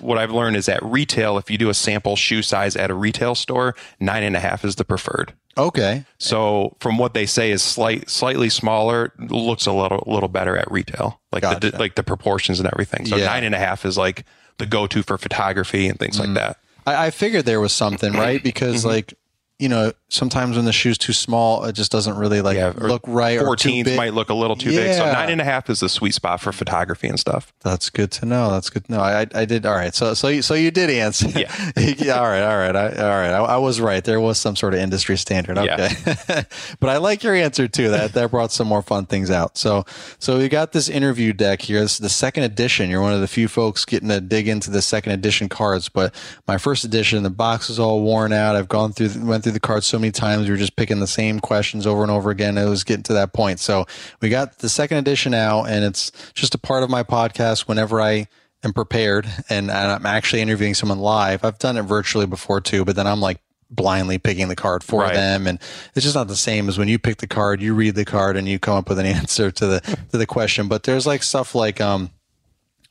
What 0.00 0.18
I've 0.18 0.30
learned 0.32 0.56
is 0.56 0.68
at 0.68 0.82
retail, 0.82 1.38
if 1.38 1.50
you 1.50 1.58
do 1.58 1.68
a 1.68 1.74
sample 1.74 2.16
shoe 2.16 2.42
size 2.42 2.76
at 2.76 2.90
a 2.90 2.94
retail 2.94 3.34
store, 3.34 3.74
nine 4.00 4.22
and 4.22 4.36
a 4.36 4.40
half 4.40 4.64
is 4.64 4.76
the 4.76 4.84
preferred. 4.84 5.32
okay. 5.56 6.04
So 6.18 6.76
from 6.80 6.98
what 6.98 7.14
they 7.14 7.26
say 7.26 7.50
is 7.50 7.62
slight, 7.62 8.08
slightly 8.10 8.48
smaller, 8.48 9.12
looks 9.18 9.66
a 9.66 9.72
little, 9.72 10.02
little 10.06 10.28
better 10.28 10.56
at 10.56 10.70
retail, 10.70 11.20
like 11.32 11.42
Gotcha. 11.42 11.70
the 11.72 11.78
like 11.78 11.94
the 11.94 12.02
proportions 12.02 12.60
and 12.60 12.68
everything. 12.72 13.06
So 13.06 13.16
Yeah. 13.16 13.26
nine 13.26 13.44
and 13.44 13.54
a 13.54 13.58
half 13.58 13.84
is 13.84 13.96
like 13.98 14.24
the 14.58 14.66
go-to 14.66 15.02
for 15.02 15.18
photography 15.18 15.88
and 15.88 15.98
things 15.98 16.16
Mm. 16.16 16.20
like 16.26 16.34
that. 16.34 16.56
I, 16.86 17.06
I 17.06 17.10
figured 17.10 17.44
there 17.44 17.60
was 17.60 17.72
something, 17.72 18.12
right? 18.12 18.42
Because 18.50 18.78
Mm-hmm. 18.80 18.88
like, 18.88 19.14
you 19.58 19.68
know, 19.68 19.92
sometimes 20.10 20.56
when 20.56 20.64
the 20.64 20.72
shoe's 20.72 20.96
too 20.96 21.12
small, 21.12 21.64
it 21.64 21.74
just 21.74 21.92
doesn't 21.92 22.16
really 22.16 22.40
like 22.40 22.56
Yeah, 22.56 22.72
look 22.76 23.02
right. 23.06 23.38
or 23.40 23.54
too 23.56 23.68
14s 23.68 23.84
big. 23.84 23.96
might 23.96 24.14
look 24.14 24.30
a 24.30 24.34
little 24.34 24.56
too 24.56 24.70
big. 24.70 24.94
So 24.94 25.04
Yeah. 25.04 25.12
nine 25.12 25.28
and 25.30 25.40
a 25.40 25.44
half 25.44 25.68
is 25.68 25.80
the 25.80 25.88
sweet 25.88 26.14
spot 26.14 26.40
for 26.40 26.50
photography 26.50 27.08
and 27.08 27.20
stuff. 27.20 27.52
That's 27.62 27.90
good 27.90 28.10
to 28.12 28.26
know. 28.26 28.50
That's 28.50 28.70
good 28.70 28.86
to 28.86 28.92
know. 28.92 29.00
I, 29.00 29.26
I, 29.34 29.44
did. 29.44 29.66
All 29.66 29.74
right. 29.74 29.94
So, 29.94 30.14
so 30.14 30.28
you, 30.28 30.40
so 30.40 30.54
you 30.54 30.70
did 30.70 30.88
answer. 30.90 31.28
Yeah. 31.38 31.52
Yeah, 31.98 32.20
all 32.20 32.26
right. 32.26 32.42
All 32.42 32.56
right. 32.58 32.76
I, 32.76 32.86
all 32.88 33.08
right. 33.08 33.30
I, 33.32 33.38
I 33.38 33.56
was 33.56 33.80
right. 33.80 34.02
There 34.02 34.20
was 34.20 34.38
some 34.38 34.56
sort 34.56 34.74
of 34.74 34.80
industry 34.80 35.16
standard. 35.16 35.58
Okay. 35.58 35.88
but 36.80 36.90
I 36.90 36.96
like 36.98 37.22
your 37.22 37.34
answer 37.34 37.66
too. 37.68 37.90
That, 37.90 38.12
that 38.12 38.30
brought 38.30 38.52
some 38.52 38.68
more 38.68 38.82
fun 38.82 39.06
things 39.06 39.30
out. 39.30 39.58
So, 39.58 39.84
so 40.18 40.38
we 40.38 40.48
got 40.48 40.72
this 40.72 40.88
interview 40.88 41.32
deck 41.32 41.62
here. 41.62 41.80
This 41.80 41.92
is 41.94 41.98
the 41.98 42.08
second 42.08 42.44
edition. 42.44 42.88
You're 42.90 43.00
one 43.02 43.12
of 43.12 43.20
the 43.20 43.28
few 43.28 43.48
folks 43.48 43.84
getting 43.84 44.08
to 44.08 44.20
dig 44.20 44.48
into 44.48 44.70
the 44.70 44.82
second 44.82 45.12
edition 45.12 45.48
cards. 45.48 45.88
But 45.88 46.14
my 46.46 46.56
first 46.58 46.84
edition, 46.84 47.22
the 47.22 47.30
box 47.30 47.68
is 47.70 47.78
all 47.78 48.02
worn 48.02 48.32
out. 48.32 48.56
I've 48.56 48.68
gone 48.68 48.92
through, 48.92 49.10
went 49.24 49.42
through 49.44 49.52
the 49.52 49.60
cards 49.60 49.86
so 49.86 49.97
many 49.98 50.10
times. 50.12 50.44
We 50.46 50.50
were 50.50 50.56
just 50.56 50.76
picking 50.76 51.00
the 51.00 51.06
same 51.06 51.40
questions 51.40 51.86
over 51.86 52.02
and 52.02 52.10
over 52.10 52.30
again. 52.30 52.56
It 52.58 52.68
was 52.68 52.84
getting 52.84 53.02
to 53.04 53.12
that 53.14 53.32
point. 53.32 53.60
So 53.60 53.86
we 54.20 54.28
got 54.28 54.58
the 54.58 54.68
second 54.68 54.98
edition 54.98 55.34
out 55.34 55.64
and 55.64 55.84
it's 55.84 56.10
just 56.34 56.54
a 56.54 56.58
part 56.58 56.82
of 56.82 56.90
my 56.90 57.02
podcast 57.02 57.68
whenever 57.68 58.00
I 58.00 58.26
am 58.64 58.72
prepared 58.72 59.26
and, 59.48 59.70
and 59.70 59.92
I'm 59.92 60.06
actually 60.06 60.42
interviewing 60.42 60.74
someone 60.74 60.98
live. 60.98 61.44
I've 61.44 61.58
done 61.58 61.76
it 61.76 61.82
virtually 61.82 62.26
before 62.26 62.60
too, 62.60 62.84
but 62.84 62.96
then 62.96 63.06
I'm 63.06 63.20
like 63.20 63.38
blindly 63.70 64.18
picking 64.18 64.48
the 64.48 64.56
card 64.56 64.82
for 64.82 65.02
Right. 65.02 65.14
them. 65.14 65.46
And 65.46 65.58
it's 65.94 66.02
just 66.04 66.14
not 66.14 66.26
the 66.28 66.36
same 66.36 66.68
as 66.68 66.78
when 66.78 66.88
you 66.88 66.98
pick 66.98 67.18
the 67.18 67.26
card, 67.26 67.60
you 67.60 67.74
read 67.74 67.94
the 67.94 68.04
card 68.04 68.36
and 68.36 68.48
you 68.48 68.58
come 68.58 68.76
up 68.76 68.88
with 68.88 68.98
an 68.98 69.06
answer 69.20 69.50
to 69.50 69.66
the, 69.66 69.80
to 70.10 70.16
the 70.16 70.26
question. 70.26 70.68
But 70.68 70.84
there's 70.84 71.06
like 71.06 71.22
stuff 71.22 71.54
like, 71.54 71.80
um, 71.80 72.10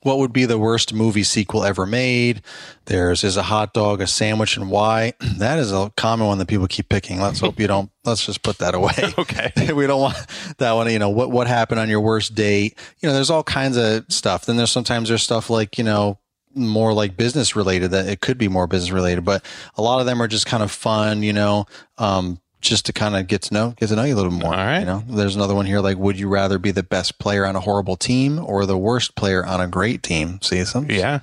what 0.08 0.20
would 0.20 0.32
be 0.32 0.46
the 0.46 0.58
worst 0.58 0.94
movie 0.94 1.24
sequel 1.24 1.66
ever 1.66 1.86
made? 1.86 2.42
There's 2.86 3.26
is 3.26 3.36
a 3.36 3.44
hot 3.44 3.74
dog 3.74 4.00
a 4.00 4.08
sandwich 4.08 4.56
and 4.56 4.72
why? 4.72 5.14
That 5.38 5.60
is 5.60 5.72
a 5.72 5.92
common 5.96 6.26
one 6.26 6.40
that 6.40 6.48
people 6.48 6.66
keep 6.68 6.90
picking. 6.90 7.20
Let's 7.20 7.42
hope 7.42 7.60
you 7.60 7.68
don't. 7.68 7.92
Let's 8.06 8.26
just 8.26 8.42
put 8.42 8.58
that 8.60 8.74
away. 8.74 8.94
Okay. 9.18 9.52
we 9.74 9.86
don't 9.86 10.00
want 10.00 10.18
that 10.58 10.72
one. 10.72 10.90
You 10.90 11.00
know 11.00 11.10
what 11.10 11.30
what 11.30 11.48
happened 11.48 11.80
on 11.80 11.90
your 11.90 12.00
worst 12.00 12.36
date? 12.36 12.78
You 13.00 13.10
know, 13.10 13.14
there's 13.14 13.30
all 13.30 13.44
kinds 13.44 13.76
of 13.76 14.06
stuff. 14.10 14.46
Then 14.46 14.56
there's 14.56 14.72
sometimes 14.72 15.10
there's 15.10 15.24
stuff 15.24 15.50
like 15.50 15.78
you 15.78 15.84
know 15.84 16.20
more 16.56 16.94
like 16.94 17.18
business 17.18 17.56
related 17.56 17.92
that 17.92 18.08
it 18.08 18.22
could 18.22 18.38
be 18.38 18.48
more 18.48 18.66
business 18.66 18.92
related, 18.92 19.26
but 19.26 19.44
a 19.76 19.82
lot 19.82 20.00
of 20.00 20.06
them 20.06 20.22
are 20.22 20.28
just 20.28 20.46
kind 20.46 20.64
of 20.64 20.72
fun. 20.72 21.22
You 21.22 21.34
know, 21.34 21.66
um, 21.98 22.40
just 22.60 22.86
to 22.88 22.94
kind 22.94 23.16
of 23.16 23.28
get 23.28 23.44
to 23.44 23.54
know 23.54 23.74
get 23.78 23.90
to 23.90 23.96
know 23.96 24.04
you 24.04 24.16
a 24.16 24.18
little 24.18 24.32
more. 24.32 24.52
All 24.54 24.58
right. 24.66 24.80
You 24.80 24.86
know, 24.86 25.04
there's 25.08 25.36
another 25.36 25.54
one 25.56 25.66
here 25.66 25.80
like, 25.80 25.98
would 25.98 26.20
you 26.20 26.28
rather 26.28 26.58
be 26.58 26.72
the 26.72 26.84
best 26.84 27.20
player 27.20 27.46
on 27.46 27.56
a 27.56 27.60
horrible 27.60 27.96
team 27.96 28.40
or 28.40 28.66
the 28.66 28.78
worst 28.78 29.16
player 29.16 29.46
on 29.46 29.62
a 29.62 29.68
great 29.68 30.02
team? 30.04 30.40
See 30.42 30.64
some 30.66 30.90
Yeah. 30.90 31.20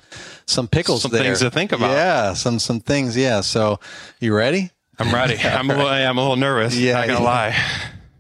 some 0.47 0.69
pickles 0.69 1.03
Some 1.03 1.11
there. 1.11 1.23
things 1.23 1.41
to 1.41 1.51
think 1.51 1.73
about. 1.73 1.91
Yeah, 1.91 2.35
some 2.35 2.59
some 2.59 2.81
things. 2.81 3.17
Yeah. 3.17 3.41
So 3.41 3.81
you 4.21 4.35
ready? 4.35 4.71
I'm 4.99 5.13
ready. 5.13 5.37
I'm 5.43 5.69
a 5.71 5.75
little, 5.75 5.91
I'm 5.91 6.17
a 6.19 6.21
little 6.21 6.37
nervous. 6.37 6.77
Yeah, 6.77 6.95
Not 7.01 7.07
gonna 7.09 7.19
yeah. 7.21 7.25
lie. 7.25 7.57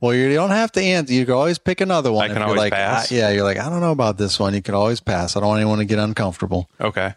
Well, 0.01 0.13
you 0.13 0.35
don't 0.35 0.51
have 0.51 0.71
to 0.73 0.83
answer. 0.83 1.15
You 1.15 1.25
can 1.25 1.35
always 1.35 1.57
pick 1.57 1.81
another 1.81 2.13
one. 2.13 2.29
I 2.31 2.35
can 2.35 2.43
always 2.43 2.59
like, 2.59 2.73
pass? 2.75 3.11
"Ah," 3.11 3.15
yeah, 3.15 3.31
you're 3.31 3.45
like, 3.45 3.59
I 3.59 3.71
don't 3.71 3.81
know 3.81 3.93
about 3.93 4.19
this 4.19 4.39
one. 4.39 4.53
You 4.53 4.61
can 4.61 4.75
always 4.75 5.01
pass. 5.01 5.35
I 5.35 5.41
don't 5.41 5.49
want 5.49 5.61
anyone 5.61 5.79
to 5.79 5.87
get 5.87 5.99
uncomfortable. 5.99 6.69
Okay. 6.79 7.15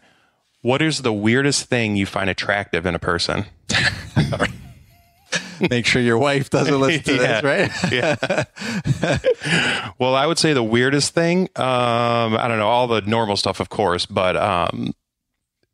What 0.61 0.81
is 0.81 1.01
the 1.01 1.11
weirdest 1.11 1.65
thing 1.65 1.97
you 1.97 2.05
find 2.05 2.29
attractive 2.29 2.85
in 2.85 2.95
a 2.95 2.99
person? 2.99 3.45
Make 5.69 5.85
sure 5.85 6.01
your 6.01 6.17
wife 6.17 6.49
doesn't 6.49 6.79
listen 6.79 7.03
to 7.03 7.15
Yeah. 7.21 7.41
this, 7.41 7.43
right? 7.43 7.91
Yeah. 9.01 9.91
well, 9.99 10.15
I 10.15 10.25
would 10.25 10.37
say 10.37 10.53
the 10.53 10.63
weirdest 10.63 11.13
thing, 11.13 11.43
um, 11.55 12.37
I 12.37 12.47
don't 12.47 12.57
know, 12.59 12.67
all 12.67 12.87
the 12.87 13.01
normal 13.01 13.37
stuff, 13.37 13.59
of 13.59 13.69
course, 13.69 14.05
but 14.05 14.35
um, 14.37 14.93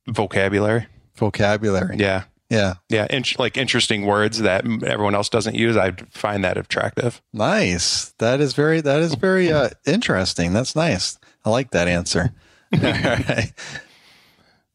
vocabulary. 0.07 0.87
Vocabulary. 1.15 1.97
Yeah. 1.97 2.23
Yeah. 2.49 2.73
Yeah. 2.89 3.07
Int- 3.09 3.39
like 3.39 3.57
interesting 3.57 4.05
words 4.05 4.39
that 4.39 4.63
everyone 4.65 5.15
else 5.15 5.29
doesn't 5.29 5.55
use. 5.55 5.75
I 5.77 5.91
find 6.11 6.43
that 6.43 6.57
attractive. 6.57 7.21
Nice. 7.33 8.13
That 8.19 8.41
is 8.41 8.53
very. 8.53 8.81
That 8.81 8.99
is 8.99 9.15
very 9.15 9.51
uh, 9.51 9.69
interesting. 9.87 10.53
That's 10.53 10.75
nice. 10.75 11.17
I 11.45 11.49
like 11.49 11.71
that 11.71 11.87
answer. 11.87 12.31
All 12.73 12.79
right. 12.79 13.51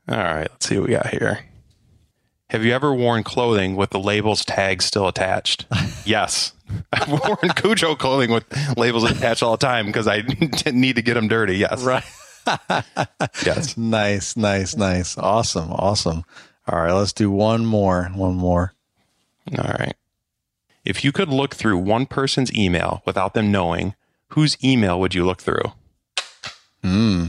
All 0.08 0.16
right. 0.16 0.48
Let's 0.50 0.66
see 0.66 0.78
what 0.78 0.88
we 0.88 0.94
got 0.94 1.08
here. 1.08 1.40
Have 2.50 2.64
you 2.64 2.72
ever 2.72 2.94
worn 2.94 3.24
clothing 3.24 3.76
with 3.76 3.90
the 3.90 3.98
labels 3.98 4.42
tags 4.44 4.86
still 4.86 5.06
attached? 5.06 5.66
yes. 6.06 6.52
I've 6.92 7.08
worn 7.08 7.20
Kujo 7.20 7.98
clothing 7.98 8.30
with 8.30 8.44
labels 8.78 9.04
attached 9.10 9.42
all 9.42 9.52
the 9.52 9.66
time 9.66 9.86
because 9.86 10.08
I 10.08 10.22
didn't 10.22 10.64
need 10.80 10.96
to 10.96 11.02
get 11.02 11.14
them 11.14 11.28
dirty. 11.28 11.56
Yes. 11.56 11.82
Right. 11.82 12.04
Yes. 13.44 13.76
Nice. 13.76 14.34
Nice. 14.34 14.74
Nice. 14.74 15.18
Awesome. 15.18 15.70
Awesome. 15.70 16.24
All 16.66 16.78
right. 16.80 16.92
Let's 16.92 17.12
do 17.12 17.30
one 17.30 17.66
more. 17.66 18.04
One 18.14 18.36
more. 18.36 18.72
All 19.58 19.74
right. 19.78 19.94
If 20.82 21.04
you 21.04 21.12
could 21.12 21.28
look 21.28 21.54
through 21.54 21.76
one 21.76 22.06
person's 22.06 22.50
email 22.54 23.02
without 23.04 23.34
them 23.34 23.52
knowing, 23.52 23.94
whose 24.28 24.56
email 24.64 24.98
would 24.98 25.14
you 25.14 25.26
look 25.26 25.42
through? 25.42 25.72
Hmm. 26.82 27.26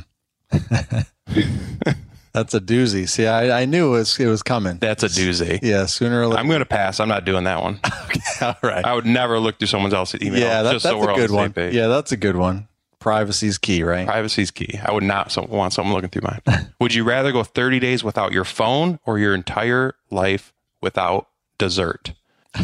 That's 2.31 2.53
a 2.53 2.61
doozy. 2.61 3.09
See, 3.09 3.25
I, 3.25 3.61
I 3.61 3.65
knew 3.65 3.87
it 3.87 3.97
was 3.97 4.19
it 4.19 4.27
was 4.27 4.43
coming. 4.43 4.77
That's 4.77 5.03
a 5.03 5.07
doozy. 5.07 5.59
Yeah. 5.61 5.85
Sooner 5.87 6.21
or 6.21 6.27
later. 6.27 6.39
I'm 6.39 6.47
going 6.47 6.59
to 6.59 6.65
pass. 6.65 6.99
I'm 6.99 7.09
not 7.09 7.25
doing 7.25 7.45
that 7.45 7.61
one. 7.61 7.79
All 8.41 8.55
right. 8.61 8.85
I 8.85 8.93
would 8.93 9.05
never 9.05 9.39
look 9.39 9.57
through 9.57 9.67
someone 9.67 9.93
else's 9.93 10.21
email. 10.21 10.39
yeah, 10.39 10.61
that, 10.63 10.73
just 10.73 10.83
that's 10.83 10.93
so 10.93 10.99
we're 10.99 11.11
a 11.11 11.15
good 11.15 11.31
one. 11.31 11.51
page. 11.53 11.73
Yeah, 11.73 11.87
that's 11.87 12.11
a 12.11 12.17
good 12.17 12.35
one. 12.35 12.67
Privacy's 12.99 13.57
key, 13.57 13.81
right? 13.81 14.05
Privacy's 14.05 14.51
key. 14.51 14.77
I 14.83 14.91
would 14.91 15.03
not 15.03 15.31
so, 15.31 15.45
want 15.45 15.73
someone 15.73 15.95
looking 15.95 16.09
through 16.09 16.29
mine. 16.45 16.73
would 16.79 16.93
you 16.93 17.03
rather 17.03 17.31
go 17.31 17.43
30 17.43 17.79
days 17.79 18.03
without 18.03 18.31
your 18.33 18.43
phone 18.43 18.99
or 19.05 19.17
your 19.17 19.33
entire 19.33 19.95
life 20.11 20.53
without 20.81 21.27
dessert? 21.57 22.13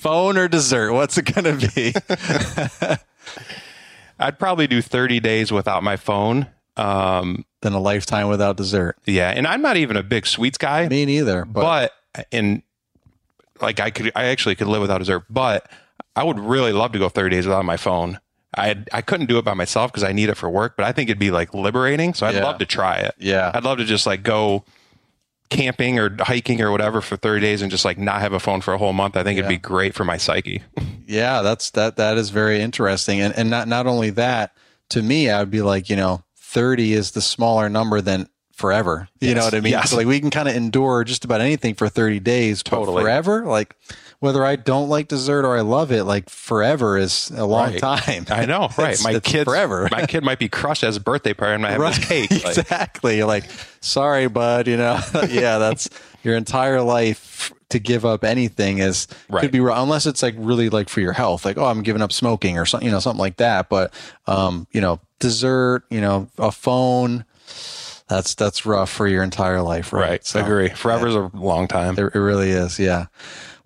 Phone 0.00 0.36
or 0.36 0.48
dessert? 0.48 0.92
What's 0.92 1.16
it 1.18 1.32
gonna 1.32 1.56
be? 1.56 1.94
I'd 4.18 4.38
probably 4.38 4.66
do 4.66 4.82
30 4.82 5.20
days 5.20 5.52
without 5.52 5.82
my 5.82 5.96
phone. 5.96 6.48
Um, 6.78 7.44
then 7.62 7.72
a 7.72 7.80
lifetime 7.80 8.28
without 8.28 8.56
dessert. 8.56 8.96
yeah, 9.04 9.30
and 9.30 9.46
I'm 9.46 9.60
not 9.62 9.76
even 9.76 9.96
a 9.96 10.02
big 10.02 10.26
sweets 10.26 10.58
guy. 10.58 10.88
Me 10.88 11.04
neither. 11.04 11.44
But, 11.44 11.92
but 12.14 12.26
in 12.30 12.62
like 13.60 13.80
I 13.80 13.90
could 13.90 14.12
I 14.14 14.26
actually 14.26 14.54
could 14.54 14.68
live 14.68 14.80
without 14.80 14.98
dessert, 14.98 15.24
but 15.28 15.68
I 16.14 16.22
would 16.24 16.38
really 16.38 16.72
love 16.72 16.92
to 16.92 16.98
go 16.98 17.08
30 17.08 17.34
days 17.36 17.46
without 17.46 17.64
my 17.64 17.76
phone. 17.76 18.20
I 18.56 18.76
I 18.92 19.02
couldn't 19.02 19.26
do 19.26 19.38
it 19.38 19.44
by 19.44 19.54
myself 19.54 19.90
because 19.90 20.04
I 20.04 20.12
need 20.12 20.28
it 20.28 20.36
for 20.36 20.48
work, 20.48 20.76
but 20.76 20.86
I 20.86 20.92
think 20.92 21.10
it'd 21.10 21.18
be 21.18 21.30
like 21.32 21.52
liberating. 21.52 22.14
So 22.14 22.26
I'd 22.26 22.34
Yeah. 22.36 22.44
love 22.44 22.58
to 22.58 22.66
try 22.66 22.96
it. 22.98 23.14
Yeah. 23.18 23.50
I'd 23.52 23.64
love 23.64 23.78
to 23.78 23.84
just 23.84 24.06
like 24.06 24.22
go 24.22 24.64
camping 25.50 25.98
or 25.98 26.14
hiking 26.20 26.60
or 26.60 26.70
whatever 26.70 27.00
for 27.00 27.16
30 27.16 27.40
days 27.40 27.62
and 27.62 27.70
just 27.70 27.84
like 27.84 27.98
not 27.98 28.20
have 28.20 28.32
a 28.32 28.40
phone 28.40 28.60
for 28.60 28.74
a 28.74 28.78
whole 28.78 28.92
month. 28.92 29.16
I 29.16 29.22
think 29.22 29.38
it'd 29.38 29.48
be 29.48 29.56
great 29.56 29.94
for 29.94 30.04
my 30.04 30.16
psyche. 30.18 30.62
yeah, 31.06 31.42
that's 31.42 31.70
that 31.70 31.96
that 31.96 32.16
is 32.18 32.30
very 32.30 32.60
interesting. 32.60 33.20
And 33.20 33.34
and 33.34 33.50
not 33.50 33.66
not 33.68 33.86
only 33.86 34.10
that, 34.10 34.54
to 34.90 35.02
me, 35.02 35.30
I 35.30 35.40
would 35.40 35.50
be 35.50 35.62
like, 35.62 35.90
you 35.90 35.96
know, 35.96 36.22
thirty 36.48 36.92
is 36.94 37.10
the 37.12 37.20
smaller 37.22 37.68
number 37.68 38.00
than 38.00 38.28
forever. 38.52 39.08
You 39.20 39.34
know 39.34 39.44
what 39.44 39.54
I 39.54 39.60
mean? 39.60 39.72
Yes. 39.72 39.90
So 39.90 39.96
like 39.96 40.06
we 40.06 40.18
can 40.18 40.30
kind 40.30 40.48
of 40.48 40.56
endure 40.56 41.04
just 41.04 41.24
about 41.24 41.40
anything 41.40 41.74
for 41.74 41.88
thirty 41.88 42.18
days. 42.20 42.62
but 42.62 42.70
Totally. 42.70 43.02
forever? 43.02 43.44
Like 43.46 43.76
whether 44.20 44.44
I 44.44 44.56
don't 44.56 44.88
like 44.88 45.06
dessert 45.06 45.44
or 45.44 45.56
I 45.56 45.60
love 45.60 45.92
it, 45.92 46.02
like 46.02 46.28
forever 46.28 46.98
is 46.98 47.30
a 47.30 47.44
long 47.46 47.70
Right. 47.72 47.78
time. 47.78 48.26
I 48.30 48.46
know, 48.46 48.68
right? 48.78 48.98
My 49.04 49.20
kid 49.20 49.44
forever. 49.44 49.88
My 49.92 50.06
kid 50.06 50.24
might 50.24 50.40
be 50.40 50.48
crushed 50.48 50.82
as 50.82 50.96
a 50.96 51.00
birthday 51.00 51.34
party 51.34 51.54
and 51.54 51.64
I 51.66 51.70
have 51.70 51.80
this 51.80 52.04
cake. 52.04 52.30
Like, 52.44 52.58
exactly. 52.58 53.22
Like, 53.22 53.44
sorry, 53.80 54.26
bud. 54.26 54.66
You 54.66 54.76
know, 54.76 54.98
yeah, 55.28 55.58
that's 55.58 55.88
your 56.24 56.34
entire 56.36 56.80
life 56.82 57.52
to 57.70 57.78
give 57.78 58.04
up 58.04 58.24
anything 58.24 58.78
is 58.78 59.06
Right. 59.28 59.42
could 59.42 59.50
be 59.50 59.60
wrong 59.60 59.82
unless 59.82 60.06
it's 60.06 60.22
like 60.22 60.34
really 60.38 60.70
like 60.70 60.88
for 60.88 61.00
your 61.00 61.12
health, 61.12 61.44
like 61.44 61.58
oh, 61.58 61.66
I'm 61.66 61.82
giving 61.82 62.02
up 62.02 62.12
smoking 62.12 62.58
or 62.58 62.64
something, 62.66 62.86
you 62.86 62.92
know, 62.92 63.00
something 63.00 63.20
like 63.20 63.36
that. 63.36 63.68
But 63.68 63.92
um, 64.26 64.66
you 64.72 64.80
know, 64.80 65.00
dessert, 65.18 65.84
you 65.90 66.00
know, 66.00 66.28
a 66.38 66.50
phone, 66.52 67.24
that's 68.08 68.34
that's 68.34 68.64
rough 68.64 68.90
for 68.90 69.06
your 69.06 69.22
entire 69.22 69.60
life, 69.60 69.92
right? 69.92 70.10
right. 70.10 70.26
So, 70.26 70.42
Agree. 70.42 70.70
Forever's 70.70 71.14
a 71.14 71.30
long 71.34 71.68
time. 71.68 71.94
It, 71.98 72.14
it 72.14 72.18
really 72.18 72.50
is, 72.50 72.78
yeah. 72.78 73.06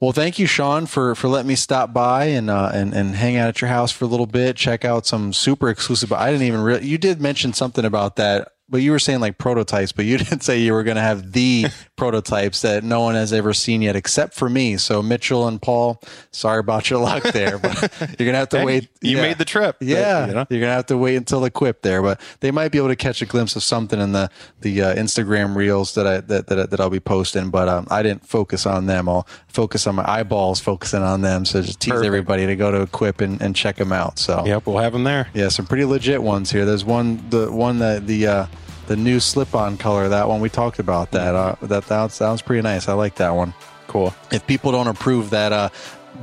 Well, 0.00 0.10
thank 0.10 0.36
you, 0.40 0.46
Shawn, 0.48 0.86
for 0.86 1.14
for 1.14 1.28
letting 1.28 1.46
me 1.46 1.54
stop 1.54 1.92
by 1.92 2.24
and 2.24 2.50
uh, 2.50 2.72
and 2.74 2.92
and 2.92 3.14
hang 3.14 3.36
out 3.36 3.48
at 3.48 3.60
your 3.60 3.68
house 3.68 3.92
for 3.92 4.04
a 4.04 4.08
little 4.08 4.26
bit. 4.26 4.56
Check 4.56 4.84
out 4.84 5.06
some 5.06 5.32
super 5.32 5.68
exclusive. 5.68 6.08
But 6.08 6.18
I 6.18 6.32
didn't 6.32 6.46
even 6.48 6.60
really. 6.60 6.84
You 6.88 6.98
did 6.98 7.20
mention 7.20 7.52
something 7.52 7.84
about 7.84 8.16
that, 8.16 8.48
but 8.72 8.78
you 8.82 8.90
were 8.90 8.98
saying 8.98 9.20
like 9.20 9.38
prototypes, 9.38 9.92
but 9.92 10.04
you 10.06 10.18
didn't 10.24 10.40
say 10.40 10.58
you 10.58 10.72
were 10.72 10.82
going 10.82 10.96
to 10.96 11.02
have 11.02 11.30
the 11.32 11.66
prototypes 11.96 12.62
that 12.62 12.82
no 12.82 13.00
one 13.02 13.14
has 13.14 13.32
ever 13.32 13.52
seen 13.52 13.82
yet, 13.82 13.94
except 13.94 14.34
for 14.34 14.50
me. 14.50 14.76
So 14.76 15.00
Mitchell 15.02 15.46
and 15.46 15.62
Paul, 15.62 16.00
sorry 16.32 16.58
about 16.58 16.90
your 16.90 16.98
luck 16.98 17.22
there, 17.22 17.58
but 17.58 17.80
you're 18.18 18.26
gonna 18.26 18.38
have 18.38 18.48
to 18.48 18.58
Hey, 18.58 18.64
wait. 18.64 18.88
you 19.00 19.16
yeah. 19.18 19.22
made 19.22 19.38
the 19.38 19.44
trip. 19.44 19.76
Yeah, 19.80 20.26
You 20.26 20.32
know? 20.34 20.46
you're 20.50 20.60
gonna 20.60 20.72
have 20.72 20.86
to 20.86 20.96
wait 20.98 21.14
until 21.16 21.40
the 21.40 21.46
Equip 21.46 21.82
there, 21.82 22.02
but 22.02 22.20
they 22.40 22.50
might 22.50 22.72
be 22.72 22.78
able 22.78 22.88
to 22.88 22.96
catch 22.96 23.22
a 23.22 23.26
glimpse 23.26 23.54
of 23.54 23.62
something 23.62 24.00
in 24.00 24.12
the 24.12 24.30
the 24.62 24.80
uh, 24.82 24.94
Instagram 24.96 25.54
reels 25.54 25.94
that 25.94 26.06
I 26.06 26.20
that, 26.22 26.46
that 26.48 26.70
that 26.70 26.80
I'll 26.80 26.90
be 26.90 26.98
posting. 26.98 27.50
But 27.50 27.68
um, 27.68 27.86
I 27.90 28.02
didn't 28.02 28.26
focus 28.26 28.64
on 28.66 28.86
them. 28.86 29.08
I'll 29.08 29.26
focus 29.48 29.86
on 29.86 29.94
my 29.96 30.10
eyeballs, 30.10 30.60
focusing 30.60 31.02
on 31.02 31.20
them. 31.20 31.44
So 31.44 31.60
just 31.62 31.78
tease 31.80 31.90
Perfect. 31.92 32.06
everybody 32.06 32.46
to 32.46 32.56
go 32.56 32.70
to 32.70 32.80
Equip 32.82 33.20
and, 33.20 33.40
and 33.42 33.54
check 33.54 33.76
them 33.76 33.92
out. 33.92 34.18
So 34.18 34.44
Yep, 34.46 34.66
we'll 34.66 34.78
have 34.78 34.92
them 34.94 35.04
there. 35.04 35.28
yeah, 35.34 35.48
some 35.48 35.66
pretty 35.66 35.84
legit 35.84 36.22
ones 36.22 36.50
here. 36.50 36.64
There's 36.64 36.84
one 36.84 37.22
the 37.30 37.52
one 37.52 37.78
that 37.80 38.06
the 38.06 38.26
uh, 38.26 38.46
the 38.86 38.96
new 38.96 39.20
slip-on 39.20 39.76
color. 39.76 40.08
That 40.08 40.28
one 40.28 40.40
we 40.40 40.48
talked 40.48 40.78
about. 40.78 41.10
That 41.12 41.34
uh, 41.34 41.56
that 41.62 41.86
that 41.86 42.20
was 42.20 42.42
pretty 42.42 42.62
nice. 42.62 42.88
I 42.88 42.92
like 42.94 43.16
that 43.16 43.30
one. 43.30 43.54
Cool. 43.88 44.14
If 44.30 44.46
people 44.46 44.72
don't 44.72 44.86
approve 44.88 45.30
that 45.30 45.52
uh, 45.52 45.68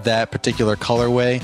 that 0.04 0.32
particular 0.32 0.76
colorway. 0.76 1.42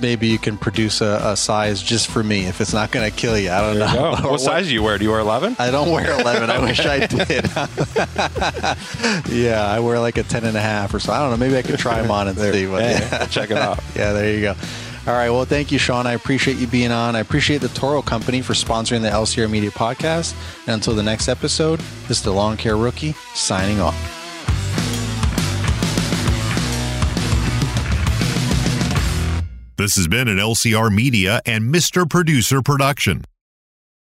Maybe 0.00 0.28
you 0.28 0.38
can 0.38 0.56
produce 0.56 1.00
a, 1.00 1.20
a 1.24 1.36
size 1.36 1.82
just 1.82 2.06
for 2.06 2.22
me 2.22 2.44
if 2.46 2.60
it's 2.60 2.72
not 2.72 2.92
going 2.92 3.10
to 3.10 3.16
kill 3.16 3.36
you. 3.36 3.50
I 3.50 3.60
don't 3.62 3.78
There 3.80 3.88
know. 3.94 4.16
go. 4.22 4.30
What 4.30 4.40
size 4.40 4.68
do 4.68 4.72
you 4.74 4.80
wear? 4.80 4.96
Do 4.96 5.02
you 5.04 5.10
wear 5.10 5.18
11? 5.18 5.56
I 5.58 5.72
don't 5.72 5.90
wear 5.90 6.20
11. 6.20 6.50
I 6.50 6.60
wish 6.60 6.78
I 6.86 7.06
did. 7.06 7.44
yeah, 9.28 9.64
I 9.66 9.80
wear 9.80 9.98
like 9.98 10.16
a 10.18 10.22
10 10.22 10.44
and 10.44 10.56
a 10.56 10.60
half 10.60 10.94
or 10.94 11.00
so. 11.00 11.12
I 11.12 11.18
don't 11.18 11.30
know. 11.30 11.36
Maybe 11.36 11.56
I 11.58 11.62
could 11.62 11.80
try 11.80 12.00
them 12.00 12.12
on 12.12 12.28
and 12.28 12.38
see. 12.38 12.66
But 12.66 12.82
yeah. 12.84 13.26
check 13.26 13.50
it 13.50 13.56
out. 13.56 13.80
yeah, 13.96 14.12
there 14.12 14.32
you 14.34 14.40
go. 14.40 14.54
All 15.08 15.14
right. 15.14 15.30
Well, 15.30 15.46
thank 15.46 15.72
you, 15.72 15.78
Shawn. 15.78 16.06
I 16.06 16.12
appreciate 16.12 16.58
you 16.58 16.66
being 16.66 16.90
on. 16.92 17.16
I 17.16 17.20
appreciate 17.20 17.62
the 17.62 17.68
Toro 17.68 18.02
Company 18.02 18.42
for 18.42 18.52
sponsoring 18.52 19.00
the 19.00 19.08
LCR 19.08 19.50
Media 19.50 19.70
podcast. 19.70 20.34
And 20.66 20.74
until 20.74 20.94
the 20.94 21.02
next 21.02 21.28
episode, 21.28 21.80
this 22.08 22.18
is 22.18 22.22
the 22.22 22.30
Lawn 22.30 22.58
Care 22.58 22.76
Rookie 22.76 23.14
signing 23.32 23.80
off. 23.80 23.96
This 29.78 29.96
has 29.96 30.08
been 30.08 30.28
an 30.28 30.36
LCR 30.36 30.94
Media 30.94 31.40
and 31.46 31.74
Mr. 31.74 32.06
Producer 32.06 32.60
production. 32.60 33.24